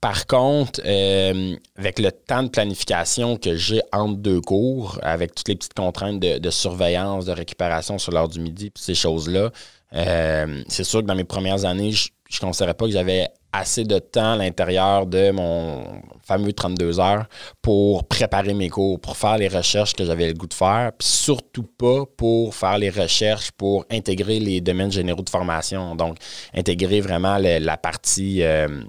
Par 0.00 0.26
contre, 0.26 0.80
euh, 0.84 1.56
avec 1.76 1.98
le 1.98 2.12
temps 2.12 2.42
de 2.42 2.48
planification 2.48 3.36
que 3.36 3.56
j'ai 3.56 3.80
entre 3.92 4.18
deux 4.18 4.40
cours, 4.40 4.98
avec 5.02 5.34
toutes 5.34 5.48
les 5.48 5.56
petites 5.56 5.74
contraintes 5.74 6.20
de, 6.20 6.50
surveillance, 6.50 7.24
de 7.24 7.32
récupération 7.32 7.98
sur 7.98 8.12
l'heure 8.12 8.28
du 8.28 8.40
midi, 8.40 8.70
puis 8.70 8.82
ces 8.82 8.94
choses-là, 8.94 9.50
euh, 9.94 10.62
c'est 10.68 10.84
sûr 10.84 11.00
que 11.00 11.06
dans 11.06 11.14
mes 11.14 11.24
premières 11.24 11.64
années, 11.64 11.92
je 11.92 12.08
ne 12.42 12.46
considérais 12.46 12.74
pas 12.74 12.86
que 12.86 12.92
j'avais 12.92 13.28
assez 13.52 13.84
de 13.84 13.98
temps 13.98 14.32
à 14.32 14.36
l'intérieur 14.36 15.06
de 15.06 15.30
mon 15.30 16.02
fameux 16.22 16.52
32 16.52 17.00
heures 17.00 17.26
pour 17.62 18.06
préparer 18.06 18.52
mes 18.52 18.68
cours, 18.68 19.00
pour 19.00 19.16
faire 19.16 19.38
les 19.38 19.48
recherches 19.48 19.94
que 19.94 20.04
j'avais 20.04 20.26
le 20.26 20.34
goût 20.34 20.46
de 20.46 20.54
faire, 20.54 20.92
puis 20.98 21.08
surtout 21.08 21.62
pas 21.62 22.04
pour 22.16 22.54
faire 22.54 22.78
les 22.78 22.90
recherches 22.90 23.50
pour 23.52 23.86
intégrer 23.90 24.40
les 24.40 24.60
domaines 24.60 24.92
généraux 24.92 25.22
de 25.22 25.30
formation. 25.30 25.94
Donc, 25.94 26.18
intégrer 26.54 27.00
vraiment 27.00 27.38
la 27.38 27.76
partie... 27.76 28.42
Euh, 28.42 28.82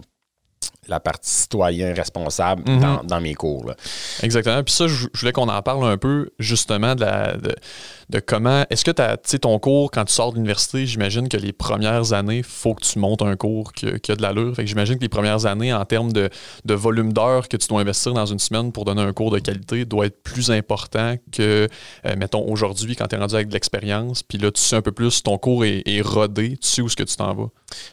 la 0.87 0.99
partie 0.99 1.29
citoyen 1.29 1.93
responsable 1.93 2.63
mhm. 2.69 3.01
dans, 3.03 3.21
mes 3.21 3.33
cours. 3.33 3.71
Exactement. 4.21 4.63
Puis 4.63 4.73
ça, 4.73 4.87
je, 4.87 5.07
voulais 5.15 5.31
qu'on 5.31 5.49
en 5.49 5.61
parle 5.61 5.85
un 5.85 5.97
peu 5.97 6.29
justement 6.39 6.95
de, 6.95 7.01
la, 7.01 7.35
de, 7.37 8.19
comment. 8.19 8.63
Est-ce 8.69 8.85
que 8.85 8.91
tu 8.91 9.01
as 9.01 9.17
ton 9.39 9.59
cours, 9.59 9.91
quand 9.91 10.05
tu 10.05 10.13
sors 10.13 10.31
de 10.31 10.35
l'université, 10.35 10.85
j'imagine 10.85 11.29
que 11.29 11.37
les 11.37 11.53
premières 11.53 12.13
années, 12.13 12.37
il 12.37 12.43
faut 12.43 12.73
que 12.73 12.83
tu 12.83 12.99
montes 12.99 13.21
un 13.21 13.35
cours 13.35 13.73
qui, 13.73 13.87
a 13.87 14.15
de 14.15 14.21
l'allure. 14.21 14.55
Fait 14.55 14.63
que 14.63 14.69
j'imagine 14.69 14.95
que 14.95 15.01
les 15.01 15.09
premières 15.09 15.45
années, 15.45 15.73
en 15.73 15.85
termes 15.85 16.11
de, 16.11 16.29
volume 16.67 17.13
d'heures 17.13 17.47
que 17.47 17.57
tu 17.57 17.67
dois 17.67 17.81
investir 17.81 18.13
dans 18.13 18.25
une 18.25 18.39
semaine 18.39 18.71
pour 18.71 18.85
donner 18.85 19.01
un 19.01 19.13
cours 19.13 19.31
de 19.31 19.39
qualité, 19.39 19.85
doit 19.85 20.05
être 20.05 20.21
plus 20.21 20.51
important 20.51 21.15
que, 21.31 21.67
euh, 22.05 22.15
mettons, 22.17 22.47
aujourd'hui, 22.47 22.95
quand 22.95 23.07
tu 23.07 23.15
es 23.15 23.19
rendu 23.19 23.35
avec 23.35 23.47
de 23.47 23.53
l'expérience. 23.53 24.23
Puis 24.23 24.37
là, 24.37 24.51
tu 24.51 24.61
sais 24.61 24.75
un 24.75 24.81
peu 24.81 24.91
plus, 24.91 25.23
ton 25.23 25.37
cours 25.37 25.65
est, 25.65 26.01
rodé, 26.01 26.57
tu 26.57 26.67
sais 26.67 26.81
où 26.81 26.87
est-ce 26.87 26.95
que 26.95 27.03
tu 27.03 27.15
t'en 27.15 27.33
vas? 27.33 27.49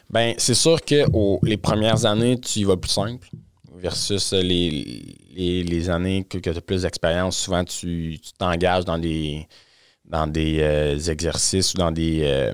Ben, 0.09 0.33
c'est 0.37 0.53
sûr 0.53 0.81
que 0.81 1.05
les 1.45 1.57
premières 1.57 2.05
années, 2.05 2.39
tu 2.39 2.59
y 2.59 2.63
vas 2.63 2.77
plus 2.77 2.84
simple 2.87 3.27
versus 3.77 4.33
les, 4.33 5.15
les, 5.35 5.89
années 5.89 6.23
que, 6.23 6.37
tu 6.37 6.49
as 6.49 6.61
plus 6.61 6.83
d'expérience. 6.83 7.37
Souvent, 7.37 7.63
tu 7.63 8.19
t'engages 8.37 8.85
dans 8.85 8.97
des, 8.97 9.47
dans 10.05 10.27
des 10.27 10.59
euh, 10.61 10.97
exercices 10.97 11.73
ou 11.73 11.77
dans 11.77 11.91
des 11.91 12.21
euh, 12.23 12.53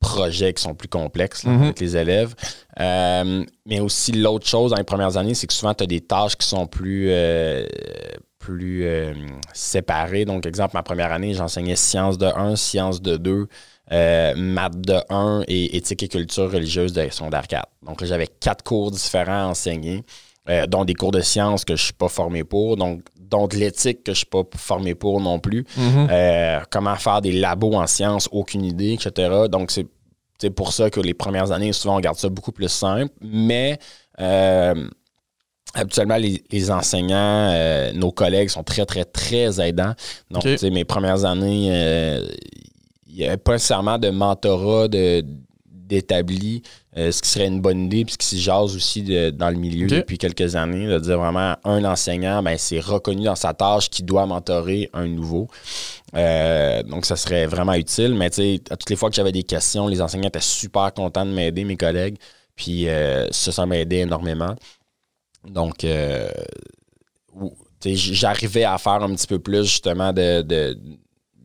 projets 0.00 0.52
qui 0.52 0.62
sont 0.62 0.74
plus 0.74 0.88
complexes 0.88 1.44
mm-hmm. 1.44 1.62
avec 1.62 1.80
les 1.80 1.96
élèves. 1.96 2.34
Euh, 2.80 3.44
mais 3.66 3.80
aussi, 3.80 4.12
l'autre 4.12 4.46
chose 4.46 4.70
dans 4.72 4.76
les 4.76 4.84
premières 4.84 5.16
années, 5.16 5.34
c'est 5.34 5.46
que 5.46 5.54
souvent, 5.54 5.74
tu 5.74 5.84
as 5.84 5.86
des 5.86 6.00
tâches 6.00 6.36
qui 6.36 6.46
sont 6.46 6.66
plus 6.66 7.10
plus 8.38 8.86
séparées. 9.52 10.24
Donc, 10.24 10.46
exemple, 10.46 10.70
ma 10.74 10.82
première 10.82 11.12
année, 11.12 11.34
j'enseignais 11.34 11.76
sciences 11.76 12.16
de 12.16 12.26
1, 12.26 12.56
sciences 12.56 13.02
de 13.02 13.16
2, 13.16 13.48
euh, 13.92 14.34
maths 14.36 14.80
de 14.80 14.96
1 15.08 15.44
et 15.48 15.76
éthique 15.76 16.02
et 16.02 16.08
culture 16.08 16.50
religieuse 16.50 16.92
de 16.92 17.08
secondaire 17.10 17.46
4. 17.46 17.66
Donc 17.86 18.00
là, 18.00 18.06
j'avais 18.06 18.26
quatre 18.26 18.62
cours 18.62 18.90
différents 18.90 19.46
à 19.46 19.46
enseigner, 19.46 20.04
euh, 20.50 20.66
dont 20.66 20.84
des 20.84 20.94
cours 20.94 21.10
de 21.10 21.20
sciences 21.20 21.64
que 21.64 21.74
je 21.74 21.82
ne 21.82 21.84
suis 21.86 21.92
pas 21.94 22.08
formé 22.08 22.44
pour, 22.44 22.76
donc 22.76 23.02
dont 23.18 23.46
de 23.46 23.56
l'éthique 23.56 24.04
que 24.04 24.12
je 24.12 24.12
ne 24.12 24.16
suis 24.16 24.26
pas 24.26 24.42
formé 24.56 24.94
pour 24.94 25.20
non 25.20 25.38
plus. 25.38 25.62
Mm-hmm. 25.62 26.08
Euh, 26.10 26.60
comment 26.70 26.96
faire 26.96 27.22
des 27.22 27.32
labos 27.32 27.74
en 27.74 27.86
sciences, 27.86 28.28
aucune 28.30 28.64
idée, 28.64 28.92
etc. 28.92 29.46
Donc 29.50 29.70
c'est 30.38 30.50
pour 30.50 30.72
ça 30.72 30.90
que 30.90 31.00
les 31.00 31.14
premières 31.14 31.50
années, 31.52 31.72
souvent, 31.72 31.96
on 31.96 32.00
garde 32.00 32.18
ça 32.18 32.28
beaucoup 32.28 32.52
plus 32.52 32.68
simple. 32.68 33.12
Mais 33.22 33.78
Habituellement, 35.74 36.16
les, 36.16 36.70
enseignants, 36.70 37.92
nos 37.92 38.10
collègues 38.10 38.48
sont 38.48 38.64
très, 38.64 38.86
très, 38.86 39.04
très 39.04 39.60
aidants. 39.60 39.92
Donc, 40.30 40.44
mes 40.62 40.84
premières 40.84 41.26
années, 41.26 41.70
n'y 43.16 43.24
avait 43.24 43.36
pas 43.36 43.52
nécessairement 43.52 43.98
de 43.98 44.10
mentorat 44.10 44.88
d'établi, 44.88 46.62
euh, 46.96 47.10
ce 47.10 47.22
qui 47.22 47.28
serait 47.30 47.46
une 47.46 47.60
bonne 47.60 47.86
idée, 47.86 48.04
puisque 48.04 48.20
qui 48.20 48.40
jase 48.40 48.76
aussi 48.76 49.02
dans 49.32 49.50
le 49.50 49.56
milieu 49.56 49.86
depuis 49.86 50.18
quelques 50.18 50.54
années, 50.56 50.86
de 50.86 50.98
dire 50.98 51.18
vraiment 51.18 51.56
un 51.64 51.84
enseignant, 51.84 52.42
ben, 52.42 52.56
c'est 52.58 52.80
reconnu 52.80 53.24
dans 53.24 53.34
sa 53.34 53.54
tâche 53.54 53.88
qui 53.88 54.02
doit 54.02 54.26
mentorer 54.26 54.90
un 54.92 55.06
nouveau. 55.06 55.48
Euh, 56.14 56.82
donc, 56.82 57.06
ça 57.06 57.16
serait 57.16 57.46
vraiment 57.46 57.74
utile. 57.74 58.14
Mais 58.14 58.30
tu 58.30 58.36
sais, 58.36 58.60
à 58.70 58.76
toutes 58.76 58.90
les 58.90 58.96
fois 58.96 59.08
que 59.10 59.16
j'avais 59.16 59.32
des 59.32 59.42
questions, 59.42 59.86
les 59.86 60.00
enseignants 60.00 60.28
étaient 60.28 60.40
super 60.40 60.92
contents 60.92 61.24
de 61.24 61.30
m'aider, 61.30 61.64
mes 61.64 61.76
collègues. 61.76 62.18
Puis 62.56 62.88
euh, 62.88 63.28
ça, 63.30 63.52
ça 63.52 63.66
m'a 63.66 63.78
aidé 63.78 63.98
énormément. 63.98 64.54
Donc, 65.48 65.86
j'arrivais 67.84 68.64
à 68.64 68.76
faire 68.78 69.02
un 69.02 69.14
petit 69.14 69.26
peu 69.26 69.38
plus 69.38 69.64
justement 69.64 70.12
de 70.12 70.42
de 70.42 70.76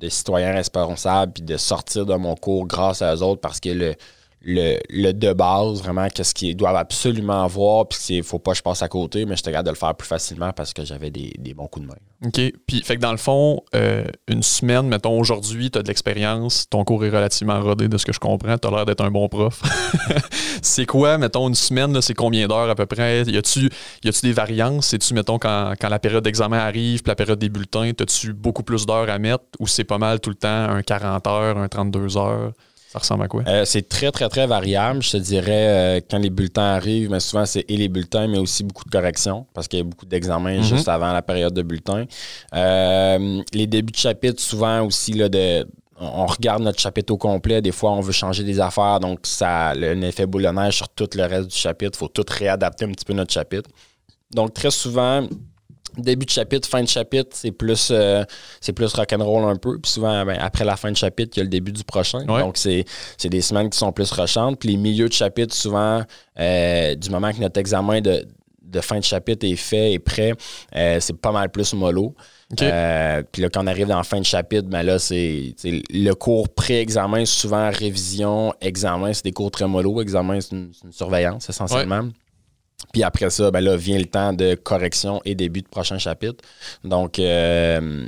citoyens 0.10 0.54
responsables 0.54 1.34
puis 1.34 1.44
de 1.44 1.58
sortir 1.58 2.06
de 2.06 2.16
mon 2.16 2.36
cours 2.36 2.68
grâce 2.68 3.02
à 3.02 3.16
eux 3.16 3.22
autres 3.22 3.42
parce 3.42 3.60
que 3.60 3.70
le, 3.70 3.96
le, 4.46 4.78
le 4.90 5.14
de 5.14 5.32
base, 5.32 5.82
vraiment, 5.82 6.08
qu'est-ce 6.10 6.34
qu'ils 6.34 6.56
doivent 6.56 6.76
absolument 6.76 7.44
avoir, 7.44 7.88
puis 7.88 8.00
il 8.10 8.24
faut 8.24 8.40
pas 8.40 8.52
que 8.52 8.58
je 8.58 8.64
passe 8.64 8.82
à 8.82 8.90
côté, 8.90 9.26
mais 9.26 9.38
je 9.38 9.44
te 9.44 9.50
garde 9.50 9.66
de 9.66 9.72
le 9.72 9.78
faire 9.78 9.96
plus 9.96 10.08
facilement 10.08 10.52
parce 10.52 10.74
que 10.74 10.84
j'avais 10.84 11.10
des, 11.10 11.54
bons 11.54 11.68
coups 11.68 11.86
de 11.86 11.92
main. 11.92 11.98
OK. 12.26 12.54
Puis, 12.68 12.82
fait 12.84 12.98
que 12.98 13.02
dans 13.02 13.12
le 13.12 13.18
fond, 13.18 13.62
euh, 13.74 14.06
une 14.28 14.44
semaine, 14.44 14.88
mettons, 14.88 15.18
aujourd'hui, 15.18 15.72
tu 15.72 15.80
as 15.80 15.84
de 15.84 15.88
l'expérience, 15.88 16.68
ton 16.70 16.84
cours 16.84 17.06
est 17.06 17.10
relativement 17.10 17.62
rodé 17.62 17.88
de 17.88 17.98
ce 17.98 18.06
que 18.06 18.12
je 18.12 18.20
comprends, 18.20 18.58
tu 18.58 18.68
as 18.68 18.72
l'air 18.72 18.86
d'être 18.86 19.04
un 19.04 19.12
bon 19.12 19.30
prof. 19.30 19.62
c'est 20.62 20.86
quoi, 20.86 21.18
mettons, 21.18 21.48
une 21.48 21.56
semaine, 21.56 22.02
c'est 22.02 22.14
combien 22.14 22.48
d'heures 22.48 22.70
à 22.70 22.76
peu 22.76 22.86
près? 22.86 23.24
Y 23.24 23.38
a-tu 23.38 23.70
des 24.24 24.34
variances? 24.34 24.88
C'est-tu, 24.88 25.14
mettons, 25.14 25.40
quand, 25.40 25.74
quand 25.80 25.90
la 25.90 26.00
période 26.00 26.24
d'examen 26.24 26.58
arrive, 26.58 27.02
puis 27.02 27.10
la 27.10 27.16
période 27.16 27.40
des 27.40 27.50
bulletins, 27.50 27.92
as-tu 27.98 28.34
beaucoup 28.34 28.64
plus 28.64 28.86
d'heures 28.86 29.10
à 29.10 29.20
mettre 29.20 29.44
ou 29.60 29.68
c'est 29.68 29.86
pas 29.86 29.98
mal 29.98 30.20
tout 30.20 30.32
le 30.32 30.36
temps 30.36 30.50
un 30.50 30.82
40 30.82 31.28
heures, 31.28 31.58
un 31.58 31.68
32 31.70 32.18
heures? 32.18 32.52
Ça 32.94 33.00
ressemble 33.00 33.24
à 33.24 33.28
quoi? 33.28 33.42
Euh, 33.48 33.66
c'est 33.66 33.90
très, 33.90 34.12
très, 34.12 34.30
très 34.30 34.46
variable. 34.46 35.02
Je 35.02 35.14
te 35.14 35.18
dirais, 35.18 35.98
euh, 35.98 36.00
quand 36.08 36.20
les 36.20 36.30
bulletins 36.30 36.76
arrivent, 36.76 37.10
mais 37.10 37.20
souvent, 37.20 37.44
c'est 37.44 37.66
et 37.68 37.76
les 37.76 37.90
bulletins, 37.90 38.28
mais 38.28 38.38
aussi 38.38 38.64
beaucoup 38.64 38.84
de 38.84 38.92
corrections, 38.92 39.48
parce 39.56 39.68
qu'il 39.68 39.80
y 39.80 39.82
a 39.82 39.84
beaucoup 39.84 40.06
d'examens 40.06 40.58
mhm. 40.58 40.62
juste 40.64 40.88
avant 40.88 41.12
la 41.12 41.24
période 41.24 41.56
de 41.56 41.64
bulletin. 41.64 42.06
Euh, 42.54 43.42
les 43.52 43.66
débuts 43.66 43.94
de 43.94 43.98
chapitre, 43.98 44.40
souvent 44.40 44.86
aussi, 44.86 45.14
là, 45.14 45.28
de, 45.28 45.68
on 46.00 46.28
regarde 46.28 46.62
notre 46.62 46.80
chapitre 46.80 47.12
au 47.12 47.18
complet. 47.18 47.64
Des 47.64 47.72
fois, 47.72 47.94
on 47.94 48.02
veut 48.02 48.12
changer 48.12 48.44
des 48.44 48.60
affaires, 48.60 49.00
donc 49.00 49.22
ça 49.24 49.70
a 49.70 49.76
un 49.76 50.02
effet 50.04 50.28
boule 50.28 50.44
de 50.44 50.50
neige 50.50 50.76
sur 50.76 50.90
tout 50.90 51.10
le 51.16 51.24
reste 51.24 51.48
du 51.48 51.58
chapitre. 51.58 51.94
Il 51.96 51.98
faut 51.98 52.10
tout 52.10 52.26
réadapter 52.30 52.86
un 52.86 52.92
petit 52.92 53.06
peu 53.06 53.14
notre 53.14 53.34
chapitre. 53.34 53.72
Donc, 54.36 54.54
très 54.54 54.70
souvent, 54.70 55.28
début 55.98 56.26
de 56.26 56.32
chapitre, 56.32 56.68
fin 56.68 56.82
de 56.82 56.88
chapitre, 56.88 57.30
c'est 57.34 57.52
plus 57.52 57.90
euh, 57.92 58.24
c'est 58.62 58.74
plus 58.74 58.94
rock'n'roll 58.94 59.50
un 59.50 59.56
peu. 59.56 59.80
Puis 59.80 59.92
souvent, 59.92 60.26
ben, 60.26 60.38
après 60.40 60.66
la 60.66 60.76
fin 60.76 60.92
de 60.92 60.98
chapitre, 60.98 61.34
il 61.36 61.40
y 61.40 61.42
a 61.42 61.44
le 61.44 61.50
début 61.50 61.72
du 61.72 61.84
prochain. 61.84 62.26
Donc, 62.26 62.58
c'est, 62.58 62.86
des 63.24 63.42
semaines 63.42 63.70
qui 63.70 63.78
sont 63.78 63.92
plus 63.92 64.12
rushantes. 64.12 64.60
Puis 64.60 64.70
les 64.70 64.78
milieux 64.78 65.08
de 65.08 65.14
chapitre, 65.14 65.54
souvent, 65.54 66.04
euh, 66.40 66.96
du 66.96 67.10
moment 67.10 67.32
que 67.32 67.40
notre 67.40 67.60
examen 67.60 68.02
de, 68.02 68.26
fin 68.82 68.98
de 68.98 69.04
chapitre 69.04 69.46
est 69.46 69.56
fait 69.56 69.94
et 69.94 70.00
prêt, 70.00 70.34
euh, 70.76 70.98
c'est 71.00 71.16
pas 71.16 71.32
mal 71.32 71.50
plus 71.50 71.74
mollo. 71.74 72.16
puis 72.50 72.66
là, 72.68 73.50
quand 73.52 73.64
on 73.64 73.68
arrive 73.68 73.88
dans 73.88 73.98
la 73.98 74.04
fin 74.04 74.20
de 74.20 74.26
chapitre, 74.26 74.68
ben 74.68 74.84
là, 74.84 74.98
c'est, 75.00 75.54
le 75.64 76.14
cours 76.14 76.50
pré-examen, 76.50 77.26
souvent 77.26 77.70
révision, 77.72 78.54
examen, 78.62 79.14
c'est 79.14 79.26
des 79.26 79.32
cours 79.32 79.52
très 79.52 79.68
mollo. 79.68 80.02
Examen, 80.02 80.42
c'est 80.42 80.54
une, 80.54 80.72
surveillance 80.92 81.50
essentiellement. 81.50 82.10
Puis 82.94 83.04
après 83.04 83.32
ça, 83.32 83.50
ben 83.52 83.60
là, 83.60 83.76
vient 83.76 83.98
le 83.98 84.06
temps 84.06 84.34
de 84.34 84.54
correction 84.54 85.20
et 85.26 85.34
début 85.34 85.64
de 85.64 85.68
prochain 85.68 85.98
chapitre. 85.98 86.44
Donc, 86.84 87.18
euh, 87.18 88.06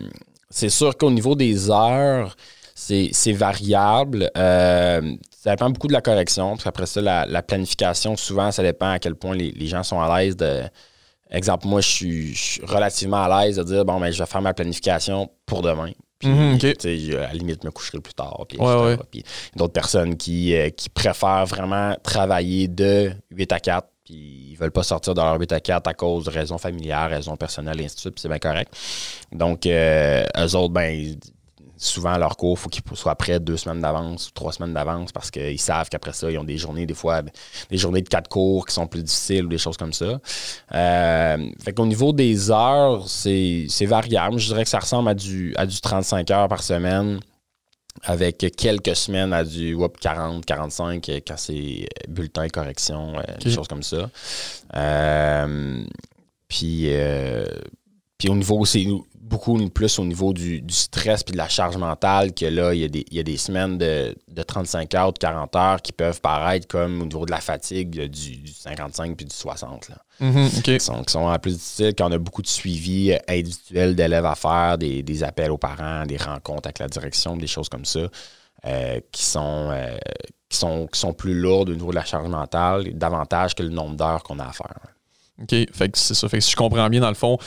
c'est 0.51 0.69
sûr 0.69 0.95
qu'au 0.95 1.09
niveau 1.09 1.35
des 1.35 1.71
heures, 1.71 2.37
c'est 2.75 3.31
variable. 3.31 4.29
Euh, 4.37 5.15
ça 5.31 5.49
dépend 5.49 5.71
beaucoup 5.71 5.87
de 5.87 5.93
la 5.93 6.01
correction. 6.01 6.55
Puis 6.55 6.69
après 6.69 6.85
ça, 6.85 7.01
la, 7.01 7.41
planification, 7.41 8.15
souvent, 8.15 8.51
ça 8.51 8.61
dépend 8.61 8.91
à 8.91 8.99
quel 8.99 9.15
point 9.15 9.35
les, 9.35 9.67
gens 9.67 9.83
sont 9.83 9.99
à 9.99 10.19
l'aise 10.19 10.37
de. 10.37 10.61
Exemple, 11.31 11.65
moi, 11.65 11.81
je 11.81 11.89
suis, 11.89 12.61
relativement 12.63 13.23
à 13.23 13.43
l'aise 13.43 13.55
de 13.55 13.63
dire 13.63 13.83
bon, 13.85 13.99
ben, 13.99 14.11
je 14.11 14.19
vais 14.19 14.27
faire 14.27 14.41
ma 14.43 14.53
planification 14.53 15.31
pour 15.47 15.63
demain. 15.63 15.91
Puis, 16.19 16.29
mhm, 16.29 16.59
à 17.15 17.27
la 17.27 17.33
limite, 17.33 17.63
me 17.63 17.71
coucherai 17.71 17.99
plus 17.99 18.13
tard. 18.13 18.45
Puis, 18.47 18.59
puis 19.11 19.23
d'autres 19.55 19.73
personnes 19.73 20.15
qui, 20.15 20.55
euh, 20.55 20.69
qui 20.69 20.89
préfèrent 20.89 21.47
vraiment 21.47 21.95
travailler 22.03 22.67
de 22.67 23.11
8 23.31 23.51
à 23.51 23.59
4 23.59 23.87
puis 24.05 24.51
ils 24.51 24.55
veulent 24.55 24.71
pas 24.71 24.83
sortir 24.83 25.15
de 25.15 25.21
leur 25.21 25.37
bêta 25.37 25.59
4 25.59 25.87
à 25.87 25.93
cause 25.93 26.25
de 26.25 26.29
raisons 26.29 26.59
familiales, 26.59 27.11
raisons 27.11 27.35
personnelles, 27.35 27.81
et 27.81 27.85
ainsi 27.85 27.95
de 27.95 27.99
suite, 27.99 28.19
c'est 28.19 28.29
bien 28.29 28.39
correct. 28.39 28.73
Donc, 29.31 29.65
euh, 29.65 30.23
eux 30.37 30.55
autres, 30.55 30.73
ben, 30.73 31.17
souvent, 31.75 32.17
leur 32.17 32.37
cours, 32.37 32.57
il 32.57 32.61
faut 32.61 32.69
qu'ils 32.69 32.83
soient 32.93 33.15
prêts 33.15 33.39
deux 33.39 33.57
semaines 33.57 33.81
d'avance 33.81 34.29
ou 34.29 34.31
trois 34.31 34.51
semaines 34.51 34.73
d'avance 34.73 35.11
parce 35.11 35.31
qu'ils 35.31 35.59
savent 35.59 35.89
qu'après 35.89 36.13
ça, 36.13 36.29
ils 36.29 36.37
ont 36.37 36.43
des 36.43 36.57
journées, 36.57 36.85
des 36.85 36.93
fois, 36.93 37.23
des 37.69 37.77
journées 37.77 38.01
de 38.01 38.07
quatre 38.07 38.29
cours 38.29 38.65
qui 38.65 38.73
sont 38.73 38.87
plus 38.87 39.03
difficiles 39.03 39.45
ou 39.45 39.49
des 39.49 39.57
choses 39.57 39.77
comme 39.77 39.93
ça. 39.93 40.19
Euh, 40.73 41.49
fait 41.63 41.73
qu'au 41.73 41.85
niveau 41.85 42.13
des 42.13 42.51
heures, 42.51 43.07
c'est 43.09 43.67
variable. 43.81 44.37
Je 44.37 44.47
dirais 44.47 44.63
que 44.63 44.69
ça 44.69 44.79
ressemble 44.79 45.09
à 45.09 45.15
du, 45.15 45.53
à 45.57 45.65
du 45.65 45.81
35 45.81 46.29
heures 46.31 46.47
par 46.47 46.61
semaine 46.61 47.19
avec 48.03 48.37
quelques 48.55 48.95
semaines 48.95 49.33
à 49.33 49.43
du 49.43 49.77
40, 50.01 50.45
45 50.45 51.09
quand 51.25 51.37
c'est 51.37 51.87
bulletin, 52.07 52.47
correction, 52.49 53.17
euh, 53.17 53.21
des 53.43 53.51
choses 53.51 53.67
comme 53.67 53.83
ça. 53.83 54.09
Euh, 54.75 55.83
puis, 56.47 56.85
euh, 56.87 57.45
puis 58.17 58.29
au 58.29 58.35
niveau, 58.35 58.65
c'est 58.65 58.85
beaucoup 59.15 59.57
plus 59.69 59.97
au 59.97 60.05
niveau 60.05 60.33
du, 60.33 60.63
stress 60.69 61.23
puis 61.23 61.33
de 61.33 61.37
la 61.37 61.49
charge 61.49 61.77
mentale 61.77 62.33
que 62.33 62.45
là, 62.45 62.73
il 62.73 62.81
y 62.81 62.83
a 62.83 62.87
des, 62.87 63.05
il 63.09 63.17
y 63.17 63.19
a 63.19 63.23
des 63.23 63.37
semaines 63.37 63.77
de, 63.77 64.15
de, 64.27 64.43
35 64.43 64.93
heures, 64.93 65.13
de 65.13 65.17
40 65.17 65.55
heures 65.55 65.81
qui 65.81 65.91
peuvent 65.91 66.21
paraître 66.21 66.67
comme 66.67 67.01
au 67.01 67.05
niveau 67.05 67.25
de 67.25 67.31
la 67.31 67.41
fatigue 67.41 68.03
du, 68.07 68.47
55 68.47 69.17
puis 69.17 69.25
du 69.25 69.35
60. 69.35 69.89
Là. 69.89 69.97
Mm-hmm, 70.21 70.61
qui, 70.61 70.79
sont, 70.79 71.03
qui 71.03 71.11
sont 71.11 71.39
plus 71.39 71.53
difficiles, 71.53 71.93
quand 71.97 72.07
on 72.07 72.11
a 72.13 72.17
beaucoup 72.17 72.41
de 72.41 72.47
suivi 72.47 73.13
individuel 73.27 73.95
d'élèves 73.95 74.25
à 74.25 74.35
faire, 74.35 74.77
des, 74.77 75.03
des, 75.03 75.23
appels 75.23 75.51
aux 75.51 75.57
parents, 75.57 76.05
des 76.05 76.17
rencontres 76.17 76.67
avec 76.67 76.79
la 76.79 76.87
direction, 76.87 77.35
des 77.35 77.47
choses 77.47 77.67
comme 77.67 77.83
ça, 77.83 78.07
euh, 78.65 78.99
qui, 79.11 79.23
sont, 79.23 79.69
euh, 79.71 79.97
qui, 80.47 80.57
sont, 80.57 80.87
qui 80.87 80.99
sont 80.99 81.13
plus 81.13 81.33
lourdes 81.33 81.69
au 81.69 81.73
niveau 81.73 81.89
de 81.89 81.95
la 81.95 82.05
charge 82.05 82.29
mentale, 82.29 82.93
davantage 82.93 83.55
que 83.55 83.63
le 83.63 83.69
nombre 83.69 83.95
d'heures 83.95 84.23
qu'on 84.23 84.39
a 84.39 84.45
à 84.45 84.53
faire. 84.53 84.73
OK. 85.41 85.53
Fait 85.73 85.89
que 85.89 85.97
c'est 85.97 86.13
ça. 86.13 86.29
Fait 86.29 86.37
que 86.37 86.43
si 86.43 86.51
je 86.51 86.55
comprends 86.55 86.89
bien, 86.89 87.01
dans 87.01 87.09
le 87.09 87.15
fond, 87.15 87.37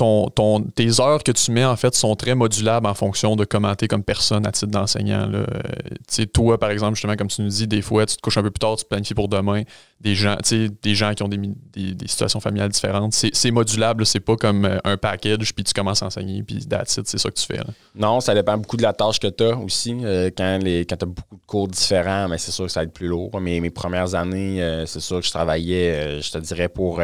ton, 0.00 0.60
tes 0.74 1.00
heures 1.00 1.22
que 1.22 1.32
tu 1.32 1.50
mets, 1.50 1.64
en 1.64 1.76
fait, 1.76 1.94
sont 1.94 2.16
très 2.16 2.34
modulables 2.34 2.86
en 2.86 2.94
fonction 2.94 3.36
de 3.36 3.44
comment 3.44 3.74
tu 3.74 3.86
comme 3.86 4.02
personne 4.02 4.46
à 4.46 4.52
titre 4.52 4.70
d'enseignant. 4.70 5.30
Euh, 5.32 6.24
toi, 6.32 6.58
par 6.58 6.70
exemple, 6.70 6.94
justement, 6.94 7.16
comme 7.16 7.28
tu 7.28 7.42
nous 7.42 7.48
dis, 7.48 7.66
des 7.66 7.82
fois, 7.82 8.06
tu 8.06 8.16
te 8.16 8.20
couches 8.20 8.38
un 8.38 8.42
peu 8.42 8.50
plus 8.50 8.60
tard, 8.60 8.76
tu 8.76 8.84
te 8.84 8.88
planifies 8.88 9.14
pour 9.14 9.28
demain. 9.28 9.62
Des 10.00 10.14
gens, 10.14 10.36
des 10.50 10.94
gens 10.94 11.12
qui 11.12 11.22
ont 11.22 11.28
des, 11.28 11.36
des, 11.36 12.08
situations 12.08 12.40
familiales 12.40 12.70
différentes. 12.70 13.12
C'est 13.12 13.50
modulable, 13.50 14.06
c'est 14.06 14.20
pas 14.20 14.36
comme 14.36 14.64
euh, 14.64 14.78
un 14.84 14.96
package, 14.96 15.54
puis 15.54 15.64
tu 15.64 15.74
commences 15.74 16.02
à 16.02 16.06
enseigner, 16.06 16.42
puis 16.42 16.64
that's 16.66 17.00
c'est 17.04 17.18
ça 17.18 17.28
que 17.28 17.34
tu 17.34 17.46
fais. 17.46 17.60
Non, 17.94 18.20
ça 18.20 18.34
dépend 18.34 18.56
beaucoup 18.56 18.78
de 18.78 18.82
la 18.82 18.94
tâche 18.94 19.20
que 19.20 19.26
tu 19.26 19.44
as 19.44 19.56
aussi. 19.56 19.94
Euh, 20.02 20.30
quand 20.36 20.58
quand 20.62 20.96
tu 20.96 21.04
as 21.04 21.06
beaucoup 21.06 21.36
de 21.36 21.46
cours 21.46 21.68
différents, 21.68 22.28
mais 22.28 22.38
c'est 22.38 22.50
sûr 22.52 22.66
que 22.66 22.72
ça 22.72 22.80
va 22.80 22.84
être 22.84 22.92
plus 22.92 23.08
lourd. 23.08 23.38
Mais 23.40 23.60
mes 23.60 23.70
premières 23.70 24.14
années, 24.14 24.84
c'est 24.86 25.00
sûr 25.00 25.20
que 25.20 25.26
je 25.26 25.30
travaillais, 25.30 26.22
je 26.22 26.30
te 26.30 26.38
dirais, 26.38 26.68
pour 26.68 27.00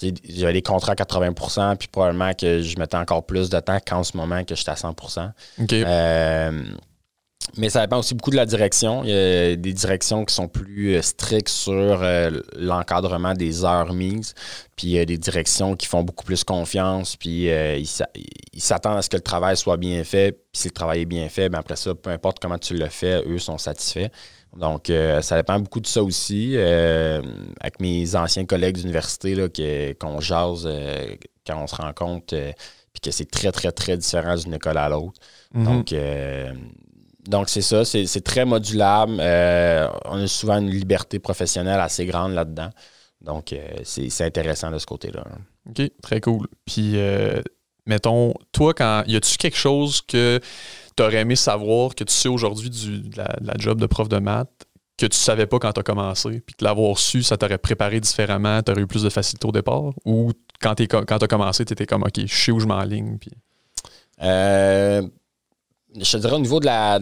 j'avais 0.00 0.52
des 0.52 0.62
contrats 0.62 0.92
à 0.92 0.94
80% 0.94 1.76
puis 1.76 1.88
probablement 1.88 2.32
que 2.34 2.60
je 2.62 2.78
mettais 2.78 2.96
encore 2.96 3.26
plus 3.26 3.50
de 3.50 3.58
temps 3.60 3.78
qu'en 3.84 4.04
ce 4.04 4.16
moment 4.16 4.44
que 4.44 4.54
j'étais 4.54 4.70
à 4.70 4.74
100% 4.74 5.30
euh, 5.72 6.62
mais 7.56 7.70
ça 7.70 7.80
dépend 7.80 7.98
aussi 7.98 8.14
beaucoup 8.14 8.30
de 8.30 8.36
la 8.36 8.44
direction. 8.44 9.02
Il 9.04 9.10
y 9.10 9.12
a 9.12 9.56
des 9.56 9.72
directions 9.72 10.24
qui 10.24 10.34
sont 10.34 10.48
plus 10.48 10.96
euh, 10.96 11.02
strictes 11.02 11.48
sur 11.48 11.72
euh, 11.72 12.30
l'encadrement 12.56 13.32
des 13.32 13.64
heures 13.64 13.94
mises. 13.94 14.34
Puis 14.76 14.88
il 14.88 14.92
y 14.92 14.98
a 14.98 15.04
des 15.04 15.16
directions 15.16 15.74
qui 15.74 15.86
font 15.86 16.02
beaucoup 16.02 16.24
plus 16.24 16.44
confiance. 16.44 17.16
Puis 17.16 17.48
ils 17.48 18.60
s'attendent 18.60 18.98
à 18.98 19.02
ce 19.02 19.08
que 19.08 19.16
le 19.16 19.22
travail 19.22 19.56
soit 19.56 19.78
bien 19.78 20.04
fait. 20.04 20.32
Puis 20.32 20.62
si 20.62 20.68
le 20.68 20.74
travail 20.74 21.00
est 21.02 21.06
bien 21.06 21.28
fait, 21.28 21.48
ben 21.48 21.58
après 21.58 21.76
ça, 21.76 21.94
peu 21.94 22.10
importe 22.10 22.38
comment 22.38 22.58
tu 22.58 22.74
le 22.74 22.86
fais, 22.86 23.22
eux 23.26 23.38
sont 23.38 23.58
satisfaits. 23.58 24.10
Donc, 24.56 24.90
euh, 24.90 25.20
ça 25.22 25.36
dépend 25.36 25.58
beaucoup 25.60 25.80
de 25.80 25.86
ça 25.86 26.02
aussi. 26.02 26.52
Euh, 26.56 27.22
avec 27.60 27.80
mes 27.80 28.16
anciens 28.16 28.44
collègues 28.44 28.76
d'université, 28.76 29.34
qu'on 29.98 30.20
jase 30.20 30.64
euh, 30.66 31.14
quand 31.46 31.62
on 31.62 31.66
se 31.66 31.76
rencontre, 31.76 32.34
puis 32.92 33.00
que 33.02 33.10
c'est 33.10 33.30
très, 33.30 33.52
très, 33.52 33.72
très 33.72 33.96
différent 33.96 34.36
d'une 34.36 34.54
école 34.54 34.78
à 34.78 34.88
l'autre. 34.88 35.20
Mhm. 35.52 35.64
Donc, 35.64 35.94
donc 37.28 37.48
c'est 37.48 37.62
ça, 37.62 37.84
c'est 37.84 38.24
très 38.24 38.44
modulable. 38.44 39.14
on 39.14 40.22
a 40.22 40.26
souvent 40.26 40.58
une 40.58 40.70
liberté 40.70 41.18
professionnelle 41.18 41.80
assez 41.80 42.06
grande 42.06 42.32
là-dedans. 42.32 42.70
Donc, 43.20 43.54
c'est 43.84 44.24
intéressant 44.24 44.70
de 44.70 44.78
ce 44.78 44.86
côté-là. 44.86 45.24
OK, 45.68 45.90
très 46.02 46.20
cool. 46.20 46.48
Puis, 46.64 46.96
mettons, 47.86 48.34
toi, 48.52 48.74
quand 48.74 49.04
y 49.06 49.16
a-tu 49.16 49.36
quelque 49.36 49.56
chose 49.56 50.00
que 50.02 50.40
tu 50.98 51.04
aurais 51.04 51.18
aimé 51.18 51.36
savoir 51.36 51.94
que 51.94 52.02
tu 52.02 52.12
sais 52.12 52.28
aujourd'hui 52.28 52.70
de 52.70 53.16
la, 53.16 53.54
job 53.56 53.80
de 53.80 53.86
prof 53.86 54.08
de 54.08 54.18
maths 54.18 54.50
que 54.96 55.06
tu 55.06 55.16
savais 55.16 55.46
pas 55.46 55.60
quand 55.60 55.72
tu 55.72 55.78
as 55.78 55.84
commencé, 55.84 56.40
puis 56.40 56.56
que 56.56 56.64
l'avoir 56.64 56.98
su, 56.98 57.22
ça 57.22 57.36
t'aurait 57.36 57.58
préparé 57.58 58.00
différemment, 58.00 58.60
tu 58.64 58.72
aurais 58.72 58.80
eu 58.80 58.88
plus 58.88 59.04
de 59.04 59.08
facilité 59.08 59.46
au 59.46 59.52
départ? 59.52 59.92
Ou 60.04 60.32
quand 60.60 60.74
tu 60.74 60.88
as 60.90 61.28
commencé, 61.28 61.64
tu 61.64 61.72
étais 61.72 61.86
comme, 61.86 62.02
OK, 62.02 62.18
je 62.26 62.34
sais 62.34 62.50
où 62.50 62.58
je 62.58 62.66
m'enligne? 62.66 63.16
Puis... 63.16 63.30
Euh, 64.22 65.02
je 65.96 66.12
te 66.12 66.16
dirais 66.16 66.34
au 66.34 66.40
niveau 66.40 66.58
de 66.58 66.66
la, 66.66 66.98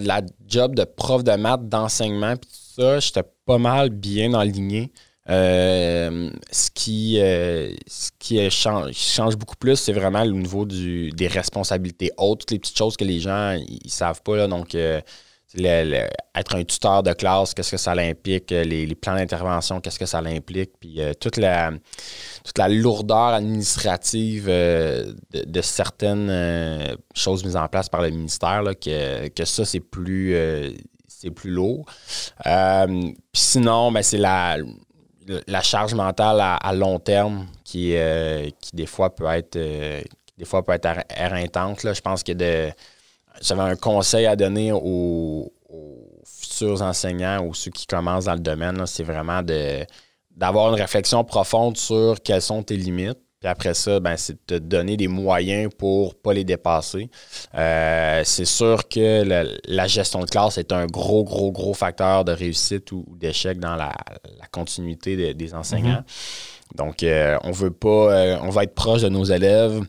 job 0.47 0.75
de 0.75 0.85
prof 0.85 1.25
de 1.25 1.33
maths, 1.33 1.67
d'enseignement, 1.71 2.37
puis 2.37 2.51
tout 2.51 2.83
ça, 2.83 3.01
j'étais 3.01 3.25
pas 3.47 3.57
mal 3.57 3.89
bien 3.89 4.35
enligné. 4.35 4.93
Euh, 5.29 6.31
ce 6.53 6.71
qui, 6.71 7.21
euh, 7.21 7.75
ce 7.87 8.11
qui 8.19 8.49
change, 8.51 8.93
change, 8.93 9.37
beaucoup 9.37 9.57
plus, 9.57 9.77
c'est 9.77 9.93
vraiment 9.93 10.23
au 10.23 10.31
niveau 10.31 10.65
du, 10.65 11.11
des 11.11 11.27
responsabilités 11.27 12.13
hautes, 12.17 12.41
toutes 12.41 12.53
les 12.53 12.59
petites 12.61 12.79
choses 12.79 12.97
que 12.97 13.05
les 13.05 13.19
gens 13.19 13.57
ils 13.69 13.91
savent 13.91 14.23
pas. 14.23 14.37
Là, 14.37 14.47
donc, 14.47 14.75
euh, 14.77 15.01
être 15.59 16.55
un 16.55 16.65
tuteur 16.65 17.03
de 17.03 17.13
classe, 17.13 17.55
qu'est-ce 17.55 17.73
que 17.73 17.77
ça 17.77 17.93
implique, 17.93 18.51
les, 18.51 18.95
plans 18.95 19.15
d'intervention, 19.15 19.81
qu'est-ce 19.81 19.99
que 19.99 20.07
ça 20.07 20.19
implique, 20.19 20.73
puis 20.79 21.01
toute, 21.19 21.39
la, 21.39 21.73
toute 22.45 22.59
la 22.59 22.69
lourdeur 22.69 23.29
administrative 23.29 24.47
de, 24.49 25.61
certaines 25.63 26.99
choses 27.15 27.43
mises 27.43 27.57
en 27.57 27.69
place 27.69 27.89
par 27.89 28.03
le 28.03 28.11
ministère, 28.11 28.63
là, 28.63 28.75
que, 28.75 29.29
que 29.29 29.45
ça, 29.47 29.65
c'est 29.65 29.81
plus, 29.81 30.37
c'est 31.09 31.31
plus 31.31 31.53
lourd. 31.53 31.87
sinon, 33.33 33.93
ben, 33.93 34.03
c'est 34.03 34.19
la 34.19 34.59
la 35.47 35.63
charge 35.63 35.95
mentale 35.95 36.41
à, 36.41 36.73
long 36.73 36.99
terme 36.99 37.47
qui, 37.65 37.97
euh, 37.97 38.49
qui 38.61 38.77
des 38.77 38.87
fois 38.87 39.15
peut 39.15 39.27
être 39.27 39.57
euh, 39.57 40.03
des 40.39 40.45
fois 40.45 40.65
peut 40.65 40.73
être 40.73 40.89
éreintante. 41.17 41.83
Là. 41.83 41.93
Je 41.93 42.01
pense 42.01 42.23
que 42.23 42.33
de 42.33 42.71
j'avais 43.41 43.63
un 43.63 43.77
conseil 43.77 44.27
à 44.27 44.37
donner 44.37 44.73
aux, 44.73 45.53
futurs 46.25 46.83
enseignants 46.83 47.45
ou 47.45 47.55
ceux 47.55 47.71
qui 47.71 47.87
commencent 47.87 48.25
dans 48.25 48.35
le 48.35 48.41
domaine, 48.41 48.87
c'est 48.87 49.03
vraiment 49.03 49.43
d'avoir 50.31 50.73
une 50.73 50.81
réflexion 50.81 51.23
profonde 51.23 51.77
sur 51.77 52.17
quelles 52.23 52.43
sont 52.43 52.63
tes 52.63 52.77
limites 52.77 53.19
puis 53.41 53.49
après 53.49 53.75
ça, 53.75 54.01
ben, 54.01 54.17
c'est 54.17 54.35
de 54.35 54.39
te 54.47 54.55
donner 54.59 54.97
des 54.97 55.09
moyens 55.09 55.71
pour 55.77 56.09
ne 56.09 56.15
pas 56.15 56.33
les 56.33 56.45
dépasser. 56.45 57.11
Euh, 57.55 58.23
c'est 58.25 58.45
sûr 58.45 58.89
que 58.89 59.23
la 59.69 59.87
gestion 59.87 60.21
de 60.21 60.27
classe 60.27 60.59
est 60.59 60.73
un 60.73 60.87
gros, 60.87 61.25
gros, 61.25 61.53
gros 61.53 61.75
facteur 61.75 62.25
de 62.25 62.33
réussite 62.33 62.93
ou, 62.93 63.05
d'échec 63.19 63.59
dans 63.59 63.77
la, 63.77 63.93
continuité 64.51 65.35
des 65.35 65.55
enseignants. 65.55 66.01
Mm-hmm. 66.01 66.77
Donc, 66.77 67.03
euh, 67.03 67.39
on 67.45 67.53
veut 67.53 67.71
pas, 67.71 67.89
euh, 67.89 68.39
on 68.43 68.51
va 68.51 68.65
être 68.65 68.75
proche 68.75 69.03
de 69.03 69.09
nos 69.09 69.25
élèves 69.25 69.81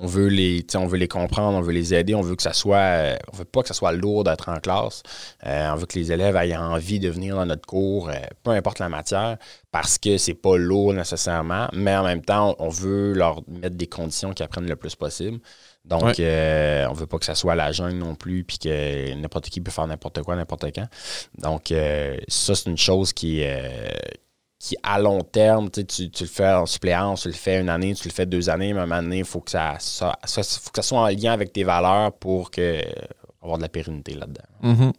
on 0.00 0.06
veut 0.06 0.26
les 0.28 0.64
on 0.74 0.86
veut 0.86 0.98
les 0.98 1.08
comprendre, 1.08 1.56
on 1.56 1.60
veut 1.60 1.72
les 1.72 1.94
aider, 1.94 2.14
on 2.14 2.22
veut 2.22 2.36
que 2.36 2.42
ça 2.42 2.52
soit 2.52 2.76
euh, 2.76 3.16
on 3.32 3.36
veut 3.36 3.44
pas 3.44 3.62
que 3.62 3.68
ça 3.68 3.74
soit 3.74 3.92
lourd 3.92 4.24
d'être 4.24 4.48
en 4.48 4.58
classe. 4.58 5.02
Euh, 5.46 5.70
on 5.72 5.76
veut 5.76 5.86
que 5.86 5.98
les 5.98 6.12
élèves 6.12 6.36
aient 6.36 6.56
envie 6.56 7.00
de 7.00 7.08
venir 7.08 7.36
dans 7.36 7.46
notre 7.46 7.66
cours, 7.66 8.08
euh, 8.08 8.14
peu 8.42 8.50
importe 8.50 8.78
la 8.78 8.88
matière, 8.88 9.36
parce 9.70 9.98
que 9.98 10.18
c'est 10.18 10.34
pas 10.34 10.56
lourd 10.56 10.92
nécessairement, 10.92 11.68
mais 11.72 11.96
en 11.96 12.04
même 12.04 12.22
temps, 12.22 12.56
on 12.58 12.68
veut 12.68 13.12
leur 13.12 13.42
mettre 13.48 13.76
des 13.76 13.86
conditions 13.86 14.32
qui 14.32 14.42
apprennent 14.42 14.68
le 14.68 14.76
plus 14.76 14.94
possible. 14.94 15.38
Donc, 15.84 16.02
on 16.02 16.22
ne 16.22 16.94
veut 16.96 17.06
pas 17.06 17.18
que 17.18 17.26
ça 17.26 17.34
soit 17.34 17.54
la 17.54 17.70
jungle 17.70 17.98
non 17.98 18.14
plus, 18.14 18.42
puis 18.42 18.58
que 18.58 19.14
n'importe 19.14 19.50
qui 19.50 19.60
peut 19.60 19.70
faire 19.70 19.86
n'importe 19.86 20.22
quoi, 20.22 20.34
n'importe 20.34 20.64
quand. 20.74 20.86
Donc, 21.38 21.74
ça, 22.28 22.54
c'est 22.54 22.70
une 22.70 22.78
chose 22.78 23.12
qui, 23.12 23.44
qui, 24.64 24.76
à 24.82 24.98
long 24.98 25.20
terme, 25.20 25.70
tu, 25.70 25.84
tu, 25.84 26.08
le 26.24 26.26
fais 26.26 26.48
en 26.48 26.64
suppléance, 26.64 27.22
tu 27.22 27.28
le 27.28 27.34
fais 27.34 27.60
une 27.60 27.68
année, 27.68 27.94
tu 27.94 28.08
le 28.08 28.14
fais 28.14 28.24
deux 28.24 28.48
années, 28.48 28.72
mais 28.72 28.80
à 28.80 28.84
un 28.84 28.86
moment 28.86 29.02
donné, 29.02 29.18
il 29.18 29.24
faut, 29.26 29.40
que 29.40 29.50
ça, 29.50 29.76
faut 29.78 30.70
que 30.70 30.76
ça 30.76 30.82
soit 30.82 31.00
en 31.00 31.08
lien 31.08 31.32
avec 31.32 31.52
tes 31.52 31.64
valeurs 31.64 32.12
pour 32.12 32.50
que 32.50 32.80
avoir 33.42 33.58
de 33.58 33.62
la 33.62 33.68
pérennité 33.68 34.14
là-dedans. 34.14 34.40
Mm-hmm. 34.62 34.92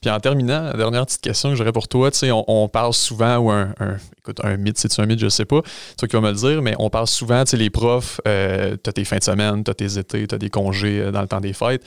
Puis 0.00 0.10
en 0.10 0.18
terminant, 0.18 0.64
la 0.64 0.72
dernière 0.72 1.06
petite 1.06 1.20
question 1.20 1.50
que 1.50 1.54
j'aurais 1.54 1.70
pour 1.70 1.86
toi, 1.86 2.10
tu 2.10 2.18
sais, 2.18 2.30
on, 2.32 2.68
parle 2.68 2.92
souvent, 2.92 3.36
ou 3.36 3.50
un, 3.52 3.72
écoute, 4.18 4.40
un 4.42 4.56
mythe, 4.56 4.78
c'est-tu 4.78 5.00
un 5.00 5.06
mythe, 5.06 5.20
je 5.20 5.28
sais 5.28 5.44
pas, 5.44 5.62
toi 5.96 6.08
qui 6.08 6.16
vas 6.16 6.20
me 6.20 6.30
le 6.30 6.36
dire, 6.36 6.60
mais 6.60 6.74
on 6.80 6.90
parle 6.90 7.06
souvent, 7.06 7.44
tu 7.44 7.50
sais, 7.50 7.56
les 7.56 7.70
profs, 7.70 8.20
euh, 8.26 8.76
tu 8.82 8.90
as 8.90 8.92
tes 8.92 9.04
fins 9.04 9.18
de 9.18 9.22
semaine, 9.22 9.62
tu 9.62 9.70
as 9.70 9.74
tes 9.74 9.96
étés, 9.96 10.26
tu 10.26 10.34
as 10.34 10.38
des 10.38 10.50
congés 10.50 11.00
euh, 11.00 11.12
dans 11.12 11.22
le 11.22 11.28
temps 11.28 11.40
des 11.40 11.52
fêtes 11.52 11.84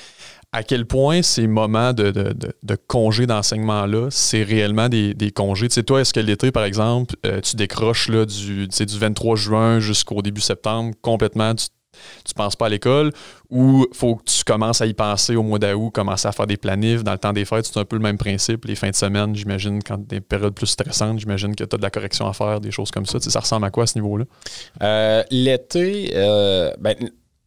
à 0.52 0.64
quel 0.64 0.86
point 0.86 1.22
ces 1.22 1.48
moments 1.48 1.94
de, 1.94 2.34
congés 2.88 3.28
d'enseignement-là, 3.28 4.08
c'est 4.10 4.44
réellement 4.44 4.90
des, 4.90 5.32
congés. 5.36 5.68
Tu 5.68 5.76
sais, 5.76 5.84
toi, 5.84 6.02
est-ce 6.02 6.14
que 6.14 6.20
l'été, 6.20 6.52
par 6.52 6.64
exemple, 6.64 7.16
euh, 7.26 7.42
tu 7.42 7.56
décroches 7.56 8.10
là, 8.10 8.26
du, 8.26 8.68
du 8.68 8.98
23 8.98 9.36
juin 9.36 9.80
jusqu'au 9.80 10.22
début 10.22 10.42
septembre 10.42 10.94
complètement, 11.02 11.54
tu, 11.54 11.68
tu 12.26 12.34
penses 12.34 12.56
pas 12.56 12.68
à 12.68 12.70
l'école 12.70 13.12
ou 13.50 13.86
faut 13.94 14.16
que 14.16 14.24
tu 14.24 14.44
commences 14.44 14.82
à 14.82 14.86
y 14.86 14.94
penser 14.94 15.36
au 15.36 15.44
mois 15.44 15.60
d'août, 15.60 15.92
commencer 15.92 16.28
à 16.28 16.32
faire 16.32 16.48
des 16.48 16.58
planifs 16.58 17.04
dans 17.04 17.14
le 17.14 17.18
temps 17.18 17.34
des 17.34 17.46
fêtes, 17.46 17.66
c'est 17.66 17.80
un 17.80 17.86
peu 17.86 17.96
le 17.96 18.02
même 18.02 18.18
principe. 18.18 18.66
Les 18.66 18.76
fins 18.76 18.90
de 18.90 18.96
semaine, 18.96 19.36
j'imagine, 19.36 19.82
quand 19.84 20.00
des 20.06 20.22
périodes 20.22 20.54
plus 20.54 20.68
stressantes, 20.68 21.20
j'imagine 21.20 21.56
que 21.56 21.64
tu 21.64 21.76
as 21.76 21.78
de 21.78 21.84
la 21.84 21.90
correction 21.90 22.28
à 22.28 22.34
faire, 22.34 22.60
des 22.60 22.72
choses 22.72 22.92
comme 22.92 23.06
ça. 23.06 23.20
Ça 23.20 23.40
ressemble 23.40 23.66
à 23.66 23.72
quoi 23.72 23.84
à 23.84 23.88
ce 23.88 23.98
niveau-là? 23.98 24.26
Euh, 24.82 25.24
l'été, 25.32 26.12
euh, 26.16 26.72
ben, 26.80 26.96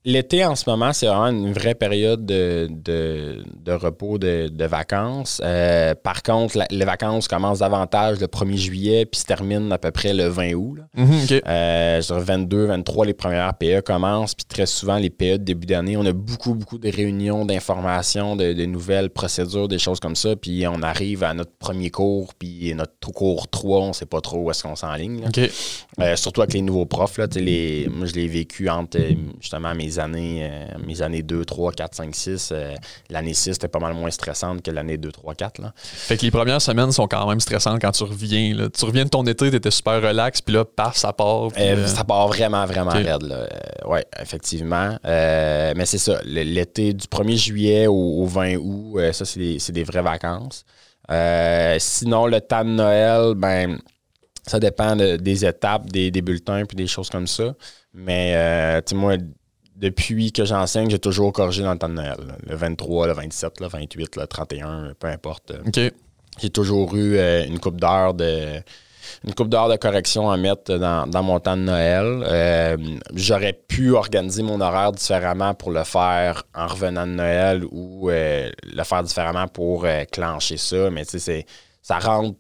L'été, 0.07 0.47
en 0.47 0.55
ce 0.57 0.69
moment, 0.69 0.95
c'est 0.95 1.07
vraiment 1.07 1.27
une 1.27 1.53
vraie 1.53 1.75
période 1.75 2.25
de, 2.25 2.69
de, 2.71 3.45
de 3.63 3.73
repos, 3.73 4.17
de, 4.17 4.49
de 4.49 4.65
vacances. 4.65 5.43
Euh, 5.45 5.95
par 5.95 6.23
contre, 6.23 6.57
la- 6.57 6.67
les 6.71 6.87
vacances 6.87 7.29
commencent 7.29 7.59
davantage 7.59 8.19
le 8.19 8.27
1er 8.27 8.57
juillet 8.57 9.05
puis 9.05 9.21
se 9.21 9.27
terminent 9.27 9.71
à 9.71 9.77
peu 9.77 9.91
près 9.91 10.15
le 10.15 10.27
20 10.29 10.55
août. 10.55 10.77
là. 10.79 10.85
Euh, 11.47 12.01
je 12.01 12.07
dirais 12.07 12.21
22, 12.21 12.65
23, 12.65 13.05
les 13.05 13.13
premières 13.13 13.53
PE 13.55 13.83
commencent, 13.83 14.35
puis 14.35 14.47
très 14.47 14.65
souvent, 14.65 14.97
les 14.97 15.11
PE 15.11 15.33
de 15.37 15.45
début 15.45 15.67
d'année, 15.67 15.99
on 15.99 16.07
a 16.07 16.13
beaucoup, 16.15 16.55
beaucoup 16.55 16.79
de 16.79 16.89
réunions 16.91 17.45
d'informations, 17.45 18.37
de, 18.37 18.55
de 18.55 18.65
nouvelles 18.65 19.11
procédures, 19.11 19.69
des 19.69 19.79
choses 19.79 20.01
comme 20.01 20.17
ça, 20.17 20.35
puis 20.35 20.67
on 20.67 20.83
arrive 20.83 21.25
à 21.25 21.35
notre 21.35 21.53
premier 21.59 21.91
cours, 21.91 22.33
puis 22.35 22.73
notre 22.75 22.95
cours 23.13 23.49
3, 23.49 23.81
on 23.81 23.93
sait 23.93 24.07
pas 24.07 24.23
trop 24.23 24.39
où 24.39 24.51
est-ce 24.51 24.63
qu'on 24.63 24.77
s'enligne. 24.77 25.21
là. 25.21 25.29
OK. 25.29 25.51
Euh, 26.01 26.17
surtout 26.17 26.41
avec 26.41 26.55
les 26.55 26.63
nouveaux 26.63 26.87
profs, 26.87 27.19
là, 27.19 27.27
les, 27.37 27.87
moi 27.95 28.07
je 28.07 28.15
l'ai 28.15 28.29
vécu 28.29 28.71
entre 28.71 28.99
euh, 28.99 29.13
justement 29.41 29.75
mes 29.75 29.90
années, 29.99 30.49
euh, 30.51 30.79
mes 30.87 31.03
années 31.03 31.23
2, 31.23 31.45
3, 31.45 31.73
4, 31.73 31.95
5, 31.95 32.15
6. 32.15 32.51
euh, 32.53 32.75
l'année 33.09 33.35
6 33.35 33.51
était 33.57 33.69
pas 33.69 33.79
mal 33.79 33.95
moins 33.95 34.11
stressante 34.11 34.63
que 34.63 34.71
l'année 34.71 34.97
2, 34.97 35.11
3, 35.13 35.35
4. 35.35 35.59
Là. 35.61 35.73
Fait 35.77 36.17
que 36.17 36.23
les 36.23 36.31
premières 36.31 36.63
semaines 36.63 36.93
sont 36.93 37.09
quand 37.09 37.29
même 37.29 37.41
stressantes 37.41 37.81
quand 37.81 37.91
tu 37.93 38.05
reviens. 38.05 38.55
là. 38.55 38.69
Tu 38.71 38.85
reviens 38.85 39.05
de 39.05 39.11
ton 39.11 39.25
été, 39.27 39.51
t'étais 39.51 39.71
super 39.71 40.01
relax, 40.03 40.41
puis 40.41 40.55
là, 40.55 40.65
paf, 40.65 40.97
ça 40.97 41.13
part. 41.13 41.49
puis, 41.53 41.63
Euh, 41.63 41.77
euh, 41.77 41.87
Ça 41.87 42.05
part 42.05 42.29
vraiment, 42.29 42.65
vraiment 42.67 42.91
Ok. 42.91 42.97
raide. 42.99 43.23
Là. 43.23 43.35
Euh, 43.37 43.89
ouais, 43.89 44.05
effectivement. 44.21 44.97
Mais 45.05 45.87
c'est 45.87 45.99
ça. 45.99 46.21
L'été 46.25 46.93
du 46.93 47.07
1er 47.07 47.37
juillet 47.37 47.87
au, 47.87 47.95
au 48.23 48.27
20 48.27 48.57
août, 48.57 48.99
ça, 49.13 49.25
c'est 49.25 49.73
des, 49.73 49.85
vraies 49.85 50.03
vacances. 50.03 50.65
Sinon, 51.79 52.27
le 52.27 52.41
temps 52.41 52.65
de 52.65 52.71
Noël, 52.71 53.35
ben, 53.35 53.79
ça 54.47 54.59
dépend 54.59 54.97
de- 54.97 55.17
des 55.17 55.45
étapes, 55.45 55.87
des, 55.91 56.11
des 56.11 56.23
bulletins, 56.23 56.65
puis 56.65 56.77
des 56.77 56.87
choses 56.87 57.11
comme 57.11 57.27
ça. 57.27 57.55
Mais, 57.93 58.33
euh, 58.35 58.81
tu 58.81 58.91
sais, 58.91 58.95
moi, 58.97 59.17
depuis 59.81 60.31
que 60.31 60.45
j'enseigne, 60.45 60.91
j'ai 60.91 60.99
toujours 60.99 61.33
corrigé 61.33 61.63
dans 61.63 61.73
le 61.73 61.79
temps 61.79 61.89
de 61.89 61.95
Noël. 61.95 62.17
là. 62.27 62.35
Le 62.47 62.55
23, 62.55 63.07
le 63.09 63.13
27, 63.15 63.61
le 63.61 63.67
28, 63.67 64.17
le 64.17 64.27
31, 64.27 64.93
peu 64.99 65.09
importe. 65.09 65.53
J'ai 66.41 66.51
toujours 66.51 66.95
eu 66.95 67.17
euh, 67.17 67.45
une 67.47 67.59
coupe 67.59 67.81
d'heure 67.81 68.15
de 68.15 68.61
une 69.25 69.35
coupe 69.35 69.49
d'heures 69.49 69.69
de 69.69 69.77
correction 69.77 70.31
à 70.31 70.37
mettre 70.37 70.77
dans, 70.77 71.07
dans 71.07 71.23
mon 71.23 71.41
temps 71.41 71.57
de 71.57 71.63
Noël. 71.63 72.23
Euh, 72.25 72.77
J'aurais 73.15 73.55
pu 73.55 73.91
organiser 73.93 74.43
mon 74.43 74.61
horaire 74.61 74.93
différemment 74.93 75.55
pour 75.55 75.73
le 75.73 75.83
faire 75.85 76.45
en 76.55 76.67
revenant 76.69 77.07
de 77.07 77.13
Noël 77.13 77.65
ou 77.73 78.09
euh, 78.11 78.51
le 78.63 78.85
faire 78.85 79.03
différemment 79.03 79.49
pour 79.49 79.87
clencher 80.13 80.59
ça, 80.59 80.91
mais 80.91 81.05
tu 81.05 81.19
sais, 81.19 81.45
ça 81.83 81.99
rentre 81.99 82.37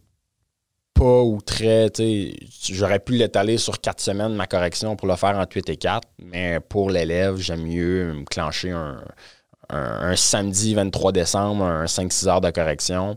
pas 1.01 1.22
ou 1.22 1.40
très, 1.40 1.88
tu 1.88 2.03
sais, 2.03 2.74
j'aurais 2.74 2.98
pu 3.01 3.14
l'étaler 3.14 3.57
sur 3.57 3.80
quatre 3.80 4.01
semaines, 4.03 4.34
ma 4.34 4.46
correction, 4.46 4.96
pour 4.96 5.09
le 5.09 5.16
faire 5.16 5.38
en 5.38 5.46
8 5.51 5.70
et 5.70 5.76
4, 5.78 6.07
mais 6.22 6.61
pour 6.61 6.90
l'élève, 6.90 7.36
j'aime 7.38 7.62
mieux 7.62 8.12
me 8.12 8.24
clencher 8.26 8.70
un, 8.72 9.03
un- 9.70 10.14
samedi 10.16 10.74
23 10.74 11.12
décembre, 11.12 11.64
un 11.64 11.86
5-6 11.86 12.28
heures 12.28 12.40
de 12.42 12.51
correction 12.51 13.16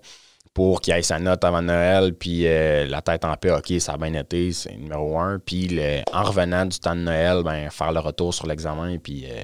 pour 0.54 0.80
qu'il 0.80 0.94
ait 0.94 1.02
sa 1.02 1.20
note 1.20 1.44
avant 1.44 1.62
Noël, 1.62 2.14
puis 2.14 2.48
euh, 2.48 2.86
la 2.86 3.02
tête 3.02 3.26
en 3.26 3.36
paix, 3.36 3.52
OK, 3.52 3.74
ça 3.80 3.94
a 3.94 3.98
bien 3.98 4.14
été, 4.14 4.54
c'est 4.54 4.78
numéro 4.78 5.20
un. 5.20 5.40
Puis 5.40 5.68
le- 5.68 6.04
en 6.14 6.24
revenant 6.24 6.66
du 6.66 6.80
temps 6.80 6.96
de 6.96 7.02
Noël, 7.02 7.42
ben, 7.44 7.70
faire 7.70 7.92
le 7.92 8.00
retour 8.00 8.34
sur 8.34 8.48
l'examen, 8.48 8.98
puis 8.98 9.26
euh, 9.30 9.44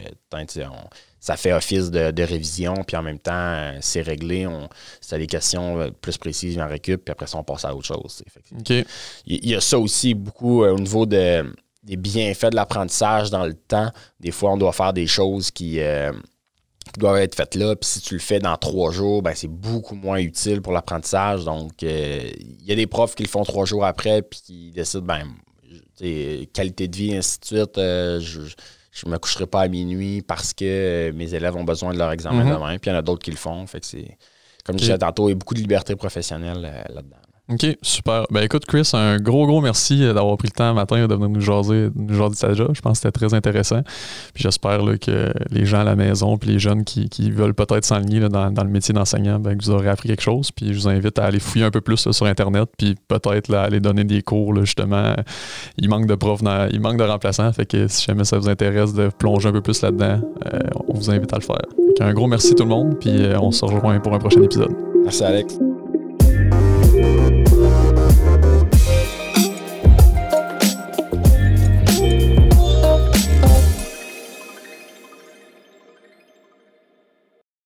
on- 0.65 0.89
ça 1.19 1.35
fait 1.35 1.51
office 1.51 1.91
de, 1.91 2.11
de 2.11 2.23
révision, 2.23 2.75
puis 2.85 2.95
en 2.95 3.03
même 3.03 3.19
temps, 3.19 3.31
euh, 3.33 3.77
c'est 3.81 4.01
réglé. 4.01 4.47
On, 4.47 4.69
si 5.01 5.17
des 5.17 5.27
questions 5.27 5.79
euh, 5.79 5.89
plus 5.89 6.17
précises, 6.17 6.55
j'en 6.55 6.67
récup, 6.67 7.03
puis 7.03 7.11
après 7.11 7.27
ça, 7.27 7.37
on 7.37 7.43
passe 7.43 7.65
à 7.65 7.75
autre 7.75 7.87
chose. 7.87 8.23
il 9.25 9.49
y 9.49 9.55
a 9.55 9.61
ça 9.61 9.77
aussi 9.77 10.13
beaucoup 10.13 10.63
euh, 10.63 10.73
au 10.73 10.79
niveau 10.79 11.05
de, 11.05 11.53
des 11.83 11.97
bienfaits 11.97 12.51
de 12.51 12.55
l'apprentissage 12.55 13.29
dans 13.29 13.45
le 13.45 13.53
temps. 13.53 13.91
Des 14.19 14.31
fois, 14.31 14.53
on 14.53 14.57
doit 14.57 14.71
faire 14.71 14.93
des 14.93 15.07
choses 15.07 15.51
qui, 15.51 15.81
euh, 15.81 16.13
qui 16.93 16.99
doivent 16.99 17.17
être 17.17 17.35
faites 17.35 17.55
là. 17.55 17.75
Puis 17.75 17.89
si 17.89 18.01
tu 18.01 18.13
le 18.13 18.21
fais 18.21 18.39
dans 18.39 18.55
trois 18.55 18.91
jours, 18.91 19.21
ben, 19.21 19.33
c'est 19.35 19.47
beaucoup 19.49 19.95
moins 19.95 20.19
utile 20.19 20.61
pour 20.61 20.71
l'apprentissage. 20.71 21.43
Donc, 21.43 21.83
euh, 21.83 22.29
il 22.39 22.65
y 22.65 22.71
a 22.71 22.75
des 22.75 22.87
profs 22.87 23.15
qui 23.15 23.23
le 23.23 23.29
font 23.29 23.43
trois 23.43 23.65
jours 23.65 23.85
après 23.85 24.21
puis 24.21 24.39
qui 24.41 24.71
décident, 24.71 25.03
ben, 25.03 25.25
qualité 26.53 26.87
de 26.87 26.95
vie, 26.95 27.15
ainsi 27.15 27.39
de 27.39 27.45
suite. 27.45 27.75
je, 27.75 28.53
je 29.03 29.09
me 29.09 29.17
coucherai 29.17 29.45
pas 29.47 29.61
à 29.61 29.67
minuit 29.67 30.21
parce 30.21 30.53
que 30.53 30.65
euh, 30.65 31.13
mes 31.13 31.33
élèves 31.33 31.55
ont 31.55 31.63
besoin 31.63 31.93
de 31.93 31.97
leur 31.99 32.11
examen 32.11 32.43
Mhm. 32.43 32.53
demain. 32.53 32.77
Puis 32.77 32.89
il 32.89 32.93
y 32.93 32.95
en 32.95 32.99
a 32.99 33.01
d'autres 33.01 33.23
qui 33.23 33.31
le 33.31 33.37
font. 33.37 33.65
Fait 33.67 33.79
que 33.79 33.85
c'est, 33.85 34.17
comme 34.63 34.75
je 34.77 34.81
disais 34.83 34.97
tantôt, 34.97 35.27
il 35.27 35.31
y 35.31 35.33
a 35.33 35.35
beaucoup 35.35 35.53
de 35.53 35.59
liberté 35.59 35.95
professionnelle 35.95 36.63
euh, 36.65 36.93
là-dedans. 36.93 37.17
OK, 37.51 37.77
super. 37.81 38.25
Ben 38.29 38.41
écoute, 38.43 38.65
Chris, 38.67 38.87
un 38.93 39.17
gros, 39.17 39.47
gros 39.47 39.59
merci 39.59 40.03
euh, 40.03 40.13
d'avoir 40.13 40.37
pris 40.37 40.49
le 40.49 40.55
temps 40.55 40.71
matin 40.75 41.07
de 41.07 41.13
venir 41.15 41.29
nous 41.29 41.41
jaser, 41.41 41.89
nous 41.95 42.13
jaser 42.13 42.47
de 42.49 42.53
job. 42.53 42.71
Je 42.75 42.81
pense 42.81 42.99
que 42.99 43.07
c'était 43.07 43.11
très 43.11 43.33
intéressant. 43.33 43.81
Puis 44.35 44.43
j'espère 44.43 44.79
que 45.01 45.33
les 45.49 45.65
gens 45.65 45.79
à 45.79 45.83
la 45.83 45.95
maison, 45.95 46.37
puis 46.37 46.51
les 46.51 46.59
jeunes 46.59 46.83
qui, 46.83 47.09
qui 47.09 47.31
veulent 47.31 47.55
peut-être 47.55 47.85
s'enligner 47.85 48.19
dans, 48.19 48.51
dans 48.51 48.63
le 48.63 48.69
métier 48.69 48.93
d'enseignant, 48.93 49.39
ben, 49.39 49.57
que 49.57 49.63
vous 49.63 49.71
aurez 49.71 49.89
appris 49.89 50.09
quelque 50.09 50.21
chose. 50.21 50.51
Puis 50.51 50.73
je 50.73 50.79
vous 50.79 50.87
invite 50.87 51.17
à 51.17 51.25
aller 51.25 51.39
fouiller 51.39 51.65
un 51.65 51.71
peu 51.71 51.81
plus 51.81 52.05
là, 52.05 52.13
sur 52.13 52.27
Internet, 52.27 52.69
puis 52.77 52.95
peut-être 53.07 53.51
aller 53.55 53.79
donner 53.79 54.03
des 54.03 54.21
cours, 54.21 54.53
là, 54.53 54.61
justement. 54.61 55.15
Il 55.77 55.89
manque 55.89 56.05
de 56.05 56.13
profs, 56.15 56.43
dans- 56.43 56.67
il 56.71 56.79
manque 56.81 56.97
de 56.97 57.03
remplaçants. 57.03 57.51
Fait 57.51 57.65
que 57.65 57.87
si 57.87 58.05
jamais 58.05 58.25
ça 58.25 58.37
vous 58.37 58.47
intéresse 58.47 58.93
de 58.93 59.09
plonger 59.17 59.49
un 59.49 59.53
peu 59.53 59.61
plus 59.61 59.81
là-dedans, 59.81 60.21
euh, 60.53 60.59
on 60.87 60.93
vous 60.93 61.09
invite 61.09 61.33
à 61.33 61.37
le 61.37 61.43
faire. 61.43 61.57
Qu'un 61.97 62.13
gros 62.13 62.27
merci 62.27 62.53
tout 62.53 62.63
le 62.63 62.69
monde, 62.69 62.99
puis 62.99 63.09
euh, 63.25 63.39
on 63.39 63.49
se 63.51 63.65
rejoint 63.65 63.99
pour 63.99 64.13
un 64.13 64.19
prochain 64.19 64.43
épisode. 64.43 64.75
Merci, 65.03 65.23
Alex. 65.23 65.57